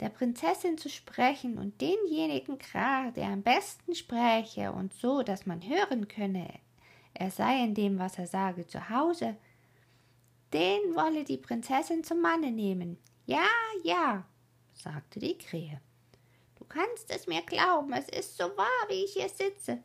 der 0.00 0.08
Prinzessin 0.08 0.78
zu 0.78 0.88
sprechen 0.88 1.58
und 1.58 1.80
denjenigen 1.80 2.58
Krar, 2.58 3.10
der 3.12 3.28
am 3.28 3.42
besten 3.42 3.94
spräche 3.94 4.72
und 4.72 4.94
so, 4.94 5.22
dass 5.22 5.46
man 5.46 5.60
hören 5.62 6.08
könne, 6.08 6.48
er 7.14 7.30
sei 7.30 7.64
in 7.64 7.74
dem, 7.74 7.98
was 7.98 8.16
er 8.18 8.28
sage, 8.28 8.66
zu 8.66 8.90
Hause, 8.90 9.36
den 10.52 10.94
wolle 10.94 11.24
die 11.24 11.36
Prinzessin 11.36 12.04
zum 12.04 12.20
Manne 12.20 12.52
nehmen. 12.52 12.96
Ja, 13.26 13.46
ja, 13.82 14.24
sagte 14.72 15.18
die 15.18 15.36
Krähe. 15.36 15.80
Du 16.56 16.64
kannst 16.64 17.10
es 17.10 17.26
mir 17.26 17.42
glauben, 17.42 17.92
es 17.92 18.08
ist 18.08 18.36
so 18.36 18.44
wahr, 18.44 18.88
wie 18.88 19.04
ich 19.04 19.14
hier 19.14 19.28
sitze. 19.28 19.82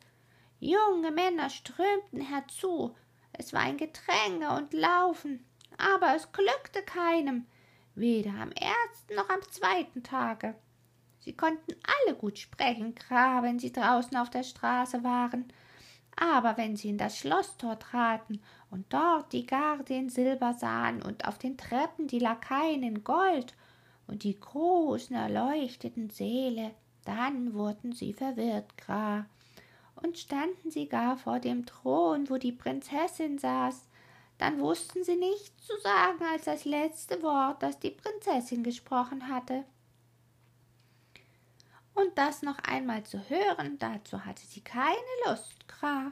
Junge 0.66 1.10
Männer 1.10 1.50
strömten 1.50 2.22
herzu, 2.22 2.96
es 3.34 3.52
war 3.52 3.60
ein 3.60 3.76
Gedränge 3.76 4.56
und 4.56 4.72
Laufen, 4.72 5.44
aber 5.76 6.16
es 6.16 6.32
glückte 6.32 6.80
keinem, 6.80 7.44
weder 7.94 8.30
am 8.30 8.50
ersten 8.50 9.14
noch 9.14 9.28
am 9.28 9.42
zweiten 9.50 10.02
Tage. 10.02 10.54
Sie 11.20 11.36
konnten 11.36 11.74
alle 12.06 12.16
gut 12.16 12.38
sprechen, 12.38 12.94
Gra, 12.94 13.42
wenn 13.42 13.58
sie 13.58 13.72
draußen 13.72 14.16
auf 14.16 14.30
der 14.30 14.42
Straße 14.42 15.04
waren, 15.04 15.52
aber 16.16 16.56
wenn 16.56 16.76
sie 16.76 16.88
in 16.88 16.96
das 16.96 17.18
Schlosstor 17.18 17.78
traten 17.78 18.40
und 18.70 18.90
dort 18.90 19.34
die 19.34 19.44
Garde 19.44 19.92
in 19.92 20.08
Silber 20.08 20.54
sahen 20.54 21.02
und 21.02 21.28
auf 21.28 21.36
den 21.36 21.58
Treppen 21.58 22.06
die 22.06 22.20
Lakaien 22.20 22.82
in 22.82 23.04
Gold 23.04 23.54
und 24.06 24.22
die 24.22 24.40
großen 24.40 25.14
erleuchteten 25.14 26.08
Säle, 26.08 26.70
dann 27.04 27.52
wurden 27.52 27.92
sie 27.92 28.14
verwirrt, 28.14 28.78
Gra, 28.78 29.26
und 29.96 30.18
standen 30.18 30.70
sie 30.70 30.88
gar 30.88 31.16
vor 31.16 31.40
dem 31.40 31.66
Thron, 31.66 32.28
wo 32.28 32.36
die 32.36 32.52
Prinzessin 32.52 33.38
saß, 33.38 33.88
dann 34.38 34.60
wussten 34.60 35.04
sie 35.04 35.16
nichts 35.16 35.66
zu 35.66 35.76
sagen 35.78 36.22
als 36.32 36.44
das 36.44 36.64
letzte 36.64 37.22
Wort, 37.22 37.62
das 37.62 37.78
die 37.78 37.90
Prinzessin 37.90 38.64
gesprochen 38.64 39.28
hatte. 39.28 39.64
Und 41.94 42.18
das 42.18 42.42
noch 42.42 42.58
einmal 42.58 43.04
zu 43.04 43.18
hören, 43.28 43.78
dazu 43.78 44.24
hatte 44.24 44.44
sie 44.44 44.60
keine 44.60 44.96
Lust, 45.26 45.68
Gra. 45.68 46.10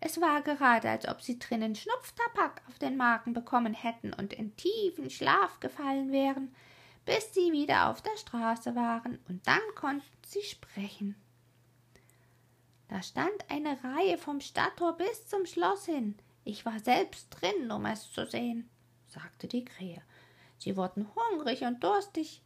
Es 0.00 0.20
war 0.20 0.42
gerade, 0.42 0.90
als 0.90 1.06
ob 1.06 1.22
sie 1.22 1.38
drinnen 1.38 1.76
Schnupftabak 1.76 2.62
auf 2.68 2.76
den 2.80 2.96
Magen 2.96 3.34
bekommen 3.34 3.72
hätten 3.72 4.12
und 4.12 4.32
in 4.32 4.56
tiefen 4.56 5.10
Schlaf 5.10 5.60
gefallen 5.60 6.10
wären, 6.10 6.52
bis 7.04 7.32
sie 7.34 7.52
wieder 7.52 7.88
auf 7.88 8.02
der 8.02 8.16
Straße 8.16 8.74
waren, 8.74 9.20
und 9.28 9.46
dann 9.46 9.60
konnten 9.76 10.02
sie 10.26 10.42
sprechen. 10.42 11.14
Da 12.92 13.00
stand 13.00 13.48
eine 13.48 13.82
Reihe 13.82 14.18
vom 14.18 14.42
Stadttor 14.42 14.98
bis 14.98 15.26
zum 15.26 15.46
Schloss 15.46 15.86
hin. 15.86 16.14
Ich 16.44 16.66
war 16.66 16.78
selbst 16.78 17.30
drin, 17.30 17.70
um 17.70 17.86
es 17.86 18.12
zu 18.12 18.26
sehen, 18.26 18.68
sagte 19.06 19.48
die 19.48 19.64
Krähe. 19.64 20.02
Sie 20.58 20.76
wurden 20.76 21.08
hungrig 21.14 21.62
und 21.62 21.82
durstig, 21.82 22.42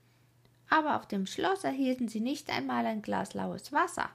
aber 0.71 0.95
auf 0.95 1.07
dem 1.09 1.27
Schloss 1.27 1.65
erhielten 1.65 2.07
sie 2.07 2.21
nicht 2.21 2.49
einmal 2.49 2.87
ein 2.87 3.03
Glas 3.03 3.35
laues 3.35 3.73
Wasser. 3.73 4.09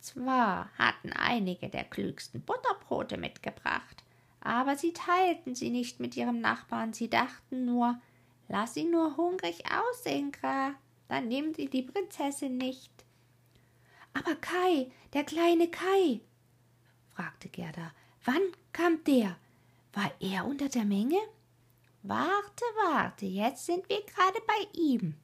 Zwar 0.00 0.68
hatten 0.76 1.14
einige 1.14 1.70
der 1.70 1.84
klügsten 1.84 2.42
Butterbrote 2.42 3.16
mitgebracht, 3.16 4.04
aber 4.40 4.76
sie 4.76 4.92
teilten 4.92 5.54
sie 5.54 5.70
nicht 5.70 5.98
mit 5.98 6.14
ihrem 6.14 6.42
Nachbarn, 6.42 6.92
sie 6.92 7.08
dachten 7.08 7.64
nur, 7.64 7.98
lass 8.48 8.74
sie 8.74 8.84
nur 8.84 9.16
hungrig 9.16 9.62
aussehen, 9.72 10.30
Gra, 10.30 10.74
dann 11.08 11.28
nimmt 11.28 11.56
sie 11.56 11.70
die 11.70 11.84
Prinzessin 11.84 12.58
nicht. 12.58 13.03
Aber 14.14 14.36
Kai, 14.36 14.90
der 15.12 15.24
kleine 15.24 15.68
Kai, 15.68 16.20
fragte 17.14 17.48
Gerda, 17.48 17.92
wann 18.24 18.42
kam 18.72 19.04
der? 19.04 19.36
War 19.92 20.10
er 20.20 20.46
unter 20.46 20.68
der 20.68 20.84
Menge? 20.84 21.18
Warte, 22.02 22.64
warte, 22.86 23.26
jetzt 23.26 23.66
sind 23.66 23.88
wir 23.88 24.02
gerade 24.04 24.40
bei 24.46 24.80
ihm. 24.80 25.14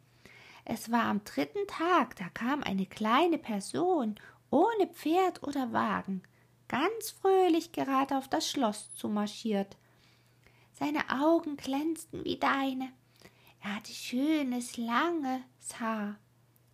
Es 0.65 0.91
war 0.91 1.05
am 1.05 1.25
dritten 1.25 1.67
Tag, 1.67 2.17
da 2.17 2.29
kam 2.29 2.63
eine 2.63 2.87
kleine 2.87 3.39
Person 3.39 4.19
ohne 4.51 4.87
Pferd 4.87 5.43
oder 5.43 5.73
Wagen, 5.73 6.23
ganz 6.69 7.11
fröhlich 7.11 7.73
gerade 7.73 8.17
auf 8.17 8.29
das 8.29 8.51
Schloss 8.51 8.95
zumarschiert. 8.95 9.77
Seine 10.73 11.11
Augen 11.11 11.57
glänzten 11.57 12.25
wie 12.25 12.39
deine. 12.39 12.91
Er 13.63 13.77
hatte 13.77 13.93
schönes, 13.93 14.77
langes 14.77 15.43
Haar, 15.79 16.19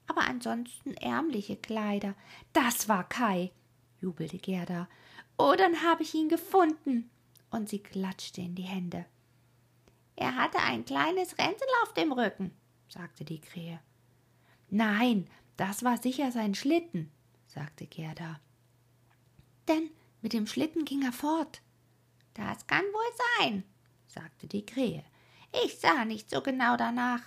aber 0.07 0.23
ansonsten 0.23 0.95
ärmliche 0.95 1.57
Kleider. 1.57 2.15
Das 2.53 2.89
war 2.89 3.09
Kai, 3.09 3.53
jubelte 4.01 4.39
Gerda. 4.39 4.89
Oh, 5.39 5.55
dann 5.57 5.83
habe 5.83 6.03
ich 6.03 6.15
ihn 6.15 6.29
gefunden. 6.29 7.11
Und 7.51 7.69
sie 7.69 7.79
klatschte 7.79 8.41
in 8.41 8.55
die 8.55 8.63
Hände. 8.63 9.07
Er 10.17 10.37
hatte 10.37 10.59
ein 10.59 10.85
kleines 10.85 11.39
Ränzel 11.39 11.69
auf 11.83 11.93
dem 11.95 12.13
Rücken, 12.13 12.53
sagte 12.89 13.25
die 13.25 13.41
Krähe. 13.41 13.81
Nein, 14.69 15.29
das 15.57 15.85
war 15.85 15.99
sicher 15.99 16.33
sein 16.33 16.55
Schlitten, 16.55 17.11
sagte 17.47 17.87
Gerda. 17.87 18.41
Denn 19.69 19.91
mit 20.23 20.33
dem 20.33 20.47
Schlitten 20.47 20.85
ging 20.85 21.03
er 21.03 21.13
fort. 21.13 21.61
Das 22.35 22.67
kann 22.67 22.85
wohl 22.85 23.17
sein, 23.39 23.65
sagte 24.07 24.47
die 24.47 24.67
Krähe. 24.67 25.05
Ich 25.65 25.79
sah 25.79 26.05
nicht 26.05 26.31
so 26.31 26.43
genau 26.43 26.77
danach. 26.77 27.23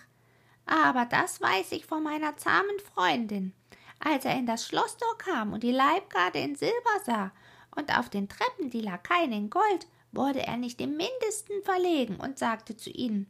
Aber 0.69 1.05
das 1.05 1.41
weiß 1.41 1.71
ich 1.71 1.87
von 1.87 2.03
meiner 2.03 2.37
zahmen 2.37 2.77
Freundin. 2.93 3.53
Als 3.99 4.23
er 4.23 4.37
in 4.37 4.45
das 4.45 4.67
Schlosstor 4.67 5.17
kam 5.17 5.51
und 5.51 5.63
die 5.63 5.71
Leibgarde 5.71 6.37
in 6.39 6.55
Silber 6.55 6.99
sah 7.03 7.31
und 7.75 7.97
auf 7.97 8.09
den 8.09 8.29
Treppen 8.29 8.69
die 8.69 8.81
Lakaien 8.81 9.31
in 9.31 9.49
Gold, 9.49 9.87
wurde 10.11 10.45
er 10.45 10.57
nicht 10.57 10.79
im 10.79 10.91
mindesten 10.91 11.63
verlegen 11.63 12.17
und 12.17 12.37
sagte 12.37 12.77
zu 12.77 12.91
ihnen 12.91 13.25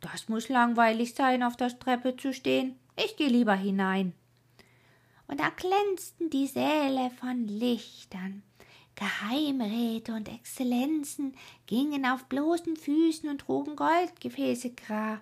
Das 0.00 0.28
muss 0.28 0.48
langweilig 0.48 1.14
sein, 1.14 1.42
auf 1.42 1.56
der 1.56 1.76
Treppe 1.76 2.16
zu 2.16 2.32
stehen. 2.32 2.78
Ich 2.96 3.16
gehe 3.16 3.28
lieber 3.28 3.54
hinein. 3.54 4.14
Und 5.26 5.40
da 5.40 5.48
glänzten 5.50 6.30
die 6.30 6.46
Säle 6.46 7.10
von 7.18 7.48
Lichtern. 7.48 8.44
Geheimräte 8.94 10.12
und 10.12 10.28
Exzellenzen 10.28 11.34
gingen 11.66 12.06
auf 12.06 12.26
bloßen 12.26 12.76
Füßen 12.76 13.28
und 13.28 13.40
trugen 13.40 13.74
Goldgefäße 13.74 14.70
grah. 14.74 15.20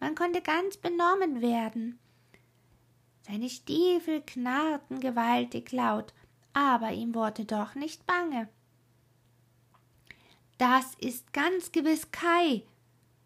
Man 0.00 0.14
konnte 0.14 0.42
ganz 0.42 0.76
benommen 0.76 1.40
werden. 1.40 1.98
Seine 3.22 3.48
Stiefel 3.48 4.22
knarrten 4.22 5.00
gewaltig 5.00 5.72
laut, 5.72 6.12
aber 6.52 6.92
ihm 6.92 7.14
wurde 7.14 7.44
doch 7.44 7.74
nicht 7.74 8.06
bange. 8.06 8.48
Das 10.58 10.94
ist 10.94 11.32
ganz 11.32 11.72
gewiss 11.72 12.10
Kai, 12.12 12.62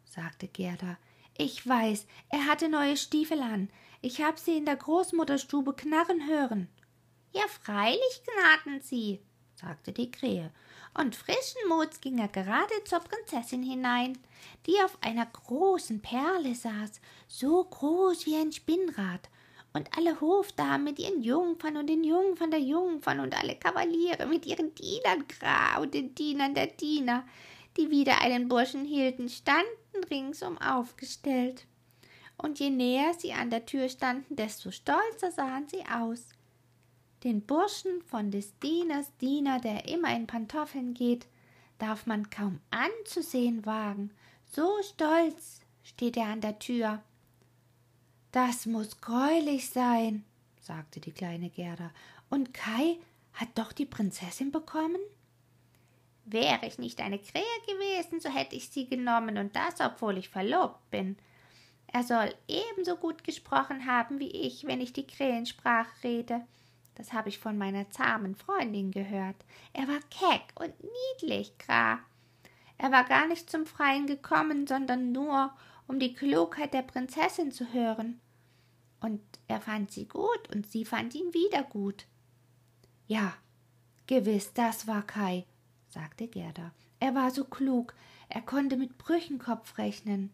sagte 0.05 0.49
Gerda. 0.49 0.99
Ich 1.37 1.67
weiß, 1.67 2.07
er 2.29 2.47
hatte 2.47 2.69
neue 2.69 2.97
Stiefel 2.97 3.41
an. 3.41 3.71
Ich 4.03 4.23
hab 4.23 4.39
sie 4.39 4.57
in 4.57 4.65
der 4.65 4.77
Großmutterstube 4.77 5.75
knarren 5.75 6.27
hören. 6.27 6.69
Ja, 7.33 7.43
freilich 7.63 8.23
knarrten 8.25 8.81
sie, 8.81 9.21
sagte 9.55 9.93
die 9.93 10.11
Krähe, 10.11 10.51
und 10.95 11.17
frischen 11.17 11.69
Muts 11.69 12.01
ging 12.01 12.19
er 12.19 12.29
gerade 12.29 12.85
zur 12.85 13.01
Prinzessin 13.01 13.63
hinein, 13.63 14.19
die 14.67 14.81
auf 14.83 14.99
einer 15.01 15.27
großen 15.27 16.01
Perle 16.01 16.55
saß, 16.55 17.01
so 17.29 17.65
groß 17.65 18.27
wie 18.27 18.37
ein 18.37 18.53
Spinnrad, 18.53 19.29
und 19.73 19.97
alle 19.97 20.21
Hofdamen 20.21 20.85
mit 20.85 20.99
ihren 20.99 21.23
Jungfern 21.23 21.77
und 21.77 21.87
den 21.87 22.03
Jungfern 22.03 22.51
der 22.51 22.61
Jungfern 22.61 23.21
und 23.21 23.39
alle 23.41 23.55
Kavaliere 23.55 24.27
mit 24.27 24.47
ihren 24.47 24.75
Dienern 24.75 25.25
Gra 25.29 25.81
und 25.81 25.95
den 25.95 26.15
Dienern 26.15 26.55
der 26.55 26.67
Diener, 26.67 27.25
die 27.77 27.91
wieder 27.91 28.21
einen 28.21 28.49
Burschen 28.49 28.85
hielten, 28.85 29.29
standen 29.29 30.05
ringsum 30.11 30.59
aufgestellt. 30.59 31.67
Und 32.37 32.59
je 32.59 32.71
näher 32.71 33.15
sie 33.17 33.33
an 33.33 33.51
der 33.51 33.67
Tür 33.67 33.89
standen, 33.89 34.35
desto 34.35 34.71
stolzer 34.71 35.31
sahen 35.31 35.69
sie 35.69 35.85
aus. 35.87 36.31
Den 37.23 37.43
Burschen 37.43 38.03
von 38.03 38.31
des 38.31 38.59
Dieners 38.61 39.15
Diener, 39.19 39.61
der 39.61 39.89
immer 39.89 40.15
in 40.15 40.27
Pantoffeln 40.27 40.95
geht, 40.95 41.27
darf 41.79 42.07
man 42.07 42.31
kaum 42.31 42.61
anzusehen 42.71 43.67
wagen. 43.67 44.11
So 44.47 44.69
stolz 44.83 45.61
steht 45.83 46.17
er 46.17 46.27
an 46.27 46.41
der 46.41 46.59
Tür. 46.59 47.03
Das 48.33 48.65
muss 48.67 49.01
greulich 49.01 49.69
sein, 49.71 50.25
sagte 50.61 51.01
die 51.01 51.13
kleine 51.13 51.51
Gerda. 51.51 51.91
Und 52.31 52.55
Kai 52.55 52.99
hat 53.35 53.49
doch 53.57 53.73
die 53.73 53.87
Prinzessin 53.87 54.51
bekommen? 54.51 55.01
Wäre 56.25 56.67
ich 56.67 56.79
nicht 56.79 57.01
eine 57.01 57.19
Krähe 57.19 57.43
gewesen, 57.67 58.21
so 58.21 58.29
hätte 58.29 58.55
ich 58.55 58.69
sie 58.69 58.87
genommen, 58.89 59.37
und 59.37 59.57
das, 59.57 59.81
obwohl 59.81 60.17
ich 60.17 60.29
verlobt 60.29 60.91
bin. 60.91 61.17
Er 61.89 62.05
soll 62.05 62.33
ebenso 62.47 62.97
gut 62.97 63.25
gesprochen 63.25 63.87
haben 63.87 64.21
wie 64.21 64.31
ich, 64.31 64.65
wenn 64.65 64.81
ich 64.81 64.93
die 64.93 65.07
Krähensprache 65.07 66.05
rede. 66.05 66.43
Das 66.95 67.13
habe 67.13 67.29
ich 67.29 67.39
von 67.39 67.57
meiner 67.57 67.91
zahmen 67.91 68.35
Freundin 68.35 68.91
gehört. 68.91 69.37
Er 69.73 69.89
war 69.89 70.01
keck 70.11 70.53
und 70.55 70.75
niedlich, 70.83 71.57
Gra. 71.59 72.01
Er 72.79 72.93
war 72.93 73.05
gar 73.05 73.27
nicht 73.27 73.51
zum 73.51 73.67
Freien 73.67 74.07
gekommen, 74.07 74.67
sondern 74.67 75.13
nur, 75.13 75.53
um 75.87 75.99
die 75.99 76.15
Klugheit 76.15 76.73
der 76.75 76.83
Prinzessin 76.83 77.53
zu 77.53 77.73
hören. 77.73 78.21
Und 79.01 79.21
er 79.49 79.61
fand 79.61 79.91
sie 79.91 80.07
gut 80.07 80.55
und 80.55 80.67
sie 80.67 80.85
fand 80.85 81.15
ihn 81.15 81.33
wieder 81.33 81.63
gut. 81.63 82.07
Ja, 83.07 83.35
gewiss, 84.07 84.53
das 84.53 84.87
war 84.87 85.03
Kai, 85.03 85.47
sagte 85.89 86.29
Gerda. 86.29 86.73
Er 87.01 87.15
war 87.15 87.31
so 87.31 87.45
klug, 87.45 87.95
er 88.29 88.43
konnte 88.43 88.77
mit 88.77 88.99
Brüchenkopf 88.99 89.79
rechnen. 89.79 90.31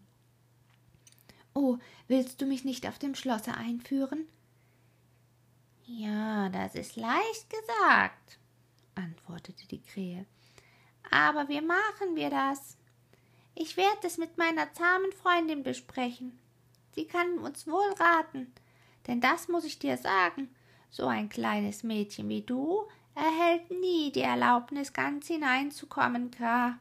Oh, 1.55 1.79
willst 2.07 2.43
du 2.43 2.47
mich 2.47 2.65
nicht 2.65 2.87
auf 2.87 2.99
dem 2.99 3.15
Schlosse 3.15 3.55
einführen? 3.55 4.27
Ja, 5.87 6.49
das 6.49 6.75
ist 6.75 6.97
leicht 6.97 7.49
gesagt, 7.49 8.39
antwortete 8.97 9.69
die 9.69 9.83
Krähe. 9.83 10.27
Aber 11.11 11.49
wie 11.49 11.61
machen 11.61 12.17
wir 12.17 12.29
das? 12.29 12.77
Ich 13.55 13.77
werde 13.77 14.07
es 14.07 14.19
mit 14.19 14.37
meiner 14.37 14.73
zahmen 14.73 15.13
Freundin 15.13 15.63
besprechen. 15.63 16.39
Sie 16.91 17.07
kann 17.07 17.39
uns 17.39 17.69
wohl 17.69 17.93
raten, 17.99 18.53
denn 19.07 19.21
das 19.21 19.47
muss 19.47 19.65
ich 19.65 19.79
dir 19.79 19.97
sagen, 19.97 20.49
so 20.91 21.07
ein 21.07 21.29
kleines 21.29 21.85
Mädchen 21.85 22.29
wie 22.29 22.43
du 22.43 22.89
erhält 23.15 23.71
nie 23.71 24.11
die 24.11 24.23
Erlaubnis, 24.23 24.93
ganz 24.93 25.29
hineinzukommen, 25.29 26.33
Gra. 26.33 26.79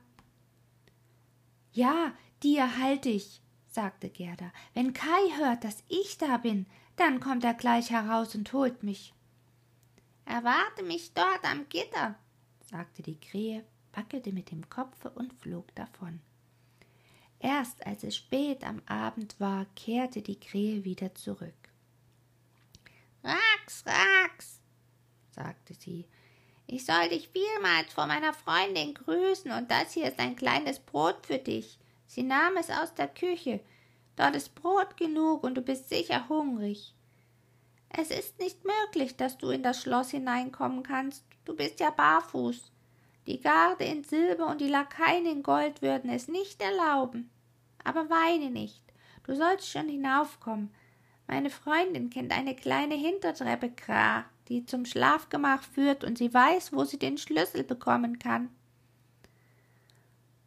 Ja, 1.73 2.13
die 2.41 2.57
erhalte 2.57 3.09
ich, 3.09 3.41
sagte 3.67 4.09
Gerda. 4.09 4.51
Wenn 4.73 4.93
Kai 4.93 5.29
hört, 5.37 5.63
dass 5.63 5.83
ich 5.89 6.17
da 6.17 6.37
bin, 6.37 6.65
dann 6.95 7.19
kommt 7.19 7.43
er 7.43 7.53
gleich 7.53 7.89
heraus 7.89 8.35
und 8.35 8.51
holt 8.53 8.83
mich. 8.83 9.13
Erwarte 10.25 10.83
mich 10.83 11.13
dort 11.13 11.43
am 11.43 11.67
Gitter, 11.69 12.15
sagte 12.61 13.03
die 13.03 13.19
Krähe, 13.19 13.63
wackelte 13.93 14.31
mit 14.31 14.51
dem 14.51 14.69
Kopfe 14.69 15.09
und 15.09 15.33
flog 15.33 15.73
davon. 15.75 16.19
Erst 17.39 17.85
als 17.85 18.03
es 18.03 18.15
spät 18.15 18.63
am 18.63 18.81
Abend 18.87 19.39
war, 19.39 19.65
kehrte 19.75 20.21
die 20.21 20.39
Krähe 20.39 20.83
wieder 20.83 21.13
zurück. 21.15 21.53
Rax, 23.23 23.83
Rax, 23.85 24.59
sagte 25.31 25.73
sie, 25.75 26.05
ich 26.67 26.85
soll 26.85 27.09
dich 27.09 27.29
vielmals 27.29 27.93
vor 27.93 28.07
meiner 28.07 28.33
Freundin 28.33 28.95
grüßen, 28.95 29.51
und 29.51 29.69
das 29.69 29.93
hier 29.93 30.07
ist 30.07 30.19
ein 30.19 30.35
kleines 30.35 30.79
Brot 30.79 31.25
für 31.25 31.37
dich. 31.37 31.77
Sie 32.07 32.23
nahm 32.23 32.57
es 32.57 32.69
aus 32.69 32.93
der 32.95 33.07
Küche. 33.07 33.59
Dort 34.15 34.35
ist 34.35 34.55
Brot 34.55 34.97
genug, 34.97 35.43
und 35.43 35.55
du 35.55 35.61
bist 35.61 35.89
sicher 35.89 36.29
hungrig. 36.29 36.95
Es 37.89 38.11
ist 38.11 38.39
nicht 38.39 38.59
möglich, 38.65 39.15
dass 39.15 39.37
du 39.37 39.49
in 39.49 39.63
das 39.63 39.81
Schloss 39.81 40.11
hineinkommen 40.11 40.83
kannst. 40.83 41.23
Du 41.45 41.55
bist 41.55 41.79
ja 41.79 41.91
barfuß. 41.91 42.71
Die 43.27 43.39
Garde 43.39 43.85
in 43.85 44.03
Silber 44.03 44.47
und 44.47 44.61
die 44.61 44.67
Lakaien 44.67 45.25
in 45.25 45.43
Gold 45.43 45.81
würden 45.81 46.09
es 46.09 46.27
nicht 46.27 46.61
erlauben. 46.61 47.29
Aber 47.83 48.09
weine 48.09 48.51
nicht. 48.51 48.81
Du 49.23 49.35
sollst 49.35 49.69
schon 49.69 49.87
hinaufkommen. 49.87 50.71
Meine 51.27 51.49
Freundin 51.49 52.09
kennt 52.09 52.31
eine 52.31 52.55
kleine 52.55 52.95
Hintertreppe, 52.95 53.71
Kra, 53.71 54.25
die 54.47 54.65
zum 54.65 54.85
Schlafgemach 54.85 55.63
führt, 55.63 56.03
und 56.03 56.17
sie 56.17 56.33
weiß, 56.33 56.73
wo 56.73 56.83
sie 56.83 56.99
den 56.99 57.17
Schlüssel 57.17 57.63
bekommen 57.63 58.19
kann. 58.19 58.49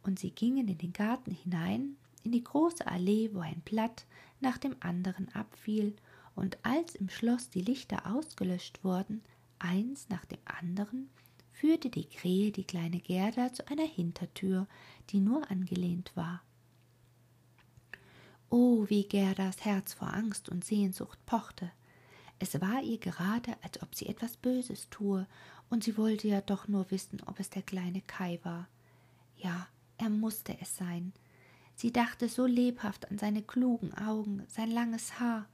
Und 0.03 0.19
sie 0.19 0.31
gingen 0.31 0.67
in 0.69 0.77
den 0.77 0.93
Garten 0.93 1.31
hinein, 1.31 1.97
in 2.23 2.31
die 2.31 2.43
große 2.43 2.85
Allee, 2.85 3.29
wo 3.33 3.39
ein 3.39 3.61
Blatt 3.61 4.05
nach 4.39 4.57
dem 4.57 4.75
anderen 4.79 5.29
abfiel, 5.33 5.95
und 6.35 6.57
als 6.63 6.95
im 6.95 7.09
Schloss 7.09 7.49
die 7.49 7.61
Lichter 7.61 8.05
ausgelöscht 8.15 8.83
wurden, 8.83 9.21
eins 9.59 10.07
nach 10.09 10.23
dem 10.25 10.39
anderen, 10.45 11.09
führte 11.51 11.89
die 11.89 12.05
Krähe 12.05 12.51
die 12.51 12.63
kleine 12.63 12.99
Gerda 12.99 13.51
zu 13.51 13.67
einer 13.67 13.85
Hintertür, 13.85 14.67
die 15.09 15.19
nur 15.19 15.51
angelehnt 15.51 16.11
war. 16.15 16.41
Oh, 18.49 18.85
wie 18.87 19.03
Gerdas 19.03 19.65
Herz 19.65 19.93
vor 19.93 20.13
Angst 20.13 20.49
und 20.49 20.63
Sehnsucht 20.63 21.19
pochte. 21.25 21.71
Es 22.39 22.59
war 22.61 22.81
ihr 22.81 22.97
gerade, 22.97 23.57
als 23.61 23.81
ob 23.83 23.93
sie 23.93 24.07
etwas 24.07 24.37
Böses 24.37 24.89
tue, 24.89 25.27
und 25.69 25.83
sie 25.83 25.97
wollte 25.97 26.27
ja 26.29 26.41
doch 26.41 26.67
nur 26.67 26.89
wissen, 26.89 27.21
ob 27.25 27.39
es 27.39 27.49
der 27.49 27.61
kleine 27.61 28.01
Kai 28.01 28.39
war. 28.43 28.67
Ja, 29.37 29.67
er 29.97 30.09
musste 30.09 30.57
es 30.61 30.77
sein. 30.77 31.13
Sie 31.79 31.93
dachte 31.93 32.27
so 32.27 32.45
lebhaft 32.45 33.09
an 33.09 33.17
seine 33.17 33.41
klugen 33.41 33.93
Augen, 33.93 34.43
sein 34.49 34.69
langes 34.69 35.17
Haar. 35.17 35.47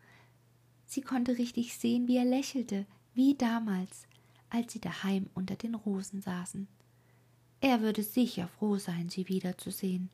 Sie 0.88 1.02
konnte 1.02 1.38
richtig 1.38 1.78
sehen, 1.78 2.08
wie 2.08 2.18
er 2.18 2.26
lächelte, 2.26 2.88
wie 3.14 3.36
damals, 3.36 4.08
als 4.50 4.74
sie 4.74 4.82
daheim 4.82 5.30
unter 5.36 5.56
den 5.56 5.76
Rosen 5.76 6.24
saßen. 6.24 6.68
Er 7.62 7.82
würde 7.82 8.02
sicher 8.02 8.48
froh 8.48 8.80
sein, 8.80 9.10
sie 9.10 9.30
wiederzusehen, 9.30 10.10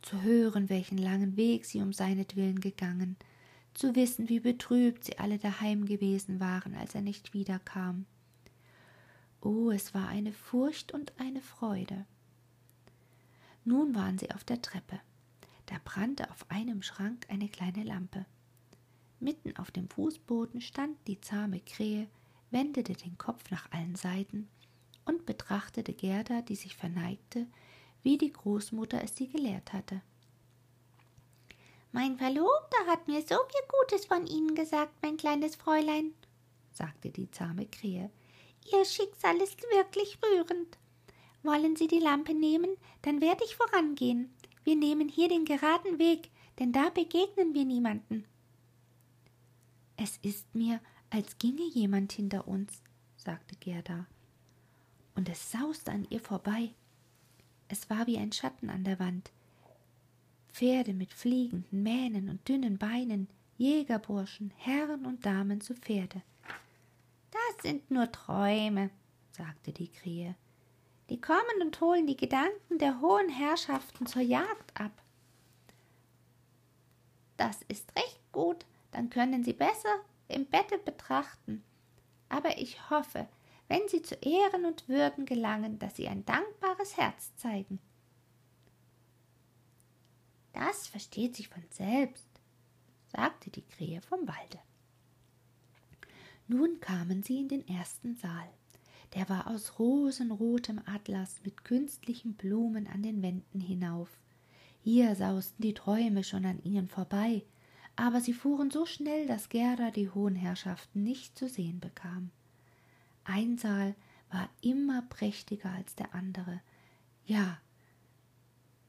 zu 0.00 0.22
hören, 0.22 0.68
welchen 0.68 0.96
langen 0.96 1.36
Weg 1.36 1.64
sie 1.64 1.82
um 1.82 1.92
seinetwillen 1.92 2.60
gegangen, 2.60 3.16
zu 3.74 3.96
wissen, 3.96 4.28
wie 4.28 4.38
betrübt 4.38 5.06
sie 5.06 5.18
alle 5.18 5.38
daheim 5.38 5.86
gewesen 5.86 6.38
waren, 6.38 6.76
als 6.76 6.94
er 6.94 7.02
nicht 7.02 7.34
wiederkam. 7.34 8.06
Oh, 9.40 9.72
es 9.72 9.92
war 9.92 10.06
eine 10.06 10.32
Furcht 10.32 10.94
und 10.94 11.12
eine 11.18 11.40
Freude. 11.40 12.06
Nun 13.64 13.96
waren 13.96 14.18
sie 14.18 14.30
auf 14.30 14.44
der 14.44 14.62
Treppe. 14.62 15.00
Da 15.68 15.76
brannte 15.84 16.30
auf 16.30 16.50
einem 16.50 16.80
Schrank 16.80 17.26
eine 17.28 17.50
kleine 17.50 17.82
Lampe. 17.84 18.24
Mitten 19.20 19.54
auf 19.58 19.70
dem 19.70 19.90
Fußboden 19.90 20.62
stand 20.62 20.96
die 21.06 21.20
zahme 21.20 21.60
Krähe, 21.60 22.08
wendete 22.50 22.94
den 22.94 23.18
Kopf 23.18 23.50
nach 23.50 23.70
allen 23.70 23.94
Seiten 23.94 24.48
und 25.04 25.26
betrachtete 25.26 25.92
Gerda, 25.92 26.40
die 26.40 26.56
sich 26.56 26.74
verneigte, 26.74 27.46
wie 28.02 28.16
die 28.16 28.32
Großmutter 28.32 29.02
es 29.04 29.14
sie 29.16 29.28
gelehrt 29.28 29.74
hatte. 29.74 30.00
Mein 31.92 32.16
Verlobter 32.16 32.86
hat 32.86 33.06
mir 33.06 33.20
so 33.20 33.36
viel 33.36 33.68
Gutes 33.80 34.06
von 34.06 34.26
Ihnen 34.26 34.54
gesagt, 34.54 34.94
mein 35.02 35.18
kleines 35.18 35.56
Fräulein, 35.56 36.14
sagte 36.72 37.10
die 37.10 37.30
zahme 37.30 37.66
Krähe. 37.66 38.10
Ihr 38.72 38.84
Schicksal 38.86 39.36
ist 39.36 39.62
wirklich 39.70 40.18
rührend. 40.24 40.78
Wollen 41.42 41.76
Sie 41.76 41.88
die 41.88 41.98
Lampe 41.98 42.32
nehmen, 42.32 42.70
dann 43.02 43.20
werde 43.20 43.44
ich 43.44 43.56
vorangehen. 43.56 44.34
Wir 44.64 44.76
nehmen 44.76 45.08
hier 45.08 45.28
den 45.28 45.44
geraden 45.44 45.98
Weg, 45.98 46.30
denn 46.58 46.72
da 46.72 46.90
begegnen 46.90 47.54
wir 47.54 47.64
niemanden. 47.64 48.24
Es 49.96 50.18
ist 50.18 50.54
mir, 50.54 50.80
als 51.10 51.38
ginge 51.38 51.66
jemand 51.72 52.12
hinter 52.12 52.46
uns, 52.46 52.82
sagte 53.16 53.56
Gerda 53.56 54.06
und 55.18 55.28
es 55.28 55.50
sauste 55.50 55.90
an 55.90 56.06
ihr 56.10 56.20
vorbei. 56.20 56.70
Es 57.66 57.90
war 57.90 58.06
wie 58.06 58.18
ein 58.18 58.30
Schatten 58.30 58.70
an 58.70 58.84
der 58.84 59.00
Wand. 59.00 59.32
Pferde 60.52 60.94
mit 60.94 61.12
fliegenden 61.12 61.82
Mähnen 61.82 62.28
und 62.28 62.48
dünnen 62.48 62.78
Beinen, 62.78 63.26
Jägerburschen, 63.56 64.52
Herren 64.56 65.06
und 65.06 65.26
Damen 65.26 65.60
zu 65.60 65.74
Pferde. 65.74 66.22
Das 67.32 67.62
sind 67.62 67.90
nur 67.90 68.12
Träume, 68.12 68.90
sagte 69.32 69.72
die 69.72 69.88
Krähe. 69.88 70.36
Die 71.08 71.20
kommen 71.20 71.62
und 71.62 71.80
holen 71.80 72.06
die 72.06 72.16
Gedanken 72.16 72.78
der 72.78 73.00
hohen 73.00 73.28
Herrschaften 73.28 74.06
zur 74.06 74.22
Jagd 74.22 74.78
ab. 74.78 74.92
Das 77.36 77.62
ist 77.68 77.94
recht 77.96 78.20
gut, 78.32 78.66
dann 78.90 79.08
können 79.10 79.44
sie 79.44 79.52
besser 79.52 80.00
im 80.28 80.44
Bette 80.46 80.76
betrachten. 80.78 81.64
Aber 82.28 82.58
ich 82.58 82.90
hoffe, 82.90 83.26
wenn 83.68 83.86
sie 83.88 84.02
zu 84.02 84.14
Ehren 84.16 84.66
und 84.66 84.88
Würden 84.88 85.24
gelangen, 85.24 85.78
dass 85.78 85.96
sie 85.96 86.08
ein 86.08 86.26
dankbares 86.26 86.96
Herz 86.96 87.34
zeigen. 87.36 87.78
Das 90.52 90.88
versteht 90.88 91.36
sich 91.36 91.48
von 91.48 91.62
selbst, 91.70 92.26
sagte 93.06 93.50
die 93.50 93.64
Krähe 93.64 94.02
vom 94.02 94.26
Walde. 94.26 94.58
Nun 96.48 96.80
kamen 96.80 97.22
sie 97.22 97.40
in 97.40 97.48
den 97.48 97.66
ersten 97.68 98.16
Saal. 98.16 98.48
Der 99.14 99.28
war 99.28 99.46
aus 99.46 99.78
rosenrotem 99.78 100.80
Atlas 100.86 101.36
mit 101.44 101.64
künstlichen 101.64 102.34
Blumen 102.34 102.86
an 102.86 103.02
den 103.02 103.22
Wänden 103.22 103.60
hinauf. 103.60 104.10
Hier 104.82 105.14
sausten 105.16 105.62
die 105.62 105.74
Träume 105.74 106.24
schon 106.24 106.44
an 106.44 106.62
ihnen 106.62 106.88
vorbei, 106.88 107.44
aber 107.96 108.20
sie 108.20 108.32
fuhren 108.32 108.70
so 108.70 108.86
schnell, 108.86 109.26
dass 109.26 109.48
Gerda 109.48 109.90
die 109.90 110.10
hohen 110.10 110.36
Herrschaften 110.36 111.02
nicht 111.02 111.36
zu 111.36 111.48
sehen 111.48 111.80
bekam. 111.80 112.30
Ein 113.24 113.58
Saal 113.58 113.94
war 114.30 114.48
immer 114.60 115.02
prächtiger 115.02 115.70
als 115.72 115.94
der 115.94 116.14
andere. 116.14 116.60
Ja, 117.26 117.58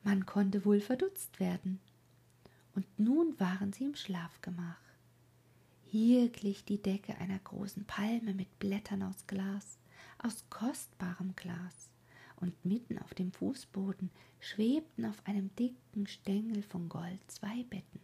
man 0.04 0.26
konnte 0.26 0.64
wohl 0.64 0.80
verdutzt 0.80 1.40
werden. 1.40 1.80
Und 2.76 2.86
nun 3.00 3.40
waren 3.40 3.74
sie 3.74 3.86
im 3.86 3.96
Schlafgemach. 3.96 4.80
Hier 5.84 6.30
glich 6.30 6.64
die 6.66 6.82
Decke 6.82 7.18
einer 7.18 7.40
großen 7.40 7.86
Palme 7.86 8.34
mit 8.36 8.60
Blättern 8.60 9.02
aus 9.02 9.26
Glas, 9.26 9.79
aus 10.20 10.46
kostbarem 10.50 11.36
Glas, 11.36 11.90
und 12.38 12.64
mitten 12.64 12.98
auf 13.00 13.14
dem 13.14 13.34
Fußboden 13.34 14.10
schwebten 14.40 15.06
auf 15.06 15.26
einem 15.26 15.54
dicken 15.56 16.08
Stängel 16.08 16.64
von 16.64 16.88
Gold 16.88 17.20
zwei 17.28 17.64
Betten, 17.64 18.00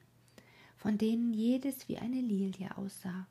von 0.75 0.97
denen 0.97 1.33
jedes 1.33 1.87
wie 1.87 1.97
eine 1.97 2.19
Lilie 2.19 2.77
aussah. 2.77 3.27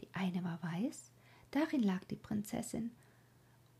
Die 0.00 0.08
eine 0.12 0.44
war 0.44 0.62
weiß, 0.62 1.10
Darin 1.50 1.82
lag 1.82 2.04
die 2.04 2.16
Prinzessin, 2.16 2.92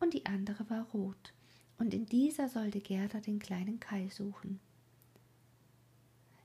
und 0.01 0.13
die 0.15 0.27
andere 0.27 0.69
war 0.71 0.83
rot, 0.91 1.33
und 1.79 1.95
in 1.95 2.07
dieser 2.07 2.49
sollte 2.49 2.81
Gerda 2.81 3.21
den 3.21 3.39
kleinen 3.39 3.79
Kai 3.79 4.09
suchen. 4.09 4.59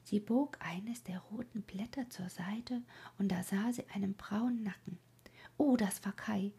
Sie 0.03 0.19
bog 0.19 0.57
eines 0.59 1.01
der 1.03 1.19
roten 1.19 1.63
Blätter 1.63 2.09
zur 2.11 2.29
Seite, 2.29 2.83
und 3.17 3.31
da 3.31 3.41
sah 3.41 3.73
sie 3.73 3.85
einen 3.89 4.13
braunen 4.13 4.61
Nacken. 4.61 4.99
Oh, 5.57 5.77
das 5.77 6.05
war 6.05 6.13
Kai. 6.13 6.51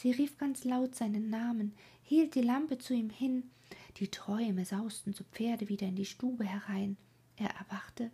Sie 0.00 0.12
rief 0.12 0.38
ganz 0.38 0.64
laut 0.64 0.94
seinen 0.94 1.28
Namen, 1.28 1.74
hielt 2.02 2.34
die 2.34 2.40
Lampe 2.40 2.78
zu 2.78 2.94
ihm 2.94 3.10
hin. 3.10 3.50
Die 3.98 4.08
Träume 4.08 4.64
sausten 4.64 5.12
zu 5.12 5.24
Pferde 5.24 5.68
wieder 5.68 5.86
in 5.88 5.96
die 5.96 6.06
Stube 6.06 6.44
herein. 6.44 6.96
Er 7.36 7.50
erwachte, 7.50 8.10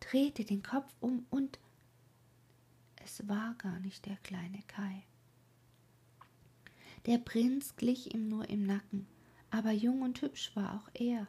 drehte 0.00 0.44
den 0.44 0.62
Kopf 0.62 0.92
um 1.00 1.24
und 1.30 1.58
es 3.02 3.26
war 3.26 3.54
gar 3.54 3.80
nicht 3.80 4.04
der 4.04 4.16
kleine 4.16 4.60
Kai. 4.66 5.02
Der 7.06 7.16
Prinz 7.16 7.74
glich 7.76 8.12
ihm 8.12 8.28
nur 8.28 8.50
im 8.50 8.66
Nacken, 8.66 9.06
aber 9.50 9.72
jung 9.72 10.02
und 10.02 10.20
hübsch 10.20 10.54
war 10.56 10.74
auch 10.74 10.90
er. 10.92 11.26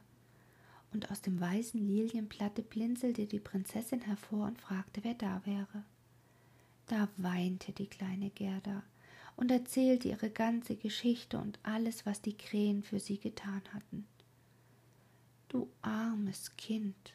Und 0.91 1.09
aus 1.09 1.21
dem 1.21 1.39
weißen 1.39 1.79
Lilienblatte 1.79 2.63
blinzelte 2.63 3.27
die 3.27 3.39
Prinzessin 3.39 4.01
hervor 4.01 4.47
und 4.47 4.59
fragte, 4.59 5.05
wer 5.05 5.13
da 5.13 5.41
wäre. 5.45 5.85
Da 6.87 7.07
weinte 7.15 7.71
die 7.71 7.87
kleine 7.87 8.29
Gerda 8.31 8.83
und 9.39 9.51
erzählte 9.51 10.09
ihre 10.09 10.29
ganze 10.29 10.75
Geschichte 10.75 11.37
und 11.37 11.59
alles, 11.63 12.05
was 12.05 12.21
die 12.21 12.35
Krähen 12.37 12.83
für 12.83 12.99
sie 12.99 13.17
getan 13.17 13.61
hatten. 13.73 14.05
Du 15.47 15.69
armes 15.81 16.57
Kind, 16.57 17.13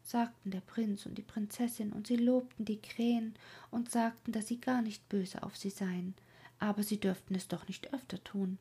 sagten 0.00 0.52
der 0.52 0.60
Prinz 0.60 1.06
und 1.06 1.18
die 1.18 1.22
Prinzessin, 1.22 1.92
und 1.92 2.06
sie 2.06 2.14
lobten 2.14 2.66
die 2.66 2.80
Krähen 2.80 3.34
und 3.72 3.90
sagten, 3.90 4.30
dass 4.30 4.46
sie 4.46 4.60
gar 4.60 4.80
nicht 4.80 5.08
böse 5.08 5.42
auf 5.42 5.56
sie 5.56 5.70
seien, 5.70 6.14
aber 6.60 6.84
sie 6.84 7.00
dürften 7.00 7.34
es 7.34 7.48
doch 7.48 7.66
nicht 7.66 7.92
öfter 7.92 8.22
tun. 8.22 8.58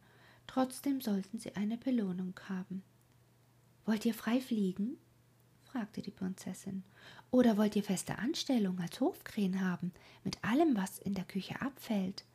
Trotzdem 0.47 0.99
sollten 0.99 1.37
sie 1.37 1.55
eine 1.55 1.77
Belohnung 1.77 2.33
haben. 2.49 2.81
Wollt 3.85 4.03
ihr 4.03 4.15
frei 4.15 4.41
fliegen? 4.41 4.97
fragte 5.65 6.01
die 6.01 6.09
Prinzessin. 6.09 6.83
Oder 7.29 7.55
wollt 7.55 7.75
ihr 7.75 7.83
feste 7.83 8.17
Anstellung 8.17 8.79
als 8.79 8.99
Hofkrähen 8.99 9.61
haben, 9.61 9.93
mit 10.23 10.43
allem, 10.43 10.75
was 10.75 10.97
in 10.97 11.13
der 11.13 11.25
Küche 11.25 11.61
abfällt? 11.61 12.25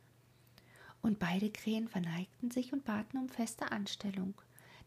Und 1.05 1.19
beide 1.19 1.51
Krähen 1.51 1.87
verneigten 1.87 2.49
sich 2.49 2.73
und 2.73 2.83
baten 2.83 3.17
um 3.17 3.29
feste 3.29 3.71
Anstellung, 3.71 4.33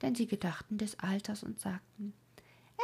denn 0.02 0.14
sie 0.14 0.26
gedachten 0.26 0.76
des 0.76 0.98
Alters 0.98 1.42
und 1.42 1.60
sagten, 1.60 2.12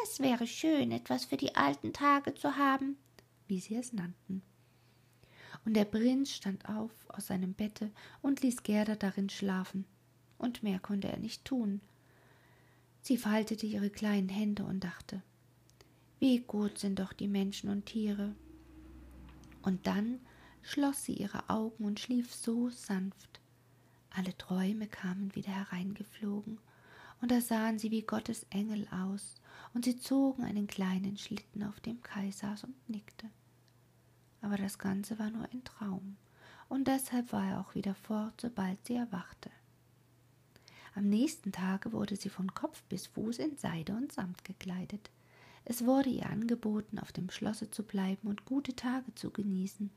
es 0.05 0.21
wäre 0.21 0.47
schön, 0.47 0.93
etwas 0.93 1.25
für 1.25 1.37
die 1.37 1.55
alten 1.55 1.93
Tage 1.93 2.35
zu 2.35 2.57
haben, 2.57 2.97
wie 3.49 3.61
sie 3.61 3.77
es 3.77 3.93
nannten 3.93 4.43
und 5.65 5.75
der 5.75 5.85
Prinz 5.85 6.31
stand 6.31 6.69
auf 6.69 6.91
aus 7.09 7.29
seinem 7.29 7.55
Bette 7.55 7.91
und 8.23 8.43
ließ 8.43 8.63
Gerda 8.63 8.97
darin 8.97 9.31
schlafen, 9.31 9.85
und 10.39 10.63
mehr 10.63 10.79
konnte 10.79 11.09
er 11.09 11.19
nicht 11.19 11.45
tun. 11.45 11.81
Sie 13.01 13.17
faltete 13.17 13.67
ihre 13.67 13.91
kleinen 13.91 14.29
Hände 14.29 14.65
und 14.65 14.85
dachte, 14.85 15.23
wie 16.19 16.41
gut 16.41 16.79
sind 16.79 16.99
doch 16.99 17.13
die 17.13 17.29
Menschen 17.29 17.71
und 17.71 17.87
Tiere. 17.87 18.35
Und 19.63 19.87
dann 19.87 20.21
schloss 20.65 21.05
sie 21.05 21.15
ihre 21.15 21.49
Augen 21.49 21.85
und 21.85 22.01
schlief 22.01 22.35
so 22.35 22.69
sanft. 22.71 23.41
Alle 24.11 24.37
Träume 24.37 24.89
kamen 24.89 25.35
wieder 25.35 25.53
hereingeflogen, 25.53 26.59
und 27.21 27.31
da 27.31 27.41
sahen 27.41 27.79
sie 27.79 27.91
wie 27.91 28.03
Gottes 28.03 28.45
Engel 28.51 28.87
aus, 28.91 29.37
und 29.73 29.85
sie 29.85 29.97
zogen 29.97 30.45
einen 30.45 30.67
kleinen 30.67 31.17
Schlitten, 31.17 31.63
auf 31.63 31.81
dem 31.81 32.03
Kai 32.03 32.31
saß 32.31 32.65
und 32.65 32.89
nickte 32.89 33.31
aber 34.45 34.59
das 34.59 34.79
Ganze 34.79 35.19
war 35.19 35.31
nur 35.31 35.49
ein 35.53 35.65
Traum, 35.65 36.17
und 36.69 36.87
deshalb 36.87 37.33
war 37.33 37.49
er 37.49 37.61
auch 37.61 37.75
wieder 37.75 37.95
fort, 37.95 38.39
sobald 38.41 38.85
sie 38.87 38.95
erwachte. 38.95 39.51
Am 40.95 41.09
nächsten 41.09 41.51
Tage 41.51 41.93
wurde 41.93 42.17
sie 42.17 42.29
von 42.29 42.53
Kopf 42.53 42.83
bis 42.85 43.07
Fuß 43.07 43.39
in 43.39 43.57
Seide 43.57 43.95
und 43.95 44.13
Samt 44.13 44.45
gekleidet. 44.45 45.11
Es 45.65 45.87
wurde 45.87 46.11
ihr 46.11 46.27
angeboten, 46.27 46.99
auf 46.99 47.11
dem 47.11 47.31
Schlosse 47.31 47.71
zu 47.71 47.85
bleiben 47.85 48.29
und 48.29 48.45
gute 48.45 48.77
Tage 48.77 49.15
zu 49.15 49.31
genießen, 49.31 49.91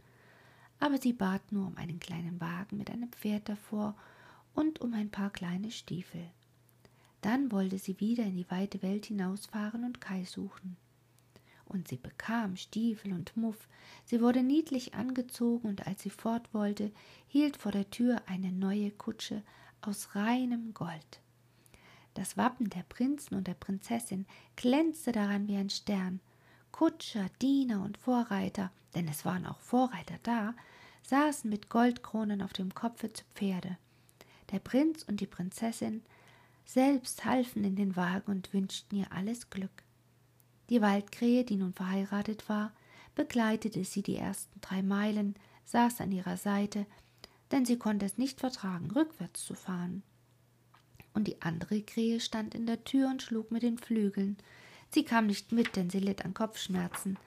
aber 0.79 0.99
sie 0.99 1.13
bat 1.13 1.51
nur 1.51 1.67
um 1.67 1.77
einen 1.77 1.99
kleinen 1.99 2.39
Wagen 2.39 2.77
mit 2.77 2.89
einem 2.91 3.11
Pferd 3.11 3.49
davor 3.49 3.95
und 4.53 4.81
um 4.81 4.93
ein 4.93 5.09
paar 5.09 5.29
kleine 5.29 5.71
Stiefel. 5.71 6.29
Dann 7.21 7.51
wollte 7.51 7.77
sie 7.79 7.99
wieder 7.99 8.23
in 8.23 8.35
die 8.35 8.49
weite 8.49 8.81
Welt 8.81 9.07
hinausfahren 9.07 9.83
und 9.83 10.01
Kai 10.01 10.23
suchen. 10.23 10.77
Und 11.65 11.87
sie 11.87 11.97
bekam 11.97 12.55
Stiefel 12.55 13.11
und 13.11 13.35
Muff, 13.35 13.67
sie 14.05 14.21
wurde 14.21 14.41
niedlich 14.41 14.93
angezogen, 14.93 15.67
und 15.67 15.85
als 15.85 16.01
sie 16.01 16.09
fort 16.09 16.53
wollte, 16.53 16.91
hielt 17.27 17.57
vor 17.57 17.71
der 17.73 17.89
Tür 17.89 18.21
eine 18.27 18.51
neue 18.51 18.91
Kutsche 18.91 19.43
aus 19.81 20.15
reinem 20.15 20.73
Gold. 20.73 21.21
Das 22.13 22.37
Wappen 22.37 22.69
der 22.69 22.83
Prinzen 22.83 23.35
und 23.35 23.47
der 23.47 23.53
Prinzessin 23.53 24.25
glänzte 24.55 25.11
daran 25.11 25.47
wie 25.47 25.57
ein 25.57 25.69
Stern. 25.69 26.19
Kutscher, 26.77 27.25
Diener 27.41 27.81
und 27.81 27.97
Vorreiter, 27.97 28.69
denn 28.93 29.07
es 29.07 29.25
waren 29.25 29.47
auch 29.47 29.59
Vorreiter 29.61 30.19
da, 30.21 30.53
saßen 31.01 31.49
mit 31.49 31.69
Goldkronen 31.69 32.43
auf 32.43 32.53
dem 32.53 32.75
Kopfe 32.75 33.11
zu 33.11 33.23
Pferde. 33.33 33.77
Der 34.51 34.59
Prinz 34.59 35.01
und 35.01 35.19
die 35.19 35.25
Prinzessin 35.25 36.03
selbst 36.65 37.25
halfen 37.25 37.63
in 37.63 37.75
den 37.75 37.95
Wagen 37.95 38.29
und 38.29 38.53
wünschten 38.53 38.95
ihr 38.95 39.11
alles 39.11 39.49
Glück. 39.49 39.71
Die 40.69 40.79
Waldkrähe, 40.79 41.43
die 41.43 41.55
nun 41.55 41.73
verheiratet 41.73 42.47
war, 42.47 42.71
begleitete 43.15 43.83
sie 43.83 44.03
die 44.03 44.17
ersten 44.17 44.61
drei 44.61 44.83
Meilen, 44.83 45.33
saß 45.65 45.99
an 46.01 46.11
ihrer 46.11 46.37
Seite, 46.37 46.85
denn 47.51 47.65
sie 47.65 47.79
konnte 47.79 48.05
es 48.05 48.19
nicht 48.19 48.39
vertragen, 48.39 48.91
rückwärts 48.91 49.43
zu 49.43 49.55
fahren. 49.55 50.03
Und 51.15 51.27
die 51.27 51.41
andere 51.41 51.81
Krähe 51.81 52.19
stand 52.19 52.53
in 52.53 52.67
der 52.67 52.83
Tür 52.83 53.09
und 53.09 53.23
schlug 53.23 53.49
mit 53.49 53.63
den 53.63 53.79
Flügeln. 53.79 54.37
Sie 54.89 55.03
kam 55.03 55.27
nicht 55.27 55.51
mit, 55.51 55.75
denn 55.75 55.89
sie 55.89 55.99
litt 55.99 56.23
an 56.25 56.33
Kopfschmerzen, 56.33 57.17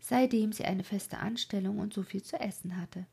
seitdem 0.00 0.52
sie 0.52 0.64
eine 0.64 0.84
feste 0.84 1.18
Anstellung 1.18 1.78
und 1.78 1.94
so 1.94 2.02
viel 2.02 2.22
zu 2.22 2.38
essen 2.40 2.76
hatte. 2.76 3.06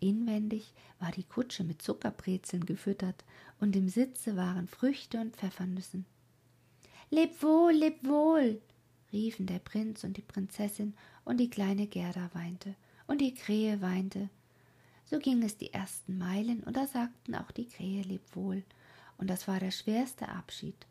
Inwendig 0.00 0.72
war 1.00 1.10
die 1.10 1.24
Kutsche 1.24 1.64
mit 1.64 1.82
Zuckerbrezeln 1.82 2.64
gefüttert, 2.64 3.24
und 3.60 3.74
im 3.74 3.88
Sitze 3.88 4.36
waren 4.36 4.68
Früchte 4.68 5.20
und 5.20 5.36
Pfeffernüssen. 5.36 6.06
Leb 7.10 7.42
wohl, 7.42 7.72
leb 7.72 8.06
wohl, 8.06 8.60
riefen 9.12 9.46
der 9.46 9.58
Prinz 9.58 10.04
und 10.04 10.16
die 10.16 10.22
Prinzessin, 10.22 10.94
und 11.24 11.38
die 11.38 11.50
kleine 11.50 11.86
Gerda 11.86 12.30
weinte, 12.32 12.74
und 13.06 13.20
die 13.20 13.34
Krähe 13.34 13.80
weinte. 13.80 14.28
So 15.04 15.18
ging 15.18 15.42
es 15.42 15.56
die 15.56 15.72
ersten 15.72 16.18
Meilen, 16.18 16.62
und 16.62 16.76
da 16.76 16.86
sagten 16.86 17.34
auch 17.34 17.50
die 17.50 17.66
Krähe 17.66 18.02
leb 18.02 18.22
wohl, 18.34 18.62
und 19.16 19.28
das 19.28 19.48
war 19.48 19.58
der 19.58 19.72
schwerste 19.72 20.28
Abschied. 20.28 20.86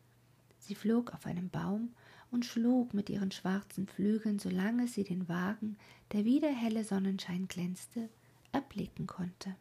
Sie 0.68 0.76
flog 0.76 1.14
auf 1.14 1.26
einem 1.26 1.50
Baum 1.50 1.94
und 2.30 2.44
schlug 2.44 2.94
mit 2.94 3.10
ihren 3.10 3.32
schwarzen 3.32 3.88
Flügeln, 3.88 4.38
solange 4.38 4.90
sie 4.90 5.06
den 5.06 5.30
Wagen, 5.30 5.78
der 6.12 6.26
wie 6.26 6.42
der 6.42 6.54
helle 6.54 6.84
Sonnenschein 6.84 7.48
glänzte, 7.48 8.10
erblicken 8.52 9.08
konnte. 9.08 9.56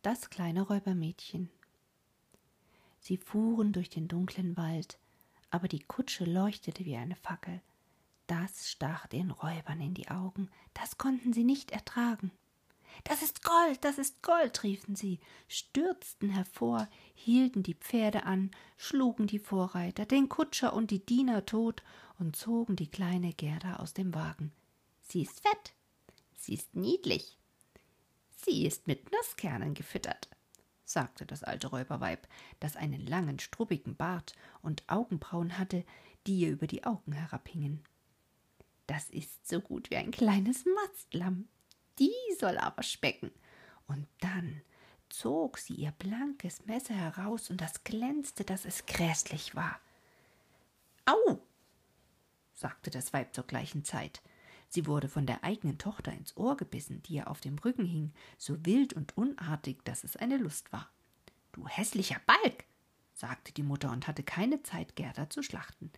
Das 0.00 0.30
kleine 0.30 0.62
Räubermädchen. 0.62 1.50
Sie 3.00 3.18
fuhren 3.18 3.74
durch 3.74 3.90
den 3.90 4.08
dunklen 4.08 4.56
Wald, 4.56 4.98
aber 5.50 5.68
die 5.68 5.80
Kutsche 5.80 6.24
leuchtete 6.24 6.86
wie 6.86 6.96
eine 6.96 7.16
Fackel. 7.16 7.60
Das 8.26 8.70
stach 8.70 9.06
den 9.06 9.30
Räubern 9.30 9.80
in 9.80 9.94
die 9.94 10.08
Augen, 10.08 10.50
das 10.72 10.96
konnten 10.96 11.32
sie 11.32 11.44
nicht 11.44 11.72
ertragen. 11.72 12.32
Das 13.02 13.22
ist 13.22 13.42
Gold, 13.42 13.84
das 13.84 13.98
ist 13.98 14.22
Gold, 14.22 14.62
riefen 14.62 14.94
sie, 14.94 15.20
stürzten 15.48 16.30
hervor, 16.30 16.88
hielten 17.14 17.62
die 17.62 17.74
Pferde 17.74 18.24
an, 18.24 18.50
schlugen 18.76 19.26
die 19.26 19.40
Vorreiter, 19.40 20.06
den 20.06 20.28
Kutscher 20.28 20.72
und 20.72 20.90
die 20.90 21.04
Diener 21.04 21.44
tot 21.44 21.82
und 22.18 22.36
zogen 22.36 22.76
die 22.76 22.90
kleine 22.90 23.32
Gerda 23.32 23.76
aus 23.76 23.92
dem 23.94 24.14
Wagen. 24.14 24.52
Sie 25.02 25.22
ist 25.22 25.40
fett, 25.40 25.74
sie 26.36 26.54
ist 26.54 26.76
niedlich, 26.76 27.36
sie 28.30 28.64
ist 28.64 28.86
mit 28.86 29.10
Nusskernen 29.12 29.74
gefüttert, 29.74 30.28
sagte 30.84 31.26
das 31.26 31.42
alte 31.42 31.66
Räuberweib, 31.66 32.26
das 32.60 32.76
einen 32.76 33.04
langen, 33.06 33.38
struppigen 33.38 33.96
Bart 33.96 34.34
und 34.62 34.84
Augenbrauen 34.86 35.58
hatte, 35.58 35.84
die 36.26 36.38
ihr 36.38 36.52
über 36.52 36.66
die 36.66 36.84
Augen 36.84 37.12
herabhingen. 37.12 37.82
Das 38.86 39.10
ist 39.10 39.48
so 39.48 39.60
gut 39.60 39.90
wie 39.90 39.96
ein 39.96 40.10
kleines 40.10 40.64
Mastlamm 40.64 41.48
die 41.98 42.14
soll 42.38 42.58
aber 42.58 42.82
specken. 42.82 43.30
Und 43.86 44.06
dann 44.20 44.62
zog 45.08 45.58
sie 45.58 45.74
ihr 45.74 45.92
blankes 45.92 46.66
Messer 46.66 46.94
heraus 46.94 47.50
und 47.50 47.60
das 47.60 47.84
glänzte, 47.84 48.44
dass 48.44 48.64
es 48.64 48.86
gräßlich 48.86 49.54
war. 49.54 49.78
Au! 51.06 51.40
sagte 52.52 52.90
das 52.90 53.12
Weib 53.12 53.34
zur 53.34 53.44
gleichen 53.44 53.84
Zeit. 53.84 54.22
Sie 54.68 54.86
wurde 54.86 55.08
von 55.08 55.26
der 55.26 55.44
eigenen 55.44 55.78
Tochter 55.78 56.12
ins 56.12 56.36
Ohr 56.36 56.56
gebissen, 56.56 57.02
die 57.02 57.14
ihr 57.14 57.30
auf 57.30 57.40
dem 57.40 57.58
Rücken 57.58 57.84
hing, 57.84 58.12
so 58.38 58.64
wild 58.64 58.92
und 58.94 59.16
unartig, 59.16 59.84
dass 59.84 60.02
es 60.02 60.16
eine 60.16 60.36
Lust 60.36 60.72
war. 60.72 60.90
Du 61.52 61.68
hässlicher 61.68 62.20
Balk! 62.26 62.64
sagte 63.12 63.52
die 63.52 63.62
Mutter 63.62 63.92
und 63.92 64.08
hatte 64.08 64.24
keine 64.24 64.62
Zeit, 64.64 64.96
Gerda 64.96 65.30
zu 65.30 65.42
schlachten. 65.42 65.92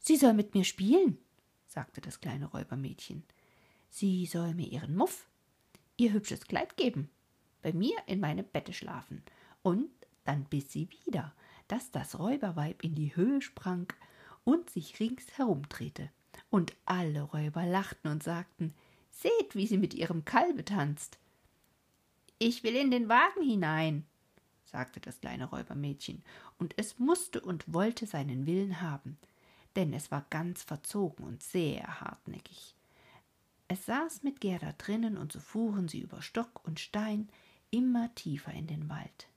Sie 0.00 0.16
soll 0.16 0.32
mit 0.32 0.54
mir 0.54 0.64
spielen, 0.64 1.18
sagte 1.66 2.00
das 2.00 2.20
kleine 2.20 2.46
Räubermädchen. 2.46 3.22
Sie 3.90 4.26
soll 4.26 4.54
mir 4.54 4.68
ihren 4.68 4.96
Muff, 4.96 5.28
ihr 5.96 6.12
hübsches 6.12 6.46
Kleid 6.46 6.76
geben, 6.76 7.10
bei 7.62 7.72
mir 7.72 7.96
in 8.06 8.20
meinem 8.20 8.44
Bette 8.44 8.72
schlafen. 8.72 9.22
Und 9.62 9.90
dann 10.24 10.44
biss 10.44 10.72
sie 10.72 10.88
wieder, 10.90 11.34
dass 11.68 11.90
das 11.90 12.18
Räuberweib 12.18 12.84
in 12.84 12.94
die 12.94 13.14
Höhe 13.16 13.42
sprang 13.42 13.92
und 14.44 14.70
sich 14.70 15.00
rings 15.00 15.26
herumdrehte. 15.36 16.10
Und 16.50 16.74
alle 16.84 17.22
Räuber 17.22 17.66
lachten 17.66 18.08
und 18.08 18.22
sagten, 18.22 18.74
Seht, 19.10 19.54
wie 19.54 19.66
sie 19.66 19.78
mit 19.78 19.94
ihrem 19.94 20.26
Kalbe 20.26 20.64
tanzt. 20.64 21.18
Ich 22.38 22.62
will 22.62 22.76
in 22.76 22.90
den 22.90 23.08
Wagen 23.08 23.42
hinein, 23.42 24.04
sagte 24.64 25.00
das 25.00 25.20
kleine 25.20 25.46
Räubermädchen, 25.46 26.22
und 26.58 26.74
es 26.76 26.98
musste 26.98 27.40
und 27.40 27.72
wollte 27.72 28.04
seinen 28.06 28.44
Willen 28.44 28.82
haben, 28.82 29.16
denn 29.76 29.92
es 29.92 30.10
war 30.10 30.26
ganz 30.30 30.62
verzogen 30.62 31.24
und 31.24 31.42
sehr 31.42 32.00
hartnäckig. 32.00 32.74
Es 33.68 33.86
saß 33.86 34.22
mit 34.22 34.40
Gerda 34.40 34.72
drinnen, 34.72 35.16
und 35.16 35.32
so 35.32 35.40
fuhren 35.40 35.88
sie 35.88 36.00
über 36.00 36.22
Stock 36.22 36.64
und 36.64 36.80
Stein 36.80 37.28
immer 37.70 38.14
tiefer 38.14 38.52
in 38.52 38.66
den 38.66 38.88
Wald. 38.88 39.28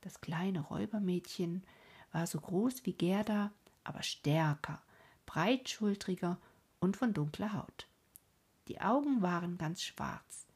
Das 0.00 0.20
kleine 0.20 0.60
Räubermädchen 0.60 1.64
war 2.12 2.26
so 2.26 2.40
groß 2.40 2.86
wie 2.86 2.92
Gerda, 2.92 3.52
aber 3.84 4.02
stärker, 4.02 4.80
breitschultriger 5.26 6.38
und 6.80 6.96
von 6.96 7.12
dunkler 7.12 7.52
Haut. 7.52 7.88
Die 8.68 8.80
Augen 8.80 9.22
waren 9.22 9.58
ganz 9.58 9.82
schwarz. 9.82 10.46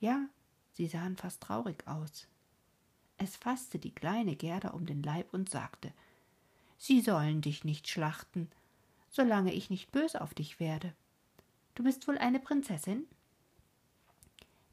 Ja, 0.00 0.26
sie 0.72 0.86
sahen 0.86 1.16
fast 1.16 1.42
traurig 1.42 1.86
aus. 1.86 2.26
Es 3.16 3.36
fasste 3.36 3.78
die 3.78 3.94
kleine 3.94 4.36
Gerda 4.36 4.70
um 4.70 4.86
den 4.86 5.02
Leib 5.02 5.32
und 5.32 5.48
sagte 5.48 5.92
Sie 6.84 7.00
sollen 7.00 7.42
dich 7.42 7.62
nicht 7.62 7.86
schlachten, 7.86 8.50
solange 9.08 9.54
ich 9.54 9.70
nicht 9.70 9.92
bös 9.92 10.16
auf 10.16 10.34
dich 10.34 10.58
werde. 10.58 10.92
Du 11.76 11.84
bist 11.84 12.08
wohl 12.08 12.18
eine 12.18 12.40
Prinzessin? 12.40 13.06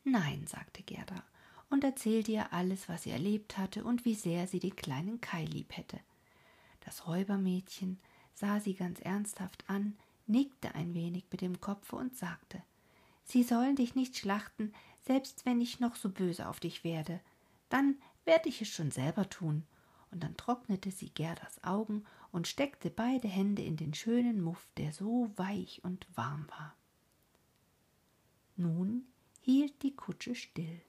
Nein, 0.04 0.48
sagte 0.48 0.82
Gerda 0.82 1.24
und 1.70 1.84
erzählte 1.84 2.32
ihr 2.32 2.52
alles, 2.52 2.90
was 2.90 3.04
sie 3.04 3.12
erlebt 3.12 3.60
hatte 3.60 3.84
und 3.84 4.06
wie 4.06 4.16
sehr 4.16 4.48
sie 4.48 4.58
den 4.58 4.76
kleinen 4.76 5.22
Kai 5.22 5.46
lieb 5.46 5.78
hätte. 5.78 6.00
Das 6.84 7.06
Räubermädchen 7.06 8.00
sah 8.34 8.60
sie 8.60 8.74
ganz 8.74 9.00
ernsthaft 9.02 9.70
an, 9.70 9.96
nickte 10.26 10.74
ein 10.74 10.96
wenig 10.96 11.26
mit 11.32 11.42
dem 11.42 11.62
Kopfe 11.62 11.96
und 11.96 12.18
sagte 12.18 12.64
Sie 13.24 13.44
sollen 13.44 13.76
dich 13.76 13.94
nicht 13.94 14.18
schlachten, 14.18 14.74
selbst 15.06 15.46
wenn 15.46 15.62
ich 15.62 15.80
noch 15.80 15.96
so 15.96 16.10
böse 16.10 16.50
auf 16.50 16.60
dich 16.60 16.84
werde. 16.84 17.20
Dann 17.70 18.02
werde 18.26 18.50
ich 18.50 18.64
es 18.64 18.70
schon 18.70 18.90
selber 18.90 19.30
tun. 19.30 19.64
Und 20.12 20.24
dann 20.24 20.38
trocknete 20.38 20.92
sie 20.92 21.10
Gerdas 21.10 21.64
Augen 21.64 22.04
und 22.32 22.48
steckte 22.48 22.90
beide 22.90 23.28
Hände 23.28 23.62
in 23.62 23.78
den 23.78 23.94
schönen 23.94 24.42
Muff, 24.42 24.68
der 24.78 24.92
so 24.92 25.32
weich 25.36 25.84
und 25.84 26.08
warm 26.16 26.48
war. 26.50 26.76
Nun 28.56 29.04
hielt 29.42 29.82
die 29.84 29.96
Kutsche 29.96 30.36
still. 30.36 30.82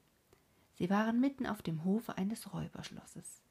Sie 0.73 0.89
waren 0.89 1.19
mitten 1.19 1.45
auf 1.45 1.61
dem 1.61 1.83
Hofe 1.83 2.17
eines 2.17 2.53
Räuberschlosses. 2.53 3.41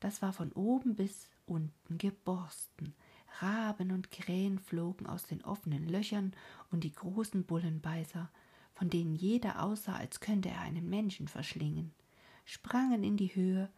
Das 0.00 0.22
war 0.22 0.32
von 0.32 0.52
oben 0.52 0.96
bis 0.96 1.28
unten 1.46 1.98
geborsten. 1.98 2.94
Raben 3.40 3.92
und 3.92 4.10
Krähen 4.10 4.58
flogen 4.58 5.06
aus 5.06 5.24
den 5.24 5.44
offenen 5.44 5.88
Löchern, 5.88 6.32
und 6.70 6.84
die 6.84 6.92
großen 6.92 7.44
Bullenbeißer, 7.44 8.30
von 8.72 8.90
denen 8.90 9.14
jeder 9.14 9.62
aussah, 9.62 9.96
als 9.96 10.20
könnte 10.20 10.48
er 10.48 10.60
einen 10.60 10.88
Menschen 10.88 11.28
verschlingen, 11.28 11.92
sprangen 12.44 13.04
in 13.04 13.16
die 13.16 13.34
Höhe, 13.34 13.70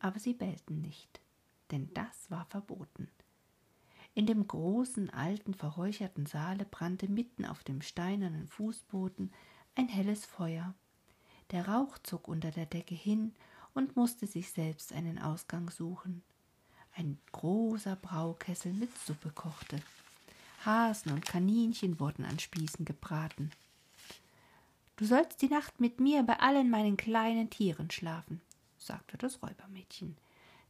aber 0.00 0.18
sie 0.18 0.34
bellten 0.34 0.80
nicht, 0.80 1.20
denn 1.70 1.92
das 1.94 2.30
war 2.30 2.46
verboten. 2.46 3.08
In 4.14 4.26
dem 4.26 4.46
großen, 4.46 5.10
alten, 5.10 5.54
verräucherten 5.54 6.26
Saale 6.26 6.64
brannte 6.64 7.08
mitten 7.08 7.44
auf 7.44 7.62
dem 7.62 7.80
steinernen 7.80 8.48
Fußboden 8.48 9.32
ein 9.76 9.88
helles 9.88 10.26
Feuer. 10.26 10.74
Der 11.52 11.68
Rauch 11.68 11.96
zog 11.98 12.26
unter 12.26 12.50
der 12.50 12.66
Decke 12.66 12.94
hin 12.94 13.32
und 13.72 13.96
musste 13.96 14.26
sich 14.26 14.50
selbst 14.50 14.92
einen 14.92 15.18
Ausgang 15.18 15.70
suchen. 15.70 16.22
Ein 16.96 17.18
großer 17.32 17.96
Braukessel 17.96 18.72
mit 18.72 18.96
Suppe 18.98 19.30
kochte. 19.30 19.80
Hasen 20.64 21.12
und 21.12 21.24
Kaninchen 21.24 22.00
wurden 22.00 22.24
an 22.24 22.38
Spießen 22.38 22.84
gebraten. 22.84 23.50
Du 24.96 25.06
sollst 25.06 25.40
die 25.40 25.48
Nacht 25.48 25.80
mit 25.80 25.98
mir 26.00 26.22
bei 26.24 26.38
allen 26.40 26.68
meinen 26.68 26.96
kleinen 26.96 27.48
Tieren 27.48 27.90
schlafen, 27.90 28.42
sagte 28.80 29.18
das 29.18 29.42
Räubermädchen. 29.42 30.16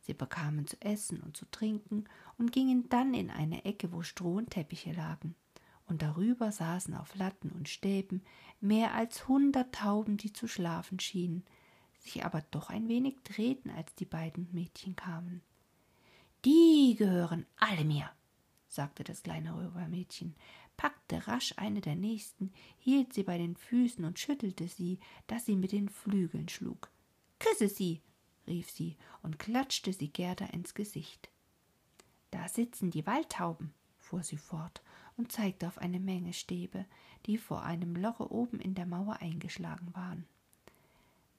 Sie 0.01 0.15
bekamen 0.15 0.67
zu 0.67 0.81
essen 0.81 1.21
und 1.21 1.37
zu 1.37 1.45
trinken 1.51 2.05
und 2.39 2.53
gingen 2.53 2.89
dann 2.89 3.15
in 3.15 3.31
eine 3.31 3.65
Ecke, 3.65 3.93
wo 3.93 4.03
Stroh 4.03 4.37
und 4.37 4.51
Teppiche 4.51 4.93
lagen. 4.93 5.35
Und 5.87 6.03
darüber 6.03 6.53
saßen 6.53 6.95
auf 6.95 7.15
Latten 7.17 7.51
und 7.51 7.69
Stäben 7.69 8.23
mehr 8.61 8.95
als 8.95 9.29
hundert 9.29 9.75
Tauben, 9.75 10.17
die 10.17 10.33
zu 10.33 10.47
schlafen 10.47 11.01
schienen, 11.01 11.45
sich 11.99 12.25
aber 12.25 12.43
doch 12.51 12.71
ein 12.71 12.89
wenig 12.89 13.17
drehten, 13.25 13.71
als 13.71 13.95
die 13.95 14.05
beiden 14.05 14.49
Mädchen 14.53 14.97
kamen. 14.97 15.43
Die 16.45 16.95
gehören 16.97 17.45
alle 17.57 17.85
mir, 17.85 18.11
sagte 18.69 19.05
das 19.05 19.23
kleine 19.23 19.53
Räubermädchen, 19.53 20.35
packte 20.79 21.27
rasch 21.27 21.53
eine 21.57 21.83
der 21.83 21.97
nächsten, 21.97 22.53
hielt 22.79 23.13
sie 23.13 23.25
bei 23.25 23.37
den 23.37 23.57
Füßen 23.57 24.05
und 24.05 24.19
schüttelte 24.19 24.67
sie, 24.67 24.99
dass 25.27 25.45
sie 25.45 25.57
mit 25.57 25.73
den 25.73 25.91
Flügeln 25.91 26.49
schlug. 26.49 26.91
Küsse 27.41 27.69
sie, 27.69 28.01
rief 28.47 28.71
sie 28.71 28.97
und 29.23 29.41
klatschte 29.41 29.93
sie 29.93 30.09
Gerda 30.09 30.45
ins 30.47 30.75
Gesicht. 30.75 31.29
Da 32.31 32.47
sitzen 32.47 32.93
die 32.93 33.07
Waldtauben, 33.07 33.75
fuhr 33.99 34.23
sie 34.23 34.37
fort 34.37 34.83
und 35.17 35.33
zeigte 35.33 35.67
auf 35.67 35.79
eine 35.79 35.99
Menge 35.99 36.33
Stäbe, 36.33 36.87
die 37.27 37.39
vor 37.39 37.65
einem 37.65 37.97
Loche 37.97 38.31
oben 38.31 38.61
in 38.61 38.75
der 38.75 38.87
Mauer 38.87 39.17
eingeschlagen 39.21 39.93
waren. 39.95 40.27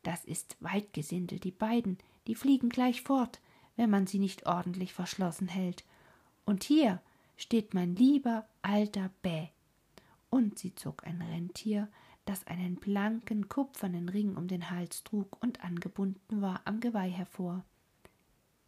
Das 0.04 0.26
ist 0.26 0.58
Waldgesindel, 0.60 1.40
die 1.40 1.52
beiden, 1.52 1.98
die 2.28 2.36
fliegen 2.36 2.70
gleich 2.70 3.02
fort, 3.02 3.40
wenn 3.76 3.90
man 3.90 4.08
sie 4.08 4.20
nicht 4.20 4.46
ordentlich 4.46 4.94
verschlossen 4.94 5.48
hält. 5.48 5.86
Und 6.46 6.64
hier 6.64 7.02
steht 7.38 7.74
mein 7.74 7.96
lieber 7.96 8.48
alter 8.62 9.12
Bä. 9.22 9.50
Und 10.30 10.60
sie 10.60 10.74
zog 10.76 11.06
ein 11.06 11.22
Rentier, 11.22 11.88
das 12.32 12.48
einen 12.48 12.76
blanken, 12.76 13.50
kupfernen 13.50 14.08
Ring 14.08 14.38
um 14.38 14.48
den 14.48 14.70
Hals 14.70 15.04
trug 15.04 15.44
und 15.44 15.66
angebunden 15.66 16.42
war 16.42 16.62
am 16.64 16.80
Geweih 16.80 17.10
hervor. 17.10 17.66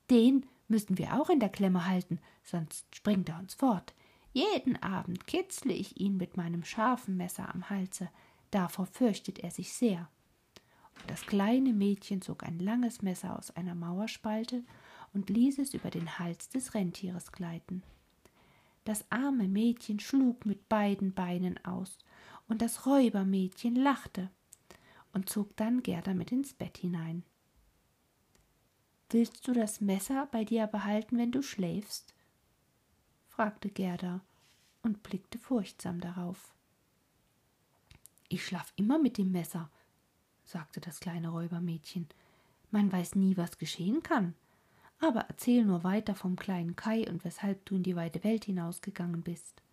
Den 0.10 0.46
müssen 0.68 0.98
wir 0.98 1.14
auch 1.14 1.30
in 1.30 1.40
der 1.40 1.48
Klemme 1.48 1.88
halten, 1.88 2.20
sonst 2.44 2.94
springt 2.94 3.30
er 3.30 3.40
uns 3.40 3.54
fort. 3.54 3.94
Jeden 4.34 4.76
Abend 4.84 5.28
kitzle 5.28 5.72
ich 5.72 5.98
ihn 6.02 6.18
mit 6.18 6.36
meinem 6.36 6.66
scharfen 6.66 7.16
Messer 7.16 7.56
am 7.56 7.70
Halse, 7.70 8.10
davor 8.52 8.86
fürchtet 8.86 9.40
er 9.40 9.52
sich 9.52 9.72
sehr. 9.72 10.10
Und 11.00 11.10
das 11.10 11.26
kleine 11.26 11.72
Mädchen 11.72 12.22
zog 12.22 12.44
ein 12.44 12.60
langes 12.60 13.02
Messer 13.02 13.40
aus 13.40 13.52
einer 13.52 13.76
Mauerspalte 13.76 14.62
und 15.14 15.30
ließ 15.30 15.60
es 15.60 15.74
über 15.74 15.90
den 15.90 16.20
Hals 16.20 16.50
des 16.50 16.74
Rentieres 16.74 17.32
gleiten. 17.32 17.82
Das 18.84 19.10
arme 19.10 19.48
Mädchen 19.48 20.02
schlug 20.02 20.46
mit 20.46 20.68
beiden 20.68 21.14
Beinen 21.14 21.64
aus, 21.64 21.98
und 22.54 22.62
das 22.62 22.86
Räubermädchen 22.86 23.76
lachte 23.76 24.30
und 25.12 25.28
zog 25.28 25.58
dann 25.58 25.82
Gerda 25.82 26.14
mit 26.14 26.32
ins 26.32 26.54
Bett 26.54 26.78
hinein. 26.78 27.24
Willst 29.10 29.48
du 29.48 29.54
das 29.54 29.82
Messer 29.82 30.28
bei 30.32 30.44
dir 30.44 30.68
behalten, 30.68 31.18
wenn 31.18 31.32
du 31.32 31.42
schläfst? 31.42 32.14
fragte 33.28 33.70
Gerda 33.70 34.22
und 34.84 35.02
blickte 35.02 35.40
furchtsam 35.40 36.00
darauf. 36.00 36.54
Ich 38.30 38.46
schlaf 38.46 38.72
immer 38.76 39.00
mit 39.00 39.18
dem 39.18 39.32
Messer, 39.32 39.72
sagte 40.44 40.80
das 40.80 41.00
kleine 41.00 41.30
Räubermädchen. 41.30 42.08
Man 42.70 42.92
weiß 42.92 43.16
nie, 43.16 43.36
was 43.36 43.58
geschehen 43.58 44.04
kann. 44.04 44.36
Aber 45.00 45.22
erzähl 45.22 45.66
nur 45.66 45.84
weiter 45.84 46.14
vom 46.14 46.36
kleinen 46.36 46.76
Kai 46.76 47.10
und 47.10 47.26
weshalb 47.26 47.66
du 47.66 47.78
in 47.78 47.82
die 47.82 47.96
weite 47.96 48.24
Welt 48.24 48.46
hinausgegangen 48.46 49.24
bist. 49.24 49.64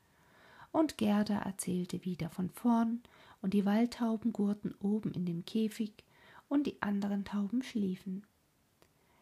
Und 0.72 0.98
Gerda 0.98 1.38
erzählte 1.40 2.04
wieder 2.04 2.30
von 2.30 2.50
vorn, 2.50 3.02
und 3.42 3.54
die 3.54 3.64
Waldtauben 3.64 4.32
gurten 4.32 4.74
oben 4.80 5.12
in 5.12 5.26
dem 5.26 5.44
Käfig, 5.44 5.92
und 6.48 6.66
die 6.66 6.82
anderen 6.82 7.24
Tauben 7.24 7.62
schliefen. 7.62 8.26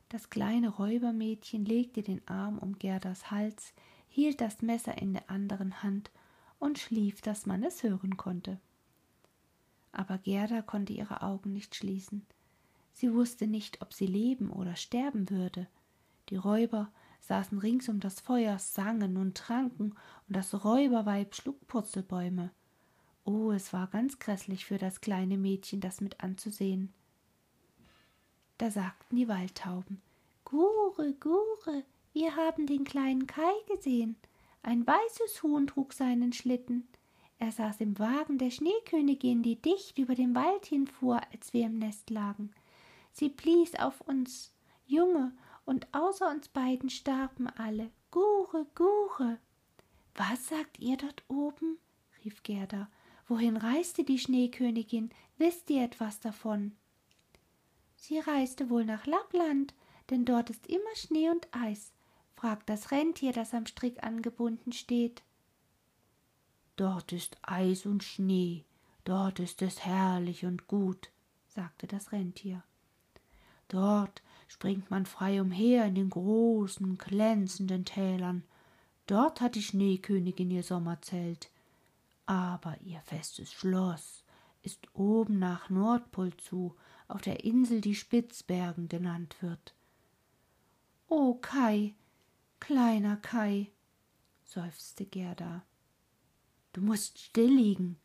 Das 0.08 0.30
kleine 0.30 0.70
Räubermädchen 0.70 1.64
legte 1.64 2.02
den 2.02 2.26
Arm 2.26 2.58
um 2.58 2.78
Gerdas 2.78 3.30
Hals, 3.30 3.74
hielt 4.08 4.40
das 4.40 4.62
Messer 4.62 4.96
in 4.98 5.12
der 5.12 5.30
anderen 5.30 5.82
Hand 5.82 6.10
und 6.58 6.78
schlief, 6.78 7.20
dass 7.20 7.44
man 7.44 7.62
es 7.62 7.82
hören 7.82 8.16
konnte. 8.16 8.58
Aber 9.92 10.18
Gerda 10.18 10.62
konnte 10.62 10.94
ihre 10.94 11.22
Augen 11.22 11.52
nicht 11.52 11.74
schließen. 11.74 12.26
Sie 12.92 13.12
wusste 13.12 13.46
nicht, 13.46 13.82
ob 13.82 13.92
sie 13.92 14.06
leben 14.06 14.50
oder 14.50 14.74
sterben 14.76 15.28
würde, 15.30 15.68
die 16.30 16.36
Räuber 16.36 16.90
saßen 17.20 17.58
rings 17.58 17.88
um 17.88 18.00
das 18.00 18.20
Feuer, 18.20 18.58
sangen 18.58 19.16
und 19.16 19.36
tranken, 19.36 19.94
und 20.28 20.36
das 20.36 20.64
Räuberweib 20.64 21.34
schlug 21.34 21.66
Purzelbäume. 21.66 22.50
Oh, 23.24 23.50
es 23.50 23.72
war 23.72 23.88
ganz 23.88 24.18
grässlich 24.18 24.64
für 24.64 24.78
das 24.78 25.00
kleine 25.00 25.36
Mädchen, 25.36 25.80
das 25.80 26.00
mit 26.00 26.20
anzusehen. 26.22 26.92
Da 28.56 28.70
sagten 28.70 29.16
die 29.16 29.28
Waldtauben 29.28 30.00
Gure, 30.44 31.12
Gure, 31.20 31.84
wir 32.14 32.36
haben 32.36 32.66
den 32.66 32.84
kleinen 32.84 33.26
Kai 33.26 33.52
gesehen. 33.66 34.16
Ein 34.62 34.86
weißes 34.86 35.42
Huhn 35.42 35.66
trug 35.66 35.92
seinen 35.92 36.32
Schlitten. 36.32 36.88
Er 37.38 37.52
saß 37.52 37.80
im 37.80 37.98
Wagen 37.98 38.38
der 38.38 38.50
Schneekönigin, 38.50 39.42
die 39.42 39.56
dicht 39.56 39.98
über 39.98 40.14
dem 40.14 40.34
Wald 40.34 40.66
hinfuhr, 40.66 41.20
als 41.32 41.52
wir 41.52 41.66
im 41.66 41.78
Nest 41.78 42.10
lagen. 42.10 42.50
Sie 43.12 43.28
blies 43.28 43.74
auf 43.74 44.00
uns 44.00 44.52
Junge 44.86 45.32
und 45.68 45.86
außer 45.92 46.30
uns 46.30 46.48
beiden 46.48 46.88
starben 46.88 47.46
alle. 47.46 47.90
Gure, 48.10 48.66
Gure. 48.74 49.38
Was 50.14 50.48
sagt 50.48 50.78
ihr 50.78 50.96
dort 50.96 51.22
oben? 51.28 51.76
rief 52.24 52.42
Gerda. 52.42 52.88
Wohin 53.28 53.58
reiste 53.58 54.02
die 54.02 54.18
Schneekönigin? 54.18 55.10
Wisst 55.36 55.68
ihr 55.68 55.84
etwas 55.84 56.20
davon? 56.20 56.72
Sie 57.96 58.18
reiste 58.18 58.70
wohl 58.70 58.86
nach 58.86 59.04
Lappland, 59.04 59.74
denn 60.08 60.24
dort 60.24 60.48
ist 60.48 60.66
immer 60.68 60.94
Schnee 60.94 61.28
und 61.28 61.46
Eis, 61.52 61.92
fragt 62.34 62.70
das 62.70 62.90
Rentier, 62.90 63.32
das 63.32 63.52
am 63.52 63.66
Strick 63.66 64.02
angebunden 64.02 64.72
steht. 64.72 65.22
Dort 66.76 67.12
ist 67.12 67.36
Eis 67.42 67.84
und 67.84 68.02
Schnee, 68.02 68.64
dort 69.04 69.38
ist 69.38 69.60
es 69.60 69.84
herrlich 69.84 70.46
und 70.46 70.66
gut, 70.66 71.10
sagte 71.46 71.86
das 71.86 72.10
Rentier. 72.10 72.64
Dort 73.68 74.22
springt 74.48 74.90
man 74.90 75.06
frei 75.06 75.40
umher 75.40 75.84
in 75.86 75.94
den 75.94 76.10
großen, 76.10 76.98
glänzenden 76.98 77.84
Tälern. 77.84 78.42
Dort 79.06 79.40
hat 79.40 79.54
die 79.54 79.62
Schneekönigin 79.62 80.50
ihr 80.50 80.62
Sommerzelt. 80.64 81.50
Aber 82.26 82.76
ihr 82.80 83.00
festes 83.02 83.52
Schloss 83.52 84.24
ist 84.62 84.88
oben 84.94 85.38
nach 85.38 85.70
Nordpol 85.70 86.36
zu, 86.36 86.74
auf 87.06 87.22
der 87.22 87.44
Insel, 87.44 87.80
die 87.80 87.94
Spitzbergen 87.94 88.88
genannt 88.88 89.36
wird. 89.40 89.74
O 91.08 91.34
Kai, 91.34 91.94
kleiner 92.60 93.16
Kai, 93.16 93.70
seufzte 94.44 95.06
Gerda. 95.06 95.64
Du 96.72 96.82
musst 96.82 97.18
still 97.18 97.54
liegen, 97.54 97.96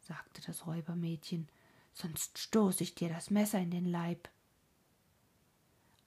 sagte 0.00 0.42
das 0.46 0.66
Räubermädchen, 0.66 1.48
sonst 1.92 2.38
stoß 2.38 2.80
ich 2.82 2.94
dir 2.94 3.08
das 3.08 3.30
Messer 3.30 3.58
in 3.58 3.70
den 3.70 3.86
Leib. 3.86 4.28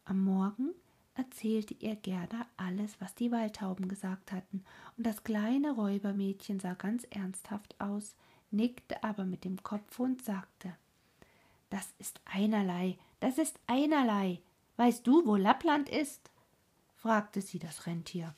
Am 0.08 0.24
Morgen 0.24 0.70
erzählte 1.16 1.74
ihr 1.74 1.96
Gerda 1.96 2.46
alles, 2.58 3.02
was 3.02 3.16
die 3.16 3.32
Waldtauben 3.32 3.88
gesagt 3.88 4.32
hatten, 4.32 4.64
und 4.98 5.08
das 5.08 5.24
kleine 5.24 5.72
Räubermädchen 5.72 6.60
sah 6.60 6.76
ganz 6.76 7.06
ernsthaft 7.10 7.76
aus, 7.82 8.16
nickte 8.52 9.04
aber 9.04 9.26
mit 9.26 9.44
dem 9.44 9.62
Kopf 9.64 10.00
und 10.00 10.24
sagte 10.24 10.76
Das 11.72 11.94
ist 11.98 12.22
einerlei, 12.26 13.00
das 13.20 13.40
ist 13.40 13.60
einerlei. 13.66 14.40
Weißt 14.78 15.08
du, 15.08 15.26
wo 15.26 15.36
Lappland 15.36 15.90
ist? 15.90 16.30
fragte 16.98 17.42
sie 17.42 17.60
das 17.60 17.88
Rentier. 17.88 18.36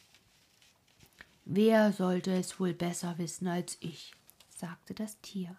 Wer 1.43 1.91
sollte 1.91 2.31
es 2.31 2.59
wohl 2.59 2.73
besser 2.73 3.17
wissen 3.17 3.47
als 3.47 3.77
ich? 3.81 4.13
sagte 4.49 4.93
das 4.93 5.19
Tier, 5.19 5.55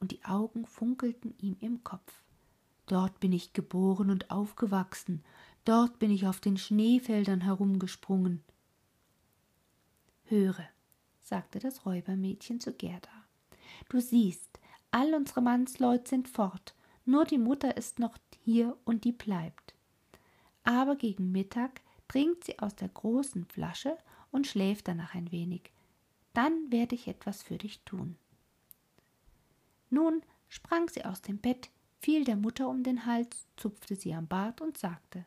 und 0.00 0.12
die 0.12 0.24
Augen 0.24 0.66
funkelten 0.66 1.34
ihm 1.40 1.56
im 1.60 1.84
Kopf. 1.84 2.22
Dort 2.86 3.20
bin 3.20 3.32
ich 3.32 3.52
geboren 3.52 4.10
und 4.10 4.30
aufgewachsen, 4.30 5.22
dort 5.64 5.98
bin 5.98 6.10
ich 6.10 6.26
auf 6.26 6.40
den 6.40 6.56
Schneefeldern 6.56 7.40
herumgesprungen. 7.40 8.42
Höre, 10.24 10.64
sagte 11.22 11.58
das 11.58 11.86
Räubermädchen 11.86 12.60
zu 12.60 12.72
Gerda, 12.72 13.08
du 13.88 14.00
siehst, 14.00 14.58
all 14.90 15.14
unsere 15.14 15.42
Mannsleut 15.42 16.08
sind 16.08 16.28
fort, 16.28 16.74
nur 17.04 17.24
die 17.24 17.38
Mutter 17.38 17.76
ist 17.76 17.98
noch 17.98 18.16
hier 18.44 18.76
und 18.84 19.04
die 19.04 19.12
bleibt. 19.12 19.74
Aber 20.64 20.96
gegen 20.96 21.32
Mittag 21.32 21.80
trinkt 22.08 22.44
sie 22.44 22.58
aus 22.58 22.74
der 22.76 22.88
großen 22.88 23.46
Flasche 23.46 23.96
und 24.30 24.46
schläft 24.46 24.88
danach 24.88 25.14
ein 25.14 25.32
wenig. 25.32 25.70
Dann 26.32 26.70
werde 26.70 26.94
ich 26.94 27.08
etwas 27.08 27.42
für 27.42 27.58
dich 27.58 27.82
tun. 27.84 28.16
Nun 29.90 30.22
sprang 30.48 30.88
sie 30.88 31.04
aus 31.04 31.20
dem 31.22 31.38
Bett, 31.38 31.70
fiel 32.02 32.24
der 32.24 32.36
Mutter 32.36 32.68
um 32.68 32.82
den 32.82 33.06
Hals, 33.06 33.46
zupfte 33.56 33.94
sie 33.94 34.12
am 34.12 34.26
Bart 34.26 34.60
und 34.60 34.76
sagte 34.76 35.24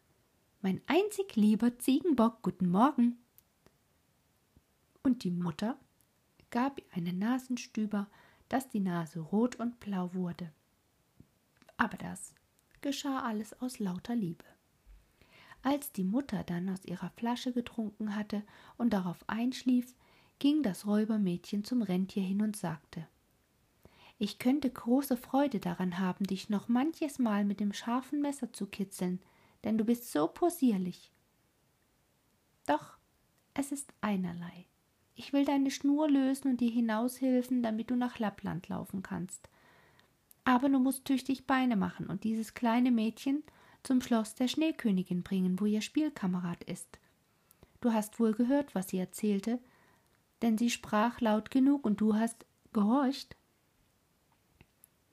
Mein 0.61 0.82
einzig 0.88 1.38
lieber 1.38 1.80
Ziegenbock, 1.80 2.41
guten 2.41 2.69
Morgen. 2.69 3.17
Und 5.01 5.23
die 5.23 5.32
Mutter 5.32 5.80
gab 6.51 6.80
ihr 6.80 6.86
einen 6.91 7.17
Nasenstüber, 7.17 8.07
dass 8.49 8.69
die 8.69 8.82
Nase 8.82 9.21
rot 9.21 9.55
und 9.55 9.80
blau 9.80 10.13
wurde. 10.13 10.51
Aber 11.78 11.97
das 11.97 12.34
geschah 12.82 13.21
alles 13.21 13.59
aus 13.61 13.80
lauter 13.80 14.15
Liebe. 14.15 14.43
Als 15.61 15.93
die 15.93 16.03
Mutter 16.03 16.43
dann 16.43 16.69
aus 16.69 16.84
ihrer 16.84 17.09
Flasche 17.11 17.53
getrunken 17.53 18.15
hatte 18.15 18.43
und 18.78 18.91
darauf 18.91 19.17
einschlief, 19.28 19.95
ging 20.39 20.61
das 20.61 20.86
Räubermädchen 20.86 21.63
zum 21.63 21.82
Rentier 21.82 22.23
hin 22.23 22.41
und 22.41 22.57
sagte 22.57 23.07
Ich 24.18 24.39
könnte 24.39 24.70
große 24.70 25.18
Freude 25.18 25.59
daran 25.59 25.99
haben, 25.99 26.26
dich 26.26 26.49
noch 26.49 26.68
manches 26.68 27.20
Mal 27.20 27.43
mit 27.43 27.59
dem 27.59 27.74
scharfen 27.74 28.22
Messer 28.22 28.53
zu 28.53 28.66
kitzeln, 28.66 29.20
denn 29.63 29.78
du 29.78 29.84
bist 29.84 30.11
so 30.11 30.28
possierlich. 30.28 31.11
Doch 32.66 32.97
es 33.53 33.72
ist 33.72 33.93
einerlei. 34.01 34.66
Ich 35.16 35.34
will 35.34 35.45
deine 35.45 35.72
Schnur 35.72 36.09
lösen 36.09 36.51
und 36.51 36.61
dir 36.61 36.72
hinaushelfen, 36.72 37.63
damit 37.63 37.89
du 37.89 37.95
nach 37.95 38.20
Lappland 38.20 38.68
laufen 38.68 39.01
kannst. 39.01 39.49
Aber 40.43 40.70
du 40.70 40.80
musst 40.80 41.05
tüchtig 41.05 41.47
Beine 41.47 41.76
machen 41.76 42.07
und 42.07 42.24
dieses 42.24 42.53
kleine 42.53 42.91
Mädchen 42.91 43.43
zum 43.84 44.01
Schloss 44.01 44.36
der 44.36 44.47
Schneekönigin 44.47 45.24
bringen, 45.24 45.59
wo 45.59 45.66
ihr 45.66 45.82
Spielkamerad 45.82 46.63
ist. 46.66 46.99
Du 47.82 47.93
hast 47.93 48.20
wohl 48.20 48.34
gehört, 48.34 48.76
was 48.76 48.89
sie 48.89 48.97
erzählte, 48.97 49.59
denn 50.41 50.57
sie 50.57 50.70
sprach 50.70 51.22
laut 51.22 51.49
genug 51.49 51.86
und 51.86 52.01
du 52.01 52.16
hast 52.16 52.45
gehorcht. 52.74 53.36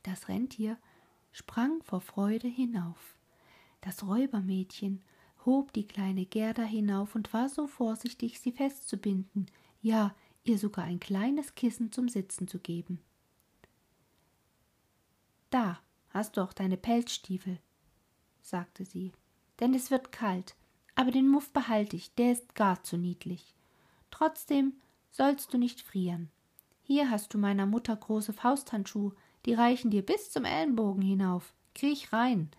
Das 0.03 0.29
Rentier 0.29 0.79
sprang 1.33 1.83
vor 1.83 2.01
Freude 2.01 2.49
hinauf. 2.49 3.17
Das 3.81 4.07
Räubermädchen 4.07 5.03
hob 5.45 5.73
die 5.73 5.87
kleine 5.87 6.27
Gerda 6.27 6.63
hinauf 6.63 7.15
und 7.15 7.33
war 7.33 7.49
so 7.49 7.67
vorsichtig, 7.67 8.41
sie 8.41 8.53
festzubinden, 8.53 9.51
ja, 9.81 10.15
ihr 10.45 10.59
sogar 10.59 10.85
ein 10.85 11.01
kleines 11.01 11.55
Kissen 11.55 11.93
zum 11.93 12.09
Sitzen 12.09 12.49
zu 12.49 12.59
geben. 12.59 13.01
Da 15.51 15.81
hast 16.11 16.37
du 16.37 16.41
auch 16.41 16.53
deine 16.53 16.77
Pelzstiefel, 16.77 17.59
sagte 18.41 18.85
sie, 18.85 19.13
denn 19.61 19.75
es 19.75 19.91
wird 19.91 20.13
kalt, 20.13 20.57
aber 20.95 21.11
den 21.11 21.29
Muff 21.29 21.53
behalte 21.53 21.97
ich, 21.97 22.15
der 22.15 22.33
ist 22.33 22.55
gar 22.55 22.83
zu 22.83 22.97
niedlich. 22.97 23.55
Trotzdem 24.11 24.75
sollst 25.11 25.53
du 25.53 25.59
nicht 25.59 25.81
frieren. 25.81 26.31
Hier 26.83 27.11
hast 27.11 27.35
du 27.35 27.39
meiner 27.39 27.67
Mutter 27.67 27.95
große 27.97 28.33
Fausthandschuhe, 28.33 29.15
die 29.47 29.55
reichen 29.55 29.91
dir 29.91 30.05
bis 30.05 30.31
zum 30.31 30.45
Ellenbogen 30.45 31.03
hinauf. 31.03 31.53
Kriech 31.75 32.13
rein. 32.13 32.51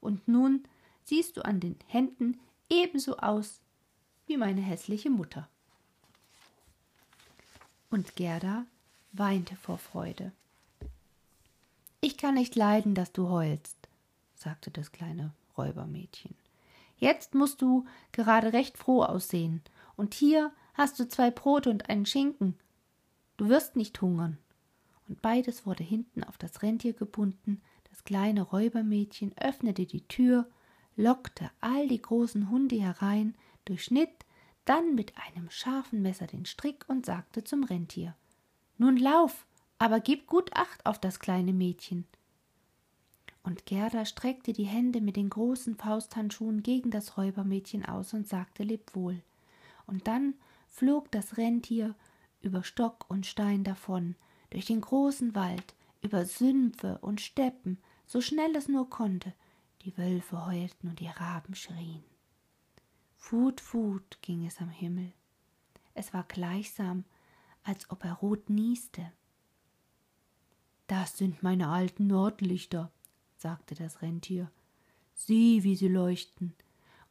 Und 0.00 0.26
nun 0.28 0.64
siehst 1.04 1.36
du 1.36 1.44
an 1.44 1.60
den 1.60 1.76
Händen 1.86 2.38
ebenso 2.68 3.16
aus 3.16 3.60
wie 4.26 4.36
meine 4.36 4.60
hässliche 4.60 5.10
Mutter. 5.10 5.48
Und 7.90 8.14
Gerda 8.14 8.64
weinte 9.12 9.56
vor 9.56 9.78
Freude. 9.78 10.32
Ich 12.00 12.16
kann 12.16 12.34
nicht 12.34 12.54
leiden, 12.54 12.94
dass 12.94 13.12
du 13.12 13.28
heulst, 13.28 13.76
sagte 14.36 14.70
das 14.70 14.92
kleine 14.92 15.32
Räubermädchen. 15.58 16.34
Jetzt 16.96 17.34
musst 17.34 17.60
du 17.60 17.84
gerade 18.12 18.52
recht 18.52 18.78
froh 18.78 19.02
aussehen, 19.02 19.62
und 19.96 20.14
hier 20.14 20.52
hast 20.74 20.98
du 20.98 21.08
zwei 21.08 21.30
Brote 21.30 21.68
und 21.68 21.90
einen 21.90 22.06
Schinken. 22.06 22.56
Du 23.36 23.48
wirst 23.48 23.76
nicht 23.76 24.00
hungern. 24.00 24.38
Und 25.10 25.22
beides 25.22 25.66
wurde 25.66 25.82
hinten 25.82 26.22
auf 26.22 26.38
das 26.38 26.62
Rentier 26.62 26.92
gebunden, 26.92 27.60
das 27.90 28.04
kleine 28.04 28.42
Räubermädchen 28.42 29.36
öffnete 29.36 29.84
die 29.84 30.06
Tür, 30.06 30.48
lockte 30.94 31.50
all 31.60 31.88
die 31.88 32.00
großen 32.00 32.48
Hunde 32.48 32.80
herein, 32.80 33.34
durchschnitt 33.64 34.24
dann 34.66 34.94
mit 34.94 35.12
einem 35.18 35.50
scharfen 35.50 36.00
Messer 36.00 36.28
den 36.28 36.46
Strick 36.46 36.84
und 36.86 37.06
sagte 37.06 37.42
zum 37.42 37.64
Rentier 37.64 38.14
Nun 38.78 38.96
lauf, 38.96 39.48
aber 39.80 39.98
gib 39.98 40.28
gut 40.28 40.50
Acht 40.54 40.86
auf 40.86 41.00
das 41.00 41.18
kleine 41.18 41.52
Mädchen. 41.52 42.06
Und 43.42 43.66
Gerda 43.66 44.04
streckte 44.04 44.52
die 44.52 44.62
Hände 44.62 45.00
mit 45.00 45.16
den 45.16 45.28
großen 45.30 45.74
Fausthandschuhen 45.74 46.62
gegen 46.62 46.92
das 46.92 47.16
Räubermädchen 47.16 47.84
aus 47.84 48.14
und 48.14 48.28
sagte 48.28 48.62
Lebwohl. 48.62 49.22
Und 49.88 50.06
dann 50.06 50.34
flog 50.68 51.10
das 51.10 51.36
Rentier 51.36 51.96
über 52.42 52.62
Stock 52.62 53.06
und 53.08 53.26
Stein 53.26 53.64
davon, 53.64 54.14
durch 54.50 54.66
den 54.66 54.80
großen 54.80 55.34
Wald, 55.34 55.74
über 56.02 56.24
Sümpfe 56.24 56.98
und 56.98 57.20
Steppen, 57.20 57.78
so 58.06 58.20
schnell 58.20 58.54
es 58.56 58.68
nur 58.68 58.88
konnte. 58.88 59.32
Die 59.82 59.96
Wölfe 59.96 60.46
heulten 60.46 60.88
und 60.88 61.00
die 61.00 61.08
Raben 61.08 61.54
schrien. 61.54 62.04
Fut, 63.16 63.60
fut 63.60 64.18
ging 64.22 64.46
es 64.46 64.58
am 64.58 64.70
Himmel. 64.70 65.12
Es 65.94 66.12
war 66.12 66.24
gleichsam, 66.24 67.04
als 67.62 67.90
ob 67.90 68.04
er 68.04 68.14
rot 68.14 68.50
nieste. 68.50 69.12
Das 70.86 71.16
sind 71.16 71.42
meine 71.42 71.68
alten 71.68 72.06
Nordlichter, 72.06 72.90
sagte 73.36 73.74
das 73.74 74.02
Rentier. 74.02 74.50
Sieh, 75.14 75.62
wie 75.62 75.76
sie 75.76 75.88
leuchten. 75.88 76.54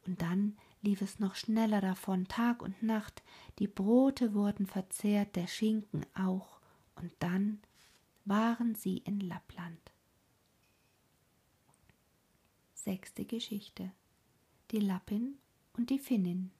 Und 0.06 0.20
dann 0.22 0.56
lief 0.82 1.02
es 1.02 1.18
noch 1.18 1.34
schneller 1.34 1.80
davon, 1.80 2.26
Tag 2.26 2.62
und 2.62 2.82
Nacht, 2.82 3.22
die 3.58 3.68
Brote 3.68 4.34
wurden 4.34 4.66
verzehrt, 4.66 5.36
der 5.36 5.46
Schinken 5.46 6.04
auch, 6.14 6.59
und 7.00 7.12
dann 7.18 7.60
waren 8.24 8.74
sie 8.74 8.98
in 8.98 9.20
Lappland. 9.20 9.78
Sechste 12.74 13.24
Geschichte 13.24 13.90
Die 14.70 14.80
Lappin 14.80 15.38
und 15.76 15.90
die 15.90 15.98
Finnin. 15.98 16.50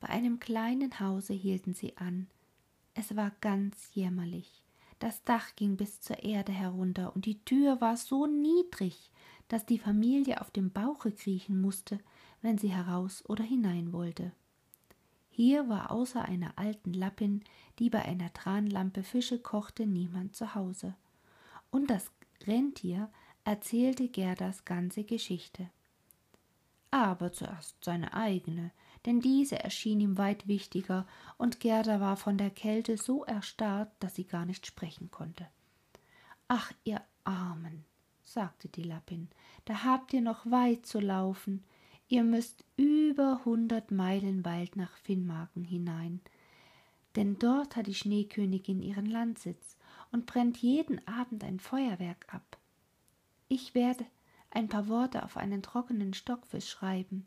Bei 0.00 0.08
einem 0.08 0.38
kleinen 0.40 0.98
Hause 1.00 1.34
hielten 1.34 1.74
sie 1.74 1.96
an. 1.96 2.28
Es 2.94 3.16
war 3.16 3.32
ganz 3.40 3.94
jämmerlich. 3.94 4.62
Das 4.98 5.24
Dach 5.24 5.54
ging 5.56 5.76
bis 5.76 6.00
zur 6.00 6.22
Erde 6.22 6.52
herunter 6.52 7.14
und 7.14 7.24
die 7.24 7.42
Tür 7.44 7.80
war 7.80 7.96
so 7.96 8.26
niedrig, 8.26 9.10
dass 9.48 9.66
die 9.66 9.78
Familie 9.78 10.40
auf 10.40 10.50
dem 10.50 10.70
Bauche 10.70 11.10
kriechen 11.12 11.60
musste, 11.60 11.98
wenn 12.42 12.58
sie 12.58 12.72
heraus 12.72 13.24
oder 13.28 13.44
hinein 13.44 13.92
wollte. 13.92 14.32
Hier 15.30 15.68
war 15.68 15.90
außer 15.90 16.22
einer 16.22 16.58
alten 16.58 16.92
Lappin, 16.92 17.42
die 17.78 17.88
bei 17.88 18.04
einer 18.04 18.32
Tranlampe 18.32 19.02
Fische 19.02 19.38
kochte, 19.38 19.86
niemand 19.86 20.36
zu 20.36 20.54
Hause. 20.54 20.94
Und 21.70 21.88
das 21.88 22.10
Rentier 22.46 23.10
erzählte 23.44 24.08
Gerdas 24.08 24.64
ganze 24.64 25.04
Geschichte 25.04 25.70
aber 26.90 27.32
zuerst 27.32 27.76
seine 27.84 28.14
eigene, 28.14 28.72
denn 29.06 29.20
diese 29.20 29.58
erschien 29.58 30.00
ihm 30.00 30.18
weit 30.18 30.48
wichtiger, 30.48 31.06
und 31.38 31.60
Gerda 31.60 32.00
war 32.00 32.16
von 32.16 32.36
der 32.36 32.50
Kälte 32.50 32.96
so 32.96 33.24
erstarrt, 33.24 33.90
dass 34.00 34.16
sie 34.16 34.24
gar 34.24 34.44
nicht 34.44 34.66
sprechen 34.66 35.10
konnte. 35.10 35.46
Ach, 36.48 36.72
ihr 36.84 37.00
Armen, 37.24 37.84
sagte 38.24 38.68
die 38.68 38.82
Lappin, 38.82 39.28
da 39.64 39.84
habt 39.84 40.12
ihr 40.12 40.20
noch 40.20 40.44
weit 40.50 40.84
zu 40.84 41.00
laufen. 41.00 41.64
Ihr 42.12 42.24
müsst 42.24 42.64
über 42.76 43.44
hundert 43.44 43.92
Meilen 43.92 44.44
weit 44.44 44.74
nach 44.74 44.96
Finnmarken 44.96 45.62
hinein, 45.62 46.20
denn 47.14 47.38
dort 47.38 47.76
hat 47.76 47.86
die 47.86 47.94
Schneekönigin 47.94 48.82
ihren 48.82 49.06
Landsitz 49.06 49.76
und 50.10 50.26
brennt 50.26 50.58
jeden 50.58 51.06
Abend 51.06 51.44
ein 51.44 51.60
Feuerwerk 51.60 52.26
ab. 52.34 52.58
Ich 53.46 53.76
werde 53.76 54.04
ein 54.50 54.68
paar 54.68 54.88
Worte 54.88 55.22
auf 55.22 55.36
einen 55.36 55.62
trockenen 55.62 56.12
Stockfisch 56.12 56.68
schreiben, 56.68 57.26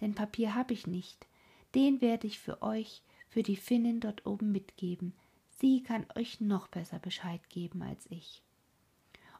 denn 0.00 0.14
Papier 0.14 0.54
habe 0.54 0.72
ich 0.72 0.86
nicht. 0.86 1.26
Den 1.74 2.00
werde 2.00 2.26
ich 2.26 2.38
für 2.38 2.62
euch, 2.62 3.02
für 3.28 3.42
die 3.42 3.56
Finnen 3.56 4.00
dort 4.00 4.24
oben 4.24 4.50
mitgeben. 4.50 5.12
Sie 5.58 5.82
kann 5.82 6.06
euch 6.14 6.40
noch 6.40 6.68
besser 6.68 6.98
Bescheid 6.98 7.50
geben 7.50 7.82
als 7.82 8.06
ich. 8.08 8.42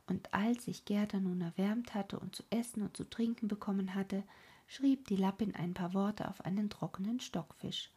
Und 0.07 0.35
als 0.35 0.67
sich 0.67 0.85
Gerda 0.85 1.19
nun 1.19 1.41
erwärmt 1.41 1.95
hatte 1.95 2.21
und 2.21 2.37
zu 2.37 2.43
essen 2.51 2.83
und 2.83 2.95
zu 2.95 3.09
trinken 3.09 3.49
bekommen 3.49 3.95
hatte, 3.95 4.23
schrieb 4.73 5.07
die 5.09 5.17
Lappin 5.17 5.55
ein 5.55 5.75
paar 5.75 5.93
Worte 5.93 6.27
auf 6.29 6.47
einen 6.47 6.71
trockenen 6.71 7.21
Stockfisch. 7.21 7.91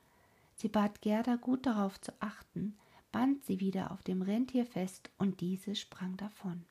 Sie 0.56 0.68
bat 0.68 1.02
Gerda 1.02 1.38
gut 1.38 1.66
darauf 1.66 2.02
zu 2.02 2.12
achten, 2.20 2.76
band 3.14 3.46
sie 3.46 3.62
wieder 3.62 3.92
auf 3.92 4.04
dem 4.04 4.22
Rentier 4.22 4.66
fest, 4.66 5.10
und 5.18 5.40
diese 5.40 5.76
sprang 5.76 6.18
davon. 6.18 6.66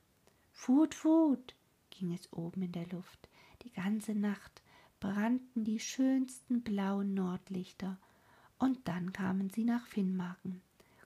Fut, 0.52 0.94
fut, 0.94 1.54
ging 1.88 2.12
es 2.12 2.30
oben 2.34 2.60
in 2.60 2.72
der 2.72 2.86
Luft. 2.88 3.30
Die 3.62 3.72
ganze 3.72 4.14
Nacht 4.14 4.62
brannten 5.00 5.64
die 5.64 5.80
schönsten 5.80 6.60
blauen 6.60 7.14
Nordlichter, 7.14 7.96
und 8.58 8.86
dann 8.86 9.10
kamen 9.14 9.48
sie 9.48 9.64
nach 9.64 9.86
Finnmarken, 9.86 10.60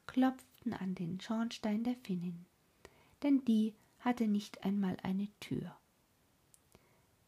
klopften 0.07 0.73
an 0.73 0.97
den 0.97 1.21
Schornstein 1.21 1.85
der 1.85 1.97
Finnin, 2.03 2.47
denn 3.23 3.45
die 3.45 3.75
hatte 4.01 4.27
nicht 4.27 4.65
einmal 4.65 4.97
eine 5.05 5.29
Tür. 5.39 5.77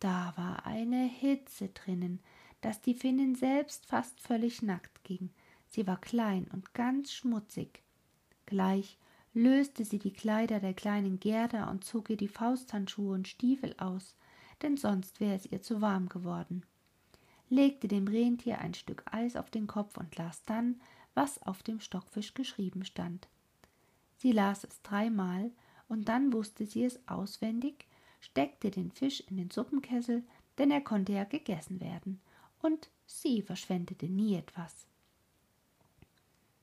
Da 0.01 0.33
war 0.37 0.67
eine 0.67 1.05
Hitze 1.05 1.69
drinnen, 1.69 2.21
dass 2.63 2.81
die 2.81 2.95
Finnin 2.95 3.35
selbst 3.35 3.87
fast 3.87 4.21
völlig 4.21 4.63
nackt 4.63 5.05
ging. 5.05 5.31
Sie 5.69 5.87
war 5.87 6.01
klein 6.01 6.49
und 6.53 6.75
ganz 6.75 7.13
schmutzig. 7.13 7.83
Gleich 8.47 8.99
löste 9.35 9.85
sie 9.85 9.99
die 9.99 10.13
Kleider 10.13 10.59
der 10.59 10.75
kleinen 10.75 11.21
Gerda 11.21 11.71
und 11.71 11.85
zog 11.85 12.11
ihr 12.11 12.17
die 12.17 12.29
Fausthandschuhe 12.29 13.15
und 13.15 13.29
Stiefel 13.29 13.75
aus, 13.79 14.17
denn 14.63 14.77
sonst 14.77 15.21
wäre 15.21 15.35
es 15.37 15.47
ihr 15.47 15.63
zu 15.63 15.81
warm 15.81 16.09
geworden, 16.09 16.65
legte 17.49 17.87
dem 17.87 18.09
Rentier 18.09 18.59
ein 18.59 18.75
Stück 18.75 19.05
Eis 19.11 19.37
auf 19.37 19.51
den 19.51 19.67
Kopf 19.67 19.97
und 19.97 20.17
las 20.17 20.45
dann, 20.45 20.81
was 21.15 21.43
auf 21.43 21.63
dem 21.63 21.81
Stockfisch 21.81 22.35
geschrieben 22.35 22.85
stand. 22.85 23.29
Sie 24.17 24.33
las 24.33 24.65
es 24.65 24.83
dreimal, 24.83 25.53
und 25.89 26.09
dann 26.09 26.33
wusste 26.33 26.67
sie 26.67 26.85
es 26.85 27.01
auswendig, 27.09 27.87
steckte 28.21 28.71
den 28.71 28.91
Fisch 28.91 29.21
in 29.29 29.37
den 29.37 29.51
Suppenkessel, 29.51 30.23
denn 30.59 30.71
er 30.71 30.81
konnte 30.81 31.13
ja 31.13 31.25
gegessen 31.25 31.81
werden, 31.81 32.21
und 32.63 32.91
sie 33.07 33.43
verschwendete 33.43 34.07
nie 34.07 34.37
etwas. 34.37 34.87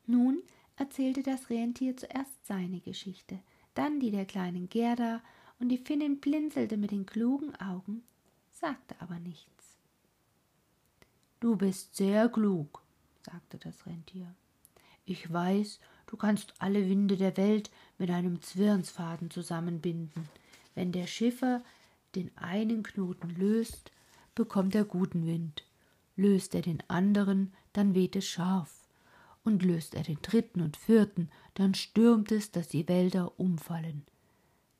Nun 0.05 0.41
erzählte 0.75 1.23
das 1.23 1.49
Rentier 1.49 1.97
zuerst 1.97 2.45
seine 2.45 2.79
Geschichte, 2.79 3.39
dann 3.73 3.99
die 3.99 4.11
der 4.11 4.25
kleinen 4.25 4.69
Gerda, 4.69 5.21
und 5.59 5.69
die 5.69 5.79
Finnin 5.79 6.19
blinzelte 6.19 6.77
mit 6.77 6.91
den 6.91 7.05
klugen 7.05 7.55
Augen, 7.55 8.03
sagte 8.51 8.95
aber 8.99 9.17
nichts. 9.19 9.77
Du 11.39 11.55
bist 11.55 11.95
sehr 11.95 12.29
klug, 12.29 12.81
sagte 13.23 13.57
das 13.57 13.85
Rentier. 13.85 14.33
Ich 15.05 15.31
weiß, 15.31 15.79
du 16.07 16.17
kannst 16.17 16.53
alle 16.59 16.87
Winde 16.89 17.17
der 17.17 17.37
Welt 17.37 17.71
mit 17.97 18.09
einem 18.09 18.41
Zwirnsfaden 18.41 19.31
zusammenbinden. 19.31 20.29
Wenn 20.77 20.91
der 20.91 21.07
Schiffer 21.07 21.63
den 22.13 22.29
einen 22.37 22.83
Knoten 22.83 23.31
löst, 23.31 23.91
bekommt 24.35 24.75
er 24.75 24.85
guten 24.85 25.25
Wind. 25.25 25.65
Löst 26.15 26.53
er 26.53 26.61
den 26.61 26.87
anderen, 26.87 27.51
dann 27.73 27.95
weht 27.95 28.15
es 28.15 28.27
scharf. 28.27 28.87
Und 29.43 29.63
löst 29.63 29.95
er 29.95 30.03
den 30.03 30.19
dritten 30.21 30.61
und 30.61 30.77
vierten, 30.77 31.31
dann 31.55 31.73
stürmt 31.73 32.31
es, 32.31 32.51
dass 32.51 32.67
die 32.67 32.87
Wälder 32.87 33.39
umfallen. 33.39 34.05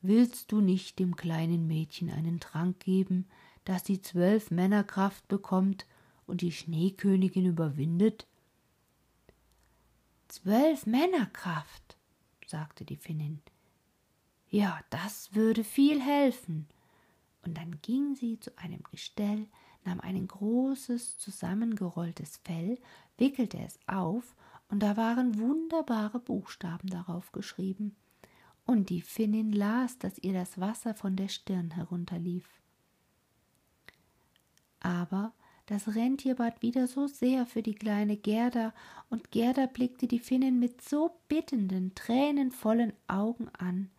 Willst 0.04 0.52
du 0.52 0.62
nicht 0.62 1.00
dem 1.00 1.16
kleinen 1.16 1.66
Mädchen 1.66 2.12
einen 2.12 2.40
Trank 2.40 2.80
geben, 2.80 3.26
dass 3.66 3.84
sie 3.84 4.00
zwölf 4.00 4.52
Männer 4.52 4.84
Kraft 4.84 5.28
bekommt 5.28 5.88
und 6.28 6.42
die 6.42 6.52
Schneekönigin 6.52 7.48
überwindet? 7.48 8.28
Zwölf 10.28 10.86
Männerkraft, 10.86 11.98
sagte 12.46 12.86
die 12.86 12.98
Finnin. 12.98 13.42
Ja, 14.50 14.80
das 14.90 15.36
würde 15.36 15.64
viel 15.64 16.02
helfen. 16.02 16.68
Und 17.44 17.58
dann 17.58 17.80
ging 17.82 18.16
sie 18.16 18.40
zu 18.40 18.58
einem 18.58 18.82
Gestell, 18.92 19.48
nahm 19.86 20.00
ein 20.02 20.28
großes, 20.28 21.18
zusammengerolltes 21.18 22.38
Fell, 22.44 22.78
wickelte 23.18 23.60
es 23.60 23.80
auf, 23.88 24.36
und 24.70 24.84
da 24.84 24.98
waren 24.98 25.40
wunderbare 25.40 26.20
Buchstaben 26.20 26.90
darauf 26.90 27.32
geschrieben. 27.32 27.96
Und 28.66 28.90
die 28.90 29.02
Finnin 29.02 29.54
las, 29.54 29.98
dass 29.98 30.18
ihr 30.20 30.34
das 30.34 30.60
Wasser 30.60 30.94
von 30.94 31.16
der 31.16 31.30
Stirn 31.30 31.72
herunterlief. 31.72 32.50
Aber 34.82 35.34
das 35.68 35.96
Rentier 35.96 36.36
bat 36.36 36.62
wieder 36.62 36.88
so 36.88 37.08
sehr 37.08 37.46
für 37.46 37.62
die 37.62 37.76
kleine 37.76 38.18
Gerda, 38.18 38.74
und 39.10 39.32
Gerda 39.32 39.68
blickte 39.68 40.08
die 40.08 40.20
Finnen 40.20 40.60
mit 40.60 40.82
so 40.82 41.18
bittenden, 41.30 41.96
tränenvollen 41.96 42.92
Augen 43.08 43.48
an, 43.58 43.90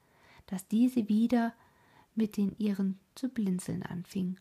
dass 0.48 0.66
diese 0.66 1.08
wieder 1.08 1.54
mit 2.14 2.36
den 2.36 2.54
ihren 2.58 2.98
zu 3.14 3.28
blinzeln 3.28 3.84
anfing, 3.84 4.38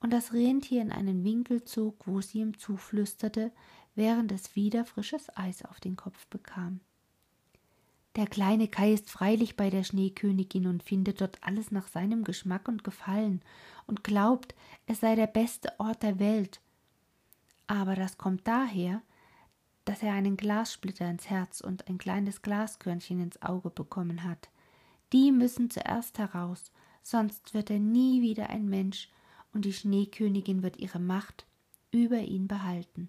und 0.00 0.12
das 0.12 0.32
Rentier 0.32 0.80
in 0.80 0.92
einen 0.92 1.24
Winkel 1.24 1.64
zog, 1.64 2.06
wo 2.06 2.20
sie 2.20 2.38
ihm 2.38 2.56
zuflüsterte, 2.58 3.52
während 3.94 4.32
es 4.32 4.54
wieder 4.54 4.84
frisches 4.84 5.36
Eis 5.36 5.64
auf 5.64 5.80
den 5.80 5.96
Kopf 5.96 6.26
bekam. 6.28 6.80
Der 8.16 8.26
kleine 8.26 8.68
Kai 8.68 8.92
ist 8.92 9.10
freilich 9.10 9.56
bei 9.56 9.70
der 9.70 9.84
Schneekönigin 9.84 10.66
und 10.66 10.82
findet 10.82 11.20
dort 11.20 11.38
alles 11.42 11.70
nach 11.70 11.88
seinem 11.88 12.24
Geschmack 12.24 12.68
und 12.68 12.82
Gefallen 12.82 13.42
und 13.86 14.02
glaubt, 14.02 14.54
es 14.86 15.00
sei 15.00 15.14
der 15.14 15.26
beste 15.26 15.78
Ort 15.78 16.02
der 16.02 16.18
Welt, 16.18 16.60
aber 17.68 17.94
das 17.94 18.18
kommt 18.18 18.48
daher, 18.48 19.02
dass 19.84 20.02
er 20.02 20.14
einen 20.14 20.36
Glassplitter 20.36 21.08
ins 21.08 21.30
Herz 21.30 21.60
und 21.60 21.88
ein 21.88 21.98
kleines 21.98 22.42
Glaskörnchen 22.42 23.20
ins 23.20 23.40
Auge 23.42 23.70
bekommen 23.70 24.24
hat. 24.24 24.48
Die 25.12 25.32
müssen 25.32 25.70
zuerst 25.70 26.18
heraus, 26.18 26.70
sonst 27.02 27.54
wird 27.54 27.70
er 27.70 27.78
nie 27.78 28.22
wieder 28.22 28.50
ein 28.50 28.68
Mensch, 28.68 29.10
und 29.52 29.64
die 29.64 29.72
Schneekönigin 29.72 30.62
wird 30.62 30.76
ihre 30.76 30.98
Macht 30.98 31.46
über 31.90 32.18
ihn 32.18 32.48
behalten. 32.48 33.08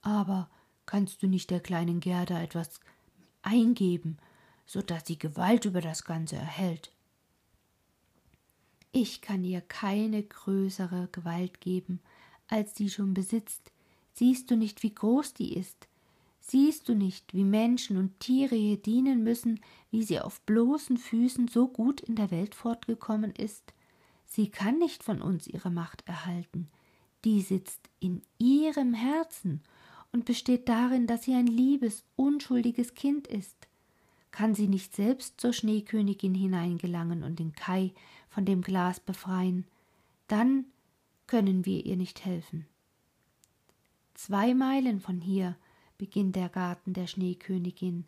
Aber 0.00 0.50
kannst 0.86 1.22
du 1.22 1.28
nicht 1.28 1.50
der 1.50 1.60
kleinen 1.60 2.00
Gerda 2.00 2.42
etwas 2.42 2.80
eingeben, 3.42 4.18
so 4.66 4.80
dass 4.80 5.06
sie 5.06 5.18
Gewalt 5.18 5.64
über 5.66 5.80
das 5.80 6.04
Ganze 6.04 6.36
erhält? 6.36 6.92
Ich 8.92 9.20
kann 9.20 9.44
ihr 9.44 9.60
keine 9.60 10.22
größere 10.22 11.08
Gewalt 11.10 11.60
geben, 11.60 12.00
als 12.48 12.76
sie 12.76 12.88
schon 12.88 13.12
besitzt. 13.12 13.72
Siehst 14.12 14.50
du 14.50 14.56
nicht, 14.56 14.82
wie 14.82 14.94
groß 14.94 15.34
die 15.34 15.54
ist? 15.54 15.88
Siehst 16.46 16.90
du 16.90 16.94
nicht, 16.94 17.32
wie 17.32 17.42
Menschen 17.42 17.96
und 17.96 18.20
Tiere 18.20 18.54
ihr 18.54 18.76
dienen 18.76 19.24
müssen, 19.24 19.60
wie 19.90 20.02
sie 20.02 20.20
auf 20.20 20.42
bloßen 20.42 20.98
Füßen 20.98 21.48
so 21.48 21.68
gut 21.68 22.02
in 22.02 22.16
der 22.16 22.30
Welt 22.30 22.54
fortgekommen 22.54 23.32
ist? 23.32 23.72
Sie 24.26 24.50
kann 24.50 24.78
nicht 24.78 25.02
von 25.02 25.22
uns 25.22 25.46
ihre 25.46 25.70
Macht 25.70 26.06
erhalten. 26.06 26.68
Die 27.24 27.40
sitzt 27.40 27.88
in 27.98 28.20
ihrem 28.36 28.92
Herzen 28.92 29.62
und 30.12 30.26
besteht 30.26 30.68
darin, 30.68 31.06
dass 31.06 31.22
sie 31.22 31.32
ein 31.32 31.46
liebes, 31.46 32.04
unschuldiges 32.14 32.92
Kind 32.92 33.26
ist. 33.26 33.56
Kann 34.30 34.54
sie 34.54 34.68
nicht 34.68 34.94
selbst 34.94 35.40
zur 35.40 35.54
Schneekönigin 35.54 36.34
hineingelangen 36.34 37.22
und 37.22 37.38
den 37.38 37.54
Kai 37.54 37.94
von 38.28 38.44
dem 38.44 38.60
Glas 38.60 39.00
befreien, 39.00 39.64
dann 40.28 40.66
können 41.26 41.64
wir 41.64 41.86
ihr 41.86 41.96
nicht 41.96 42.26
helfen. 42.26 42.66
Zwei 44.12 44.52
Meilen 44.52 45.00
von 45.00 45.22
hier 45.22 45.56
beginnt 45.98 46.36
der 46.36 46.48
Garten 46.48 46.92
der 46.92 47.06
Schneekönigin. 47.06 48.04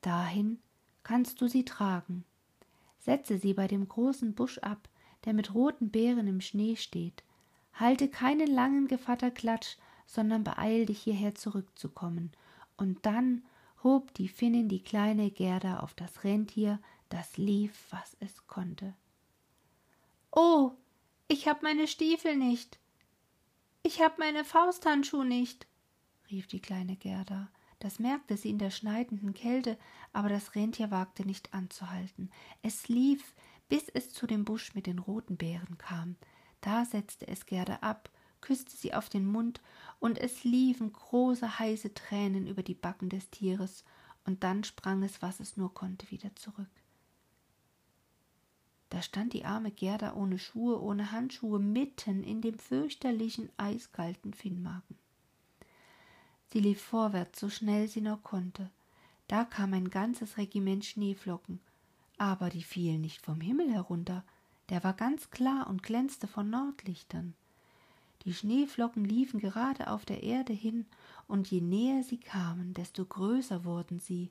Dahin 0.00 0.58
kannst 1.02 1.40
du 1.40 1.48
sie 1.48 1.64
tragen. 1.64 2.24
Setze 2.98 3.38
sie 3.38 3.54
bei 3.54 3.66
dem 3.66 3.88
großen 3.88 4.34
Busch 4.34 4.58
ab, 4.58 4.88
der 5.24 5.32
mit 5.32 5.54
roten 5.54 5.90
Beeren 5.90 6.26
im 6.26 6.40
Schnee 6.40 6.76
steht. 6.76 7.22
Halte 7.74 8.08
keinen 8.08 8.48
langen 8.48 8.88
Gevatterklatsch, 8.88 9.76
sondern 10.06 10.44
beeil 10.44 10.86
dich 10.86 11.00
hierher 11.02 11.34
zurückzukommen. 11.34 12.32
Und 12.76 13.04
dann 13.06 13.42
hob 13.82 14.12
die 14.14 14.28
Finnin 14.28 14.68
die 14.68 14.82
kleine 14.82 15.30
Gerda 15.30 15.80
auf 15.80 15.94
das 15.94 16.24
Rentier, 16.24 16.80
das 17.08 17.36
lief, 17.36 17.86
was 17.90 18.16
es 18.20 18.46
konnte. 18.46 18.94
Oh, 20.30 20.72
ich 21.28 21.48
hab 21.48 21.62
meine 21.62 21.86
Stiefel 21.86 22.36
nicht. 22.36 22.78
Ich 23.82 24.00
hab 24.00 24.18
meine 24.18 24.44
Fausthandschuh 24.44 25.24
nicht, 25.24 25.66
rief 26.32 26.46
die 26.48 26.60
kleine 26.60 26.96
Gerda. 26.96 27.48
Das 27.78 27.98
merkte 27.98 28.36
sie 28.36 28.50
in 28.50 28.58
der 28.58 28.70
schneidenden 28.70 29.34
Kälte, 29.34 29.78
aber 30.12 30.28
das 30.28 30.54
Rentier 30.54 30.90
wagte 30.90 31.24
nicht 31.26 31.52
anzuhalten. 31.52 32.30
Es 32.62 32.88
lief, 32.88 33.34
bis 33.68 33.88
es 33.88 34.12
zu 34.12 34.26
dem 34.26 34.44
Busch 34.44 34.74
mit 34.74 34.86
den 34.86 34.98
roten 34.98 35.36
Beeren 35.36 35.78
kam. 35.78 36.16
Da 36.60 36.84
setzte 36.84 37.28
es 37.28 37.46
Gerda 37.46 37.76
ab, 37.80 38.10
küsste 38.40 38.76
sie 38.76 38.94
auf 38.94 39.08
den 39.08 39.26
Mund, 39.26 39.60
und 39.98 40.18
es 40.18 40.44
liefen 40.44 40.92
große 40.92 41.58
heiße 41.58 41.94
Tränen 41.94 42.46
über 42.46 42.62
die 42.62 42.74
Backen 42.74 43.08
des 43.08 43.30
Tieres, 43.30 43.84
und 44.24 44.44
dann 44.44 44.62
sprang 44.62 45.02
es, 45.02 45.20
was 45.20 45.40
es 45.40 45.56
nur 45.56 45.74
konnte, 45.74 46.10
wieder 46.10 46.34
zurück. 46.36 46.70
Da 48.90 49.02
stand 49.02 49.32
die 49.32 49.44
arme 49.44 49.70
Gerda 49.70 50.14
ohne 50.14 50.38
Schuhe, 50.38 50.80
ohne 50.80 51.10
Handschuhe, 51.12 51.58
mitten 51.58 52.22
in 52.22 52.42
dem 52.42 52.58
fürchterlichen, 52.58 53.50
eiskalten 53.56 54.34
Finnmagen. 54.34 55.01
Sie 56.52 56.60
lief 56.60 56.82
vorwärts, 56.82 57.40
so 57.40 57.48
schnell 57.48 57.88
sie 57.88 58.02
nur 58.02 58.22
konnte. 58.22 58.68
Da 59.26 59.44
kam 59.44 59.72
ein 59.72 59.88
ganzes 59.88 60.36
Regiment 60.36 60.84
Schneeflocken, 60.84 61.60
aber 62.18 62.50
die 62.50 62.62
fielen 62.62 63.00
nicht 63.00 63.24
vom 63.24 63.40
Himmel 63.40 63.72
herunter, 63.72 64.22
der 64.68 64.84
war 64.84 64.92
ganz 64.92 65.30
klar 65.30 65.66
und 65.66 65.82
glänzte 65.82 66.26
von 66.26 66.50
Nordlichtern. 66.50 67.32
Die 68.24 68.34
Schneeflocken 68.34 69.02
liefen 69.02 69.40
gerade 69.40 69.90
auf 69.90 70.04
der 70.04 70.22
Erde 70.22 70.52
hin, 70.52 70.84
und 71.26 71.50
je 71.50 71.62
näher 71.62 72.02
sie 72.02 72.18
kamen, 72.18 72.74
desto 72.74 73.06
größer 73.06 73.64
wurden 73.64 73.98
sie. 73.98 74.30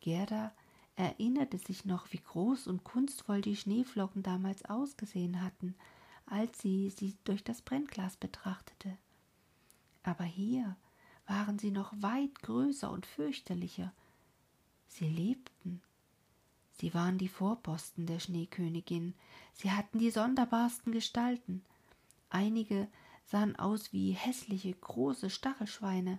Gerda 0.00 0.52
erinnerte 0.96 1.56
sich 1.56 1.86
noch, 1.86 2.12
wie 2.12 2.20
groß 2.20 2.66
und 2.66 2.84
kunstvoll 2.84 3.40
die 3.40 3.56
Schneeflocken 3.56 4.22
damals 4.22 4.66
ausgesehen 4.66 5.40
hatten, 5.40 5.76
als 6.26 6.58
sie 6.58 6.90
sie 6.90 7.16
durch 7.24 7.42
das 7.42 7.62
Brennglas 7.62 8.18
betrachtete. 8.18 8.98
Aber 10.02 10.24
hier 10.24 10.76
waren 11.26 11.58
sie 11.58 11.70
noch 11.70 11.92
weit 12.00 12.42
größer 12.42 12.90
und 12.90 13.06
fürchterlicher. 13.06 13.92
Sie 14.88 15.08
lebten. 15.08 15.82
Sie 16.72 16.94
waren 16.94 17.18
die 17.18 17.28
Vorposten 17.28 18.06
der 18.06 18.20
Schneekönigin. 18.20 19.14
Sie 19.54 19.70
hatten 19.70 19.98
die 19.98 20.10
sonderbarsten 20.10 20.92
Gestalten. 20.92 21.64
Einige 22.30 22.88
sahen 23.26 23.56
aus 23.56 23.92
wie 23.92 24.12
hässliche, 24.12 24.72
große 24.72 25.30
Stachelschweine, 25.30 26.18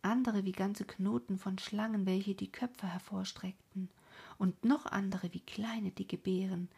andere 0.00 0.44
wie 0.44 0.52
ganze 0.52 0.84
Knoten 0.84 1.38
von 1.38 1.58
Schlangen, 1.58 2.06
welche 2.06 2.34
die 2.34 2.50
Köpfe 2.50 2.86
hervorstreckten, 2.86 3.88
und 4.38 4.64
noch 4.64 4.86
andere 4.86 5.32
wie 5.32 5.40
kleine 5.40 5.90
dicke 5.90 6.16
Beeren, 6.16 6.68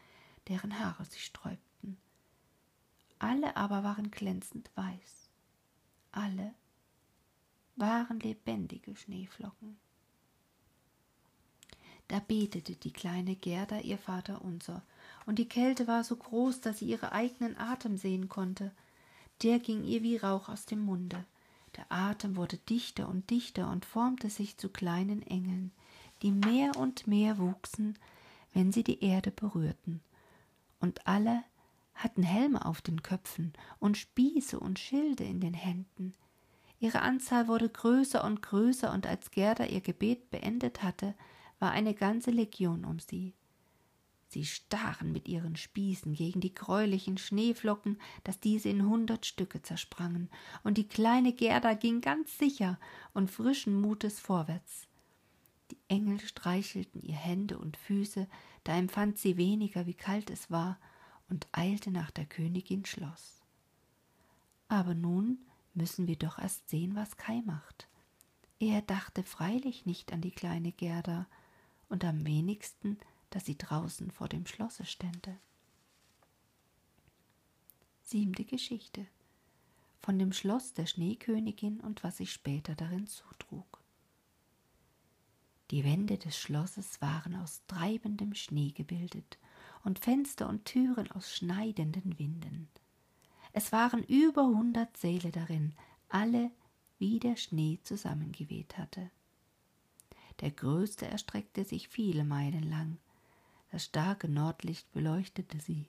deren 0.49 0.79
Haare 0.79 1.05
sich 1.05 1.25
sträubten. 1.25 1.97
Alle 3.19 3.57
aber 3.57 3.83
waren 3.83 4.11
glänzend 4.11 4.71
weiß. 4.75 5.31
Alle 6.13 6.55
waren 7.77 8.21
lebendige 8.21 8.95
Schneeflocken. 8.97 9.77
Da 12.09 12.21
betete 12.21 12.75
die 12.75 12.93
kleine 12.93 13.35
Gerda 13.35 13.81
ihr 13.81 13.99
Vater 13.99 14.43
unser, 14.43 14.83
und 15.27 15.39
die 15.39 15.49
Kälte 15.49 15.87
war 15.87 16.05
so 16.05 16.17
groß, 16.17 16.61
dass 16.61 16.79
sie 16.79 16.87
ihren 16.87 17.09
eigenen 17.11 17.57
Atem 17.57 17.97
sehen 17.97 18.29
konnte. 18.29 18.73
Der 19.43 19.59
ging 19.59 19.85
ihr 19.85 20.03
wie 20.03 20.17
Rauch 20.17 20.49
aus 20.49 20.67
dem 20.67 20.81
Munde. 20.81 21.25
Der 21.77 21.91
Atem 21.91 22.37
wurde 22.37 22.59
dichter 22.59 23.09
und 23.09 23.31
dichter 23.31 23.71
und 23.71 23.85
formte 23.85 24.31
sich 24.31 24.59
zu 24.59 24.69
kleinen 24.69 25.23
Engeln, 25.23 25.73
die 26.23 26.31
mehr 26.31 26.77
und 26.77 27.07
mehr 27.07 27.39
wuchsen, 27.39 27.99
wenn 28.53 28.71
sie 28.71 28.85
die 28.85 29.03
Erde 29.03 29.31
berührten. 29.31 30.01
Und 30.81 31.07
alle 31.07 31.43
hatten 31.95 32.23
Helme 32.23 32.65
auf 32.65 32.83
den 32.83 33.03
Köpfen 33.03 33.53
und 33.81 33.97
Spieße 33.97 34.61
und 34.61 34.79
Schilde 34.79 35.25
in 35.25 35.41
den 35.41 35.55
Händen. 35.55 36.15
Ihre 36.81 37.03
Anzahl 37.03 37.49
wurde 37.49 37.69
größer 37.69 38.25
und 38.25 38.43
größer, 38.43 38.93
und 38.93 39.07
als 39.07 39.31
Gerda 39.31 39.65
ihr 39.65 39.81
Gebet 39.81 40.31
beendet 40.31 40.83
hatte, 40.83 41.15
war 41.59 41.71
eine 41.71 41.95
ganze 41.95 42.31
Legion 42.31 42.85
um 42.85 42.99
sie. 42.99 43.35
Sie 44.29 44.45
stachen 44.45 45.13
mit 45.13 45.29
ihren 45.29 45.55
Spießen 45.55 46.13
gegen 46.13 46.41
die 46.41 46.53
greulichen 46.53 47.19
Schneeflocken, 47.19 48.01
dass 48.25 48.41
diese 48.41 48.69
in 48.69 48.89
hundert 48.89 49.27
Stücke 49.27 49.63
zersprangen, 49.63 50.29
und 50.65 50.77
die 50.77 50.89
kleine 50.89 51.33
Gerda 51.33 51.75
ging 51.75 52.01
ganz 52.01 52.37
sicher 52.37 52.81
und 53.13 53.31
frischen 53.31 53.81
Mutes 53.81 54.19
vorwärts. 54.19 54.89
Die 55.71 55.79
Engel 55.89 56.21
streichelten 56.21 57.01
ihr 57.01 57.15
Hände 57.15 57.59
und 57.59 57.77
Füße, 57.77 58.29
da 58.65 58.77
empfand 58.77 59.19
sie 59.19 59.37
weniger, 59.37 59.87
wie 59.87 59.95
kalt 59.95 60.31
es 60.31 60.51
war, 60.51 60.79
und 61.29 61.47
eilte 61.53 61.91
nach 61.91 62.11
der 62.11 62.27
Königin 62.27 62.85
Schloss. 62.85 63.41
Aber 64.69 64.95
nun 64.95 65.39
müssen 65.75 66.07
wir 66.07 66.17
doch 66.17 66.39
erst 66.39 66.69
sehen, 66.69 66.95
was 66.95 67.17
Kai 67.17 67.43
macht. 67.45 67.89
Er 68.59 68.83
dachte 68.83 69.23
freilich 69.25 69.87
nicht 69.87 70.13
an 70.13 70.21
die 70.21 70.31
kleine 70.31 70.73
Gerda 70.73 71.27
und 71.89 72.05
am 72.05 72.25
wenigsten, 72.27 72.99
dass 73.31 73.45
sie 73.45 73.59
draußen 73.59 74.11
vor 74.11 74.29
dem 74.29 74.47
Schlosse 74.47 74.85
stände. 74.85 75.37
Siebte 78.03 78.45
Geschichte 78.45 79.07
von 80.01 80.19
dem 80.19 80.33
Schloss 80.33 80.75
der 80.75 80.87
Schneekönigin 80.87 81.81
und 81.81 82.05
was 82.05 82.19
sich 82.19 82.33
später 82.33 82.75
darin 82.75 83.07
zutrug. 83.07 83.83
Die 85.71 85.83
Wände 85.83 86.19
des 86.19 86.39
Schlosses 86.39 87.01
waren 87.01 87.35
aus 87.37 87.63
treibendem 87.67 88.35
Schnee 88.35 88.71
gebildet 88.71 89.39
und 89.83 89.99
Fenster 89.99 90.49
und 90.49 90.67
Türen 90.67 91.11
aus 91.11 91.35
schneidenden 91.35 92.19
Winden. 92.19 92.69
Es 93.57 93.71
waren 93.71 94.03
über 94.03 94.47
hundert 94.47 94.97
Säle 94.97 95.31
darin, 95.31 95.75
alle 96.09 96.51
wie 96.99 97.21
der 97.21 97.37
Schnee 97.37 97.79
zusammengeweht 97.85 98.77
hatte. 98.77 99.13
Der 100.41 100.51
größte 100.51 101.07
erstreckte 101.07 101.65
sich 101.65 101.89
viele 101.89 102.25
Meilen 102.25 102.69
lang. 102.69 102.99
Das 103.71 103.85
starke 103.85 104.29
Nordlicht 104.29 104.91
beleuchtete 104.91 105.61
sie. 105.61 105.87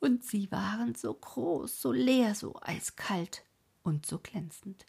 Und 0.00 0.24
sie 0.24 0.50
waren 0.50 0.94
so 0.94 1.12
groß, 1.12 1.82
so 1.82 1.92
leer, 1.92 2.34
so 2.34 2.56
eiskalt 2.62 3.44
und 3.82 4.06
so 4.06 4.18
glänzend. 4.18 4.86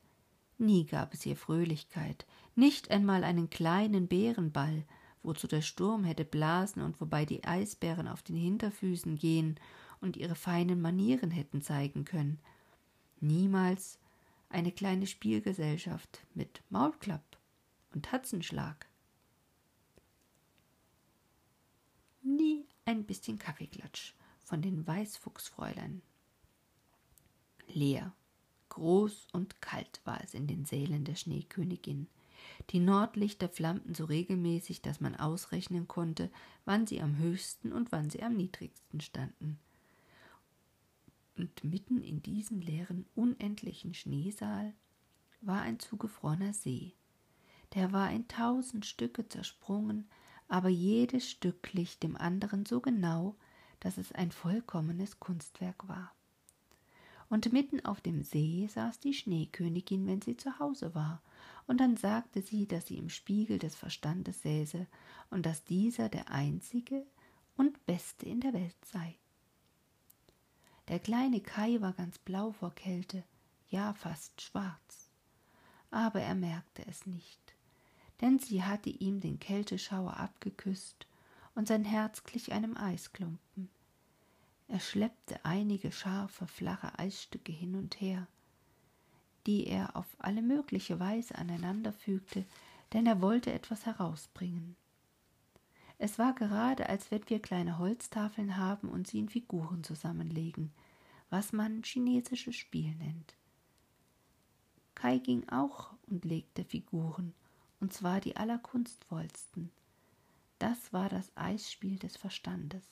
Nie 0.58 0.86
gab 0.86 1.14
es 1.14 1.24
hier 1.24 1.36
Fröhlichkeit, 1.36 2.26
nicht 2.56 2.90
einmal 2.90 3.26
einen 3.26 3.50
kleinen 3.50 4.08
Bärenball, 4.08 4.86
wozu 5.24 5.46
der 5.46 5.62
Sturm 5.62 6.06
hätte 6.06 6.24
blasen 6.24 6.82
und 6.82 7.02
wobei 7.02 7.26
die 7.26 7.44
Eisbären 7.44 8.08
auf 8.08 8.24
den 8.24 8.38
Hinterfüßen 8.38 9.18
gehen 9.18 9.60
und 10.04 10.18
ihre 10.18 10.36
feinen 10.36 10.82
Manieren 10.82 11.32
hätten 11.32 11.62
zeigen 11.62 12.06
können. 12.06 12.40
Niemals 13.20 14.00
eine 14.50 14.72
kleine 14.72 15.08
Spielgesellschaft 15.08 16.26
mit 16.36 16.62
Maulklapp 16.70 17.38
und 17.94 18.06
Tatzenschlag. 18.06 18.88
Nie 22.22 22.68
ein 22.86 23.06
bisschen 23.06 23.40
Kaffeeklatsch 23.40 24.14
von 24.44 24.62
den 24.62 24.86
Weißfuchsfräulein. 24.86 26.02
Leer, 27.68 28.14
groß 28.70 29.30
und 29.32 29.62
kalt 29.62 30.02
war 30.04 30.22
es 30.24 30.34
in 30.34 30.48
den 30.48 30.66
Sälen 30.66 31.06
der 31.06 31.16
Schneekönigin, 31.16 32.08
die 32.70 32.80
Nordlichter 32.80 33.50
flammten 33.50 33.94
so 33.94 34.06
regelmäßig, 34.06 34.82
dass 34.82 35.02
man 35.02 35.16
ausrechnen 35.16 35.88
konnte, 35.88 36.32
wann 36.66 36.88
sie 36.88 37.02
am 37.02 37.18
höchsten 37.18 37.72
und 37.72 37.92
wann 37.92 38.10
sie 38.10 38.24
am 38.24 38.36
niedrigsten 38.36 39.02
standen. 39.02 39.60
Und 41.36 41.64
mitten 41.64 42.02
in 42.04 42.22
diesem 42.22 42.62
leeren, 42.62 43.06
unendlichen 43.16 43.94
Schneesaal 43.94 44.74
war 45.42 45.62
ein 45.62 45.80
zugefrorener 45.80 46.54
See. 46.54 46.94
Der 47.74 47.92
war 47.92 48.12
in 48.12 48.28
tausend 48.28 48.86
Stücke 48.86 49.28
zersprungen, 49.28 50.08
aber 50.48 50.70
jedes 50.70 51.30
Stück 51.30 51.64
glich 51.64 52.00
dem 52.00 52.16
anderen 52.16 52.66
so 52.66 52.82
genau, 52.82 53.36
dass 53.80 53.98
es 53.98 54.12
ein 54.12 54.32
vollkommenes 54.32 55.20
Kunstwerk 55.20 55.88
war. 55.88 56.14
Und 57.30 57.52
mitten 57.52 57.84
auf 57.84 58.00
dem 58.00 58.22
See 58.22 58.68
saß 58.68 59.00
die 59.00 59.14
Schneekönigin, 59.14 60.06
wenn 60.06 60.22
sie 60.22 60.38
zu 60.38 60.60
Hause 60.60 60.94
war 60.94 61.22
und 61.66 61.80
dann 61.80 61.98
sagte 61.98 62.42
sie, 62.42 62.68
dass 62.68 62.88
sie 62.88 62.98
im 62.98 63.10
Spiegel 63.10 63.58
des 63.60 63.76
Verstandes 63.76 64.42
säße 64.42 64.88
und 65.30 65.46
dass 65.46 65.64
dieser 65.64 66.10
der 66.10 66.30
einzige 66.30 67.06
und 67.56 67.86
beste 67.86 68.28
in 68.28 68.42
der 68.42 68.54
Welt 68.54 68.76
sei. 68.86 69.16
Der 70.90 71.00
kleine 71.00 71.40
Kai 71.40 71.80
war 71.80 71.94
ganz 71.94 72.20
blau 72.20 72.52
vor 72.52 72.76
Kälte, 72.76 73.24
ja 73.70 73.94
fast 73.94 74.42
schwarz. 74.42 75.10
Aber 75.92 76.22
er 76.22 76.36
merkte 76.36 76.86
es 76.88 77.06
nicht, 77.06 77.56
denn 78.22 78.40
sie 78.40 78.64
hatte 78.64 78.90
ihm 78.90 79.22
den 79.22 79.40
Kälteschauer 79.40 80.18
abgeküsst 80.18 81.08
und 81.56 81.68
sein 81.68 81.86
Herz 81.86 82.24
glich 82.24 82.52
einem 82.52 82.76
Eisklumpen. 82.76 83.70
Er 84.68 84.80
schleppte 84.80 85.44
einige 85.46 85.92
scharfe, 85.92 86.48
flache 86.48 86.98
Eisstücke 86.98 87.52
hin 87.52 87.76
und 87.76 88.02
her, 88.02 88.28
die 89.46 89.68
er 89.68 89.96
auf 89.96 90.08
alle 90.18 90.42
mögliche 90.42 91.00
Weise 91.00 91.36
aneinanderfügte, 91.36 92.46
denn 92.92 93.06
er 93.06 93.22
wollte 93.22 93.54
etwas 93.54 93.86
herausbringen. 93.86 94.76
Es 95.98 96.20
war 96.20 96.34
gerade, 96.34 96.90
als 96.90 97.12
wenn 97.12 97.30
wir 97.30 97.42
kleine 97.42 97.78
Holztafeln 97.78 98.58
haben 98.58 98.90
und 98.90 99.08
sie 99.08 99.20
in 99.20 99.30
Figuren 99.30 99.84
zusammenlegen, 99.84 100.72
was 101.30 101.54
man 101.54 101.84
chinesisches 101.84 102.56
Spiel 102.56 102.94
nennt. 102.96 103.36
Kai 104.96 105.18
ging 105.18 105.48
auch 105.50 105.94
und 106.08 106.26
legte 106.26 106.64
Figuren, 106.64 107.34
und 107.80 107.94
zwar 107.94 108.22
die 108.22 108.36
allerkunstvollsten. 108.36 109.72
Das 110.60 110.94
war 110.94 111.10
das 111.10 111.36
Eisspiel 111.36 112.00
des 112.00 112.18
Verstandes. 112.18 112.84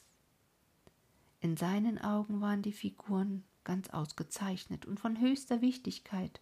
In 1.40 1.58
seinen 1.58 2.00
Augen 2.00 2.42
waren 2.42 2.62
die 2.62 2.74
Figuren 2.74 3.44
ganz 3.64 3.90
ausgezeichnet 3.90 4.86
und 4.86 5.00
von 5.00 5.20
höchster 5.20 5.62
Wichtigkeit. 5.62 6.42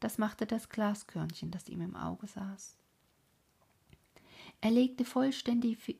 Das 0.00 0.18
machte 0.18 0.46
das 0.46 0.68
Glaskörnchen, 0.68 1.50
das 1.50 1.68
ihm 1.68 1.80
im 1.80 1.96
Auge 1.96 2.26
saß. 2.26 2.76
Er 4.60 4.70
legte 4.70 5.04
vollständige, 5.04 5.96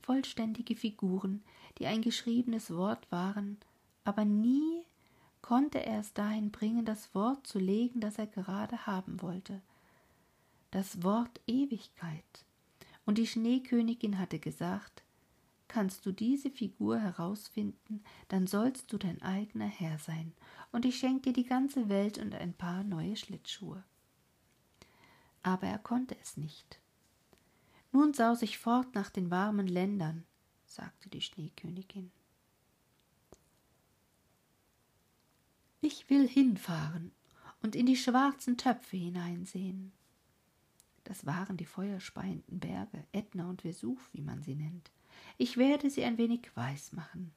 vollständige 0.00 0.76
Figuren, 0.76 1.42
die 1.78 1.86
ein 1.86 2.02
geschriebenes 2.02 2.70
Wort 2.74 3.10
waren, 3.10 3.58
aber 4.04 4.24
nie 4.24 4.84
konnte 5.40 5.84
er 5.84 6.00
es 6.00 6.12
dahin 6.12 6.50
bringen, 6.50 6.84
das 6.84 7.14
Wort 7.14 7.46
zu 7.46 7.58
legen, 7.58 8.00
das 8.00 8.18
er 8.18 8.26
gerade 8.26 8.86
haben 8.86 9.22
wollte. 9.22 9.60
Das 10.70 11.02
Wort 11.02 11.40
Ewigkeit. 11.46 12.44
Und 13.04 13.18
die 13.18 13.26
Schneekönigin 13.26 14.18
hatte 14.18 14.38
gesagt, 14.38 15.02
Kannst 15.72 16.04
du 16.04 16.12
diese 16.12 16.50
Figur 16.50 16.98
herausfinden, 16.98 18.04
dann 18.28 18.46
sollst 18.46 18.92
du 18.92 18.98
dein 18.98 19.22
eigener 19.22 19.64
Herr 19.64 19.98
sein, 19.98 20.34
und 20.70 20.84
ich 20.84 20.98
schenke 20.98 21.22
dir 21.22 21.32
die 21.32 21.48
ganze 21.48 21.88
Welt 21.88 22.18
und 22.18 22.34
ein 22.34 22.52
paar 22.52 22.84
neue 22.84 23.16
Schlittschuhe. 23.16 23.82
Aber 25.42 25.66
er 25.66 25.78
konnte 25.78 26.14
es 26.20 26.36
nicht. 26.36 26.81
Nun 27.92 28.14
saus 28.14 28.42
ich 28.42 28.58
fort 28.58 28.94
nach 28.94 29.10
den 29.10 29.30
warmen 29.30 29.68
Ländern, 29.68 30.24
sagte 30.66 31.10
die 31.10 31.20
Schneekönigin. 31.20 32.10
Ich 35.82 36.08
will 36.08 36.26
hinfahren 36.26 37.12
und 37.60 37.76
in 37.76 37.86
die 37.86 37.96
schwarzen 37.96 38.56
Töpfe 38.56 38.96
hineinsehen. 38.96 39.92
Das 41.04 41.26
waren 41.26 41.56
die 41.56 41.66
feuerspeienden 41.66 42.60
Berge, 42.60 43.04
Ätna 43.12 43.48
und 43.48 43.64
Vesuv, 43.64 44.08
wie 44.12 44.22
man 44.22 44.42
sie 44.42 44.54
nennt. 44.54 44.90
Ich 45.36 45.56
werde 45.56 45.90
sie 45.90 46.04
ein 46.04 46.18
wenig 46.18 46.50
weiß 46.54 46.92
machen. 46.92 47.32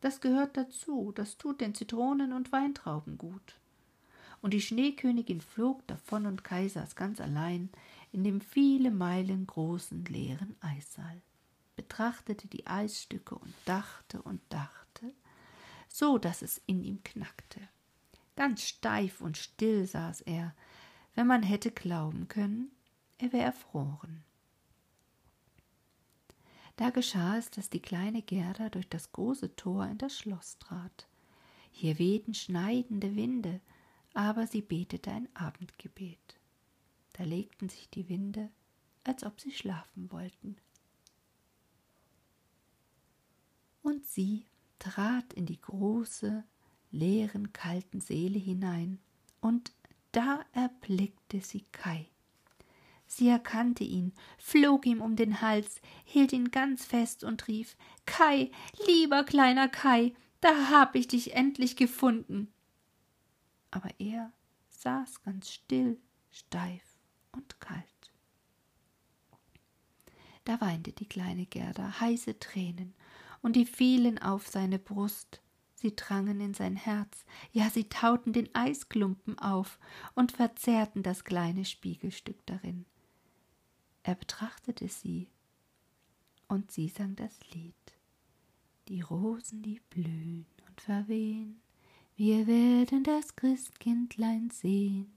Das 0.00 0.20
gehört 0.20 0.56
dazu, 0.56 1.12
das 1.14 1.38
tut 1.38 1.60
den 1.60 1.74
Zitronen 1.74 2.32
und 2.32 2.52
Weintrauben 2.52 3.16
gut. 3.16 3.58
Und 4.42 4.52
die 4.52 4.60
Schneekönigin 4.60 5.40
flog 5.40 5.86
davon 5.86 6.26
und 6.26 6.44
Kai 6.44 6.68
saß 6.68 6.96
ganz 6.96 7.20
allein 7.20 7.70
in 8.16 8.24
dem 8.24 8.40
viele 8.40 8.90
Meilen 8.90 9.46
großen 9.46 10.06
leeren 10.06 10.56
Eissaal, 10.60 11.20
betrachtete 11.76 12.48
die 12.48 12.66
Eisstücke 12.66 13.34
und 13.34 13.52
dachte 13.66 14.22
und 14.22 14.40
dachte, 14.48 15.12
so 15.86 16.16
dass 16.16 16.40
es 16.40 16.62
in 16.64 16.82
ihm 16.82 17.02
knackte. 17.04 17.60
Ganz 18.34 18.62
steif 18.62 19.20
und 19.20 19.36
still 19.36 19.86
saß 19.86 20.22
er, 20.22 20.54
wenn 21.14 21.26
man 21.26 21.42
hätte 21.42 21.70
glauben 21.70 22.26
können, 22.28 22.70
er 23.18 23.34
wäre 23.34 23.44
erfroren. 23.44 24.24
Da 26.76 26.88
geschah 26.88 27.36
es, 27.36 27.50
dass 27.50 27.68
die 27.68 27.80
kleine 27.80 28.22
Gerda 28.22 28.70
durch 28.70 28.88
das 28.88 29.12
große 29.12 29.56
Tor 29.56 29.86
in 29.88 29.98
das 29.98 30.16
Schloss 30.16 30.58
trat. 30.58 31.06
Hier 31.70 31.98
wehten 31.98 32.32
schneidende 32.32 33.14
Winde, 33.14 33.60
aber 34.14 34.46
sie 34.46 34.62
betete 34.62 35.10
ein 35.10 35.28
Abendgebet. 35.34 36.35
Da 37.16 37.24
legten 37.24 37.70
sich 37.70 37.88
die 37.88 38.10
Winde, 38.10 38.50
als 39.04 39.24
ob 39.24 39.40
sie 39.40 39.50
schlafen 39.50 40.12
wollten. 40.12 40.56
Und 43.82 44.04
sie 44.04 44.44
trat 44.78 45.32
in 45.32 45.46
die 45.46 45.60
große, 45.60 46.44
leeren, 46.90 47.54
kalten 47.54 48.02
Seele 48.02 48.38
hinein, 48.38 48.98
und 49.40 49.72
da 50.12 50.44
erblickte 50.52 51.40
sie 51.40 51.64
Kai. 51.72 52.06
Sie 53.06 53.28
erkannte 53.28 53.84
ihn, 53.84 54.12
flog 54.36 54.84
ihm 54.84 55.00
um 55.00 55.16
den 55.16 55.40
Hals, 55.40 55.80
hielt 56.04 56.34
ihn 56.34 56.50
ganz 56.50 56.84
fest 56.84 57.24
und 57.24 57.48
rief 57.48 57.78
Kai, 58.04 58.50
lieber 58.86 59.24
kleiner 59.24 59.68
Kai, 59.68 60.12
da 60.42 60.68
hab 60.68 60.94
ich 60.94 61.08
dich 61.08 61.34
endlich 61.34 61.76
gefunden. 61.76 62.52
Aber 63.70 63.88
er 63.98 64.32
saß 64.68 65.22
ganz 65.22 65.50
still, 65.50 65.98
steif 66.30 66.85
und 67.36 67.60
kalt. 67.60 67.84
Da 70.44 70.60
weinte 70.60 70.92
die 70.92 71.08
kleine 71.08 71.46
Gerda 71.46 72.00
heiße 72.00 72.38
Tränen, 72.38 72.94
und 73.42 73.54
die 73.54 73.66
fielen 73.66 74.18
auf 74.18 74.48
seine 74.48 74.78
Brust, 74.78 75.40
sie 75.74 75.94
drangen 75.94 76.40
in 76.40 76.54
sein 76.54 76.74
Herz, 76.74 77.24
ja 77.52 77.70
sie 77.70 77.88
tauten 77.88 78.32
den 78.32 78.52
Eisklumpen 78.54 79.38
auf 79.38 79.78
und 80.14 80.32
verzerrten 80.32 81.02
das 81.02 81.24
kleine 81.24 81.64
Spiegelstück 81.64 82.44
darin. 82.46 82.86
Er 84.02 84.14
betrachtete 84.14 84.88
sie, 84.88 85.28
und 86.48 86.70
sie 86.70 86.88
sang 86.88 87.16
das 87.16 87.38
Lied. 87.52 87.74
Die 88.88 89.00
Rosen, 89.00 89.62
die 89.62 89.80
blühen 89.90 90.46
und 90.68 90.80
verwehen, 90.80 91.60
wir 92.14 92.46
werden 92.46 93.02
das 93.02 93.34
Christkindlein 93.34 94.50
sehen. 94.50 95.15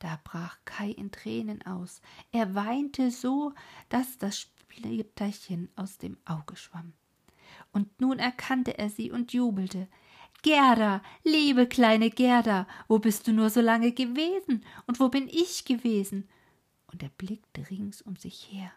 Da 0.00 0.18
brach 0.24 0.58
Kai 0.64 0.90
in 0.90 1.12
Tränen 1.12 1.64
aus. 1.64 2.02
Er 2.32 2.54
weinte 2.54 3.10
so, 3.10 3.52
dass 3.88 4.18
das 4.18 4.38
Splitterchen 4.40 5.70
aus 5.76 5.98
dem 5.98 6.18
Auge 6.24 6.56
schwamm. 6.56 6.92
Und 7.72 8.00
nun 8.00 8.18
erkannte 8.18 8.76
er 8.76 8.90
sie 8.90 9.12
und 9.12 9.32
jubelte. 9.32 9.88
Gerda, 10.42 11.02
liebe 11.22 11.68
kleine 11.68 12.10
Gerda, 12.10 12.66
wo 12.88 12.98
bist 12.98 13.28
du 13.28 13.32
nur 13.32 13.50
so 13.50 13.60
lange 13.60 13.92
gewesen? 13.92 14.64
Und 14.86 14.98
wo 14.98 15.08
bin 15.08 15.28
ich 15.28 15.64
gewesen? 15.64 16.28
und 16.92 17.02
er 17.02 17.08
blickte 17.10 17.68
rings 17.70 18.02
um 18.02 18.16
sich 18.16 18.50
her. 18.50 18.72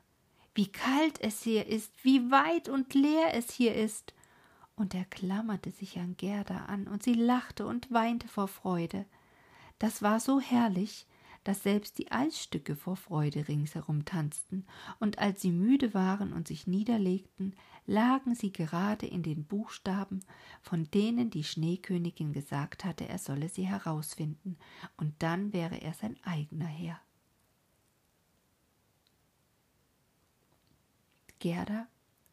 Wie 0.55 0.71
kalt 0.71 1.19
es 1.21 1.41
hier 1.41 1.65
ist, 1.67 1.91
wie 2.03 2.29
weit 2.29 2.69
und 2.69 2.93
leer 2.93 3.33
es 3.33 3.51
hier 3.51 3.75
ist. 3.75 4.13
Und 4.75 4.93
er 4.93 5.05
klammerte 5.05 5.71
sich 5.71 5.97
an 5.97 6.15
Gerda 6.17 6.65
an, 6.65 6.87
und 6.87 7.03
sie 7.03 7.13
lachte 7.13 7.65
und 7.65 7.91
weinte 7.91 8.27
vor 8.27 8.47
Freude. 8.47 9.05
Das 9.79 10.01
war 10.01 10.19
so 10.19 10.39
herrlich, 10.39 11.07
dass 11.43 11.63
selbst 11.63 11.97
die 11.97 12.11
Eisstücke 12.11 12.75
vor 12.75 12.95
Freude 12.95 13.47
ringsherum 13.47 14.05
tanzten, 14.05 14.65
und 14.99 15.19
als 15.19 15.41
sie 15.41 15.51
müde 15.51 15.93
waren 15.93 16.33
und 16.33 16.47
sich 16.47 16.67
niederlegten, 16.67 17.55
lagen 17.85 18.35
sie 18.35 18.51
gerade 18.51 19.05
in 19.05 19.23
den 19.23 19.45
Buchstaben, 19.45 20.21
von 20.61 20.89
denen 20.91 21.29
die 21.29 21.43
Schneekönigin 21.43 22.33
gesagt 22.33 22.85
hatte, 22.85 23.07
er 23.07 23.17
solle 23.17 23.49
sie 23.49 23.67
herausfinden, 23.67 24.57
und 24.97 25.13
dann 25.19 25.53
wäre 25.53 25.81
er 25.81 25.93
sein 25.93 26.17
eigener 26.23 26.67
Herr. 26.67 26.99
Gerda 31.39 31.87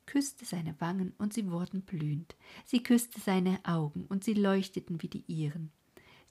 küsste 0.07 0.45
seine 0.45 0.81
Wangen 0.81 1.15
und 1.19 1.33
sie 1.33 1.51
wurden 1.53 1.83
blühend. 1.83 2.37
Sie 2.65 2.83
küsste 2.83 3.21
seine 3.21 3.61
Augen 3.65 4.07
und 4.07 4.25
sie 4.25 4.35
leuchteten 4.35 5.01
wie 5.03 5.09
die 5.09 5.25
ihren. 5.29 5.71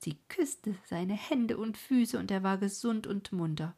Sie 0.01 0.17
küsste 0.29 0.75
seine 0.85 1.13
Hände 1.13 1.57
und 1.57 1.77
Füße 1.77 2.17
und 2.17 2.31
er 2.31 2.41
war 2.41 2.57
gesund 2.57 3.05
und 3.05 3.33
munter. 3.33 3.75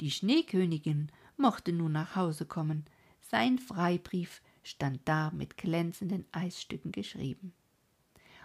Die 0.00 0.12
Schneekönigin 0.12 1.10
mochte 1.36 1.72
nun 1.72 1.92
nach 1.92 2.14
Hause 2.14 2.46
kommen. 2.46 2.84
Sein 3.20 3.58
Freibrief 3.58 4.40
stand 4.62 5.00
da 5.04 5.32
mit 5.32 5.56
glänzenden 5.56 6.26
Eisstücken 6.30 6.92
geschrieben. 6.92 7.52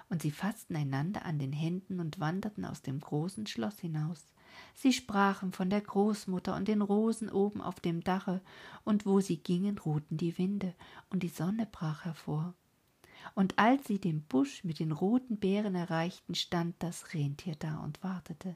Und 0.10 0.24
sie 0.24 0.32
fassten 0.32 0.76
einander 0.76 1.24
an 1.26 1.38
den 1.38 1.54
Händen 1.54 2.00
und 2.00 2.20
wanderten 2.20 2.66
aus 2.66 2.82
dem 2.82 3.00
großen 3.00 3.46
Schloss 3.46 3.80
hinaus. 3.80 4.26
Sie 4.74 4.92
sprachen 4.92 5.52
von 5.52 5.70
der 5.70 5.82
Großmutter 5.82 6.56
und 6.56 6.68
den 6.68 6.82
Rosen 6.82 7.30
oben 7.30 7.62
auf 7.62 7.80
dem 7.80 8.04
Dache, 8.04 8.42
und 8.84 9.06
wo 9.06 9.20
sie 9.20 9.38
gingen, 9.38 9.78
ruhten 9.78 10.18
die 10.18 10.38
Winde, 10.38 10.74
und 11.10 11.24
die 11.24 11.30
Sonne 11.30 11.68
brach 11.72 12.06
hervor. 12.06 12.56
Und 13.36 13.58
als 13.58 13.86
sie 13.88 14.00
den 14.00 14.22
Busch 14.22 14.64
mit 14.64 14.80
den 14.80 14.92
roten 14.92 15.38
Beeren 15.38 15.76
erreichten, 15.76 16.36
stand 16.36 16.76
das 16.80 17.14
Rentier 17.14 17.56
da 17.58 17.80
und 17.80 18.04
wartete. 18.04 18.56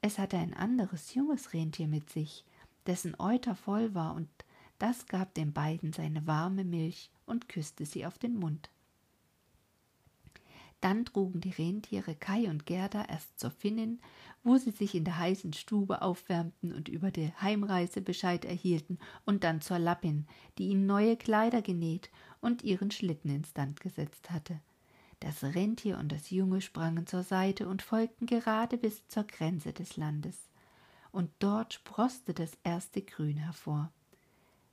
Es 0.00 0.18
hatte 0.18 0.38
ein 0.38 0.54
anderes 0.54 1.14
junges 1.14 1.52
Rentier 1.52 1.88
mit 1.88 2.10
sich, 2.10 2.44
dessen 2.86 3.18
Euter 3.18 3.54
voll 3.54 3.94
war, 3.94 4.14
und 4.14 4.28
das 4.78 5.06
gab 5.06 5.34
den 5.34 5.52
beiden 5.52 5.92
seine 5.92 6.26
warme 6.26 6.64
Milch 6.64 7.10
und 7.26 7.48
küsste 7.48 7.84
sie 7.84 8.06
auf 8.06 8.18
den 8.18 8.38
Mund. 8.38 8.70
Dann 10.80 11.04
trugen 11.04 11.40
die 11.40 11.50
Rentiere 11.50 12.14
Kai 12.14 12.48
und 12.48 12.64
Gerda 12.64 13.04
erst 13.04 13.38
zur 13.38 13.50
Finnin, 13.50 14.00
wo 14.44 14.56
sie 14.56 14.70
sich 14.70 14.94
in 14.94 15.04
der 15.04 15.18
heißen 15.18 15.52
Stube 15.52 16.02
aufwärmten 16.02 16.72
und 16.72 16.88
über 16.88 17.10
die 17.10 17.32
Heimreise 17.40 18.00
Bescheid 18.00 18.44
erhielten, 18.44 18.98
und 19.24 19.42
dann 19.42 19.60
zur 19.60 19.80
Lappin, 19.80 20.26
die 20.56 20.68
ihnen 20.68 20.86
neue 20.86 21.16
Kleider 21.16 21.62
genäht 21.62 22.10
und 22.40 22.62
ihren 22.62 22.92
Schlitten 22.92 23.30
instand 23.30 23.80
gesetzt 23.80 24.30
hatte. 24.30 24.60
Das 25.20 25.42
Rentier 25.42 25.98
und 25.98 26.12
das 26.12 26.30
Junge 26.30 26.60
sprangen 26.60 27.08
zur 27.08 27.24
Seite 27.24 27.68
und 27.68 27.82
folgten 27.82 28.26
gerade 28.26 28.78
bis 28.78 29.06
zur 29.08 29.24
Grenze 29.24 29.72
des 29.72 29.96
Landes. 29.96 30.48
Und 31.10 31.30
dort 31.40 31.74
sproßte 31.74 32.34
das 32.34 32.56
erste 32.62 33.02
Grün 33.02 33.38
hervor. 33.38 33.90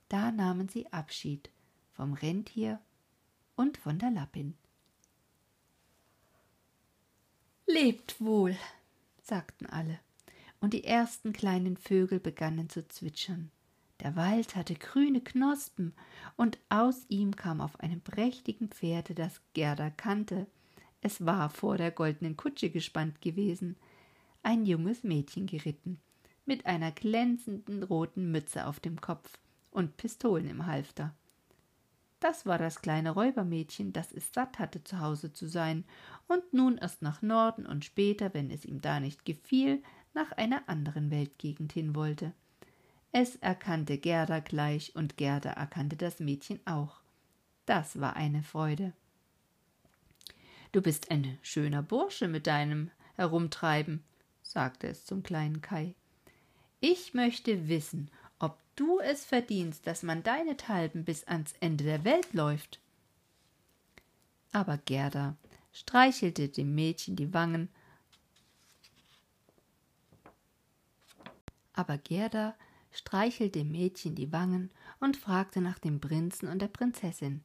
Da 0.08 0.30
nahmen 0.30 0.68
sie 0.68 0.92
Abschied 0.92 1.50
vom 1.94 2.12
Rentier 2.12 2.80
und 3.56 3.76
von 3.76 3.98
der 3.98 4.12
Lappin. 4.12 4.54
Lebt 7.68 8.20
wohl, 8.20 8.56
sagten 9.20 9.66
alle, 9.66 9.98
und 10.60 10.72
die 10.72 10.84
ersten 10.84 11.32
kleinen 11.32 11.76
Vögel 11.76 12.20
begannen 12.20 12.70
zu 12.70 12.86
zwitschern. 12.86 13.50
Der 14.00 14.14
Wald 14.14 14.54
hatte 14.54 14.76
grüne 14.76 15.20
Knospen, 15.20 15.92
und 16.36 16.58
aus 16.68 17.06
ihm 17.08 17.34
kam 17.34 17.60
auf 17.60 17.80
einem 17.80 18.00
prächtigen 18.00 18.68
Pferde, 18.68 19.14
das 19.14 19.40
Gerda 19.52 19.90
kannte, 19.90 20.46
es 21.00 21.26
war 21.26 21.50
vor 21.50 21.76
der 21.76 21.90
goldenen 21.90 22.36
Kutsche 22.36 22.70
gespannt 22.70 23.20
gewesen, 23.20 23.76
ein 24.44 24.64
junges 24.64 25.02
Mädchen 25.02 25.46
geritten, 25.46 26.00
mit 26.44 26.66
einer 26.66 26.92
glänzenden 26.92 27.82
roten 27.82 28.30
Mütze 28.30 28.66
auf 28.66 28.78
dem 28.78 29.00
Kopf 29.00 29.38
und 29.72 29.96
Pistolen 29.96 30.48
im 30.48 30.66
Halfter. 30.66 31.16
Das 32.26 32.44
war 32.44 32.58
das 32.58 32.82
kleine 32.82 33.10
Räubermädchen, 33.10 33.92
das 33.92 34.10
es 34.10 34.32
satt 34.32 34.58
hatte, 34.58 34.82
zu 34.82 34.98
Hause 34.98 35.32
zu 35.32 35.46
sein 35.46 35.84
und 36.26 36.52
nun 36.52 36.76
erst 36.76 37.00
nach 37.00 37.22
Norden 37.22 37.64
und 37.64 37.84
später, 37.84 38.34
wenn 38.34 38.50
es 38.50 38.64
ihm 38.64 38.80
da 38.80 38.98
nicht 38.98 39.24
gefiel, 39.24 39.80
nach 40.12 40.32
einer 40.32 40.68
anderen 40.68 41.12
Weltgegend 41.12 41.72
hin 41.72 41.94
wollte. 41.94 42.32
Es 43.12 43.36
erkannte 43.36 43.96
Gerda 43.96 44.40
gleich 44.40 44.96
und 44.96 45.16
Gerda 45.16 45.50
erkannte 45.50 45.94
das 45.94 46.18
Mädchen 46.18 46.58
auch. 46.64 46.98
Das 47.64 48.00
war 48.00 48.16
eine 48.16 48.42
Freude. 48.42 48.92
Du 50.72 50.82
bist 50.82 51.12
ein 51.12 51.38
schöner 51.42 51.84
Bursche 51.84 52.26
mit 52.26 52.48
deinem 52.48 52.90
Herumtreiben, 53.14 54.02
sagte 54.42 54.88
es 54.88 55.04
zum 55.04 55.22
kleinen 55.22 55.60
Kai. 55.60 55.94
Ich 56.80 57.14
möchte 57.14 57.68
wissen, 57.68 58.10
ob 58.38 58.58
du 58.76 58.98
es 59.00 59.24
verdienst, 59.24 59.86
dass 59.86 60.02
man 60.02 60.22
deinethalben 60.22 61.04
bis 61.04 61.24
ans 61.24 61.54
Ende 61.60 61.84
der 61.84 62.04
Welt 62.04 62.32
läuft. 62.32 62.80
Aber 64.52 64.78
Gerda 64.78 65.36
streichelte 65.72 66.48
dem 66.48 66.74
Mädchen 66.74 67.16
die 67.16 67.34
Wangen. 67.34 67.68
Aber 71.74 71.98
Gerda 71.98 72.54
streichelte 72.90 73.58
dem 73.58 73.72
Mädchen 73.72 74.14
die 74.14 74.32
Wangen 74.32 74.70
und 75.00 75.16
fragte 75.16 75.60
nach 75.60 75.78
dem 75.78 76.00
Prinzen 76.00 76.48
und 76.48 76.60
der 76.60 76.68
Prinzessin. 76.68 77.44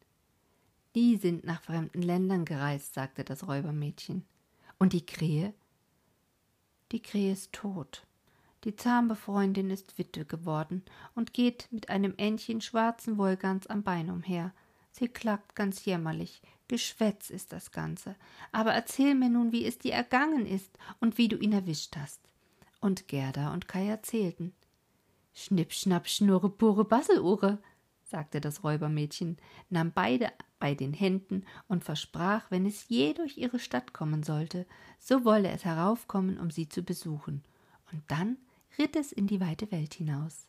Die 0.96 1.18
sind 1.18 1.44
nach 1.44 1.62
fremden 1.62 2.02
Ländern 2.02 2.46
gereist, 2.46 2.94
sagte 2.94 3.24
das 3.24 3.48
Räubermädchen. 3.48 4.26
Und 4.78 4.94
die 4.94 5.06
Krähe? 5.06 5.54
Die 6.92 7.02
Krähe 7.02 7.34
ist 7.34 7.54
tot. 7.54 8.06
Die 8.64 8.76
zahme 8.76 9.16
Freundin 9.16 9.72
ist 9.72 9.98
Witwe 9.98 10.24
geworden 10.24 10.84
und 11.16 11.34
geht 11.34 11.68
mit 11.72 11.90
einem 11.90 12.14
Ännchen 12.18 12.62
schwarzen 12.62 13.18
Wollgans 13.18 13.66
am 13.68 13.82
Bein 13.82 14.12
umher. 14.12 14.54
Sie 14.92 15.08
klagt 15.08 15.56
ganz 15.56 15.86
jämmerlich. 15.86 16.42
Geschwätz 16.68 17.30
ist 17.30 17.54
das 17.54 17.72
Ganze. 17.72 18.16
Aber 18.52 18.72
erzähl 18.72 19.16
mir 19.16 19.30
nun, 19.30 19.52
wie 19.52 19.66
es 19.66 19.80
dir 19.80 19.94
ergangen 19.94 20.46
ist 20.46 20.78
und 21.00 21.18
wie 21.18 21.28
du 21.28 21.38
ihn 21.38 21.54
erwischt 21.54 21.98
hast. 21.98 22.22
Und 22.80 23.08
Gerda 23.08 23.52
und 23.54 23.68
Kai 23.68 23.88
erzählten. 23.88 24.54
Schnipp, 25.34 25.74
schnapp, 25.74 26.08
schnurre, 26.08 26.50
pure, 26.50 26.86
Basseluhre, 26.86 27.58
sagte 28.04 28.42
das 28.42 28.64
Räubermädchen, 28.64 29.38
nahm 29.70 29.92
beide 29.92 30.32
bei 30.60 30.76
den 30.76 30.94
Händen 30.94 31.46
und 31.68 31.84
versprach, 31.84 32.52
wenn 32.52 32.66
es 32.66 32.88
je 32.90 33.14
durch 33.14 33.38
ihre 33.38 33.58
Stadt 33.58 33.94
kommen 33.94 34.22
sollte, 34.22 34.68
so 35.00 35.26
wolle 35.26 35.50
es 35.50 35.66
heraufkommen, 35.66 36.38
um 36.38 36.52
sie 36.52 36.70
zu 36.70 36.84
besuchen. 36.84 37.44
Und 37.92 38.04
dann 38.08 38.38
ritt 38.78 38.96
es 38.96 39.12
in 39.12 39.28
die 39.28 39.42
weite 39.42 39.72
Welt 39.72 39.94
hinaus. 39.94 40.48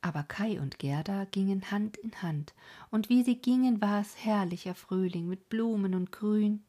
Aber 0.00 0.22
Kai 0.22 0.60
und 0.60 0.78
Gerda 0.78 1.24
gingen 1.24 1.70
Hand 1.70 1.96
in 1.96 2.22
Hand, 2.22 2.54
und 2.90 3.08
wie 3.08 3.24
sie 3.24 3.36
gingen, 3.36 3.80
war 3.80 4.00
es 4.00 4.24
herrlicher 4.24 4.74
Frühling 4.74 5.26
mit 5.26 5.48
Blumen 5.48 5.94
und 5.94 6.12
Grün. 6.12 6.62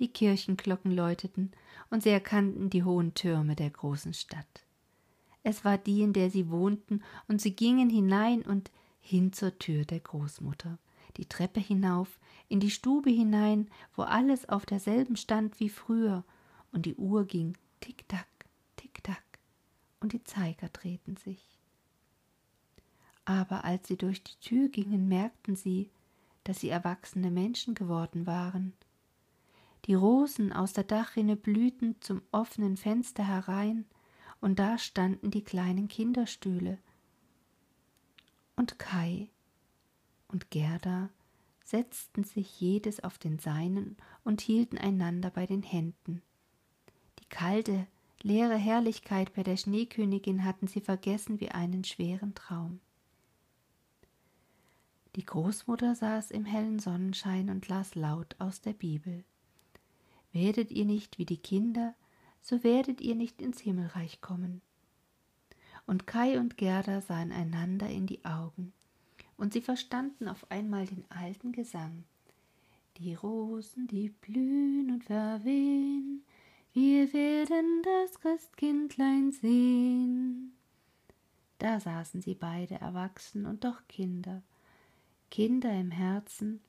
Die 0.00 0.08
Kirchenglocken 0.08 0.90
läuteten, 0.90 1.52
und 1.90 2.02
sie 2.02 2.10
erkannten 2.10 2.68
die 2.68 2.82
hohen 2.82 3.14
Türme 3.14 3.54
der 3.56 3.70
großen 3.70 4.12
Stadt. 4.12 4.64
Es 5.42 5.64
war 5.64 5.78
die, 5.78 6.02
in 6.02 6.12
der 6.12 6.30
sie 6.30 6.50
wohnten, 6.50 7.02
und 7.28 7.40
sie 7.40 7.54
gingen 7.54 7.90
hinein 7.90 8.42
und 8.42 8.70
hin 9.00 9.32
zur 9.32 9.58
Tür 9.58 9.84
der 9.84 10.00
Großmutter, 10.00 10.78
die 11.16 11.26
Treppe 11.26 11.60
hinauf, 11.60 12.18
in 12.48 12.60
die 12.60 12.70
Stube 12.70 13.10
hinein, 13.10 13.70
wo 13.94 14.02
alles 14.02 14.48
auf 14.48 14.66
derselben 14.66 15.16
stand 15.16 15.60
wie 15.60 15.68
früher, 15.68 16.24
und 16.72 16.86
die 16.86 16.96
Uhr 16.96 17.24
ging 17.26 17.56
tick-tack, 17.80 18.26
tick-tack, 18.26 18.33
und 20.04 20.12
die 20.12 20.22
Zeiger 20.22 20.68
drehten 20.68 21.16
sich 21.16 21.54
aber 23.24 23.64
als 23.64 23.88
sie 23.88 23.96
durch 23.96 24.22
die 24.22 24.38
Tür 24.40 24.68
gingen, 24.68 25.08
merkten 25.08 25.56
sie, 25.56 25.90
dass 26.44 26.60
sie 26.60 26.68
erwachsene 26.68 27.30
Menschen 27.30 27.74
geworden 27.74 28.26
waren. 28.26 28.74
Die 29.86 29.94
Rosen 29.94 30.52
aus 30.52 30.72
der 30.72 30.84
Dachrinne 30.84 31.36
blühten 31.36 32.00
zum 32.00 32.22
offenen 32.32 32.76
Fenster 32.76 33.26
herein, 33.26 33.86
und 34.40 34.58
da 34.58 34.76
standen 34.76 35.30
die 35.30 35.42
kleinen 35.42 35.88
Kinderstühle. 35.88 36.78
Und 38.56 38.78
Kai 38.78 39.30
und 40.28 40.50
Gerda 40.50 41.08
setzten 41.64 42.24
sich 42.24 42.60
jedes 42.60 43.02
auf 43.02 43.16
den 43.16 43.38
seinen 43.38 43.96
und 44.22 44.42
hielten 44.42 44.76
einander 44.76 45.30
bei 45.30 45.46
den 45.46 45.62
Händen. 45.62 46.20
Die 47.20 47.28
kalte, 47.30 47.86
leere 48.24 48.56
Herrlichkeit 48.56 49.34
bei 49.34 49.42
der 49.42 49.56
Schneekönigin 49.56 50.44
hatten 50.44 50.66
sie 50.66 50.80
vergessen 50.80 51.40
wie 51.40 51.50
einen 51.50 51.84
schweren 51.84 52.34
Traum. 52.34 52.80
Die 55.14 55.24
Großmutter 55.24 55.94
saß 55.94 56.32
im 56.32 56.44
hellen 56.44 56.80
Sonnenschein 56.80 57.50
und 57.50 57.68
las 57.68 57.94
laut 57.94 58.34
aus 58.40 58.62
der 58.62 58.72
Bibel. 58.72 59.24
Werdet 60.32 60.72
ihr 60.72 60.86
nicht 60.86 61.18
wie 61.18 61.26
die 61.26 61.36
Kinder, 61.36 61.94
so 62.40 62.64
werdet 62.64 63.00
ihr 63.00 63.14
nicht 63.14 63.40
ins 63.40 63.60
Himmelreich 63.60 64.20
kommen. 64.20 64.62
Und 65.86 66.06
Kai 66.06 66.40
und 66.40 66.56
Gerda 66.56 67.02
sahen 67.02 67.30
einander 67.30 67.88
in 67.88 68.06
die 68.06 68.24
Augen, 68.24 68.72
und 69.36 69.52
sie 69.52 69.60
verstanden 69.60 70.28
auf 70.28 70.50
einmal 70.50 70.86
den 70.86 71.04
alten 71.10 71.52
Gesang. 71.52 72.04
Die 72.96 73.14
Rosen, 73.14 73.86
die 73.86 74.08
blühen 74.08 74.90
und 74.90 75.04
verwehen, 75.04 76.24
wir 76.74 77.12
werden 77.12 77.82
das 77.82 78.20
Christkindlein 78.20 79.30
sehen. 79.30 80.52
Da 81.58 81.78
saßen 81.78 82.20
sie 82.20 82.34
beide 82.34 82.74
erwachsen 82.74 83.46
und 83.46 83.64
doch 83.64 83.86
Kinder, 83.88 84.42
Kinder 85.30 85.72
im 85.72 85.92
Herzen, 85.92 86.60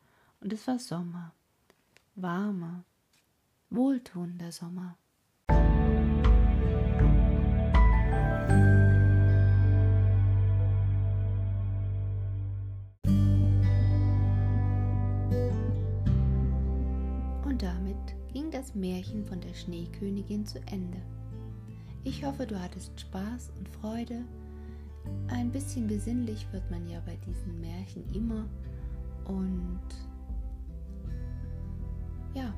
und 0.42 0.54
es 0.54 0.68
war 0.68 0.78
Sommer, 0.78 1.34
warmer, 2.14 2.84
wohltuender 3.72 4.52
Sommer. 4.52 4.96
Märchen 18.76 19.26
von 19.26 19.42
der 19.42 19.54
Schneekönigin 19.54 20.46
zu 20.46 20.60
Ende. 20.72 21.00
Ich 22.04 22.24
hoffe, 22.24 22.46
du 22.46 22.60
hattest 22.62 23.00
Spaß 23.00 23.52
und 23.58 23.70
Freude 23.70 24.24
ein 25.28 25.52
bisschen 25.52 25.88
besinnlich 25.88 26.46
wird 26.52 26.70
man 26.70 26.88
ja 26.88 27.00
bei 27.06 27.18
diesen 27.28 27.60
Märchen 27.60 28.04
immer. 28.14 28.46
Und 29.26 29.80
ja, 32.34 32.54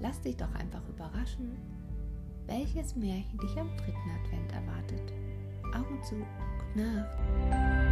lass 0.00 0.20
dich 0.20 0.36
doch 0.36 0.52
einfach 0.54 0.82
überraschen, 0.88 1.52
welches 2.46 2.96
Märchen 2.96 3.38
dich 3.38 3.58
am 3.58 3.68
dritten 3.76 4.10
Advent 4.24 4.52
erwartet. 4.52 5.12
Augen 5.74 6.02
zu, 6.02 6.16
gute 6.16 6.80
Nacht. 6.80 7.89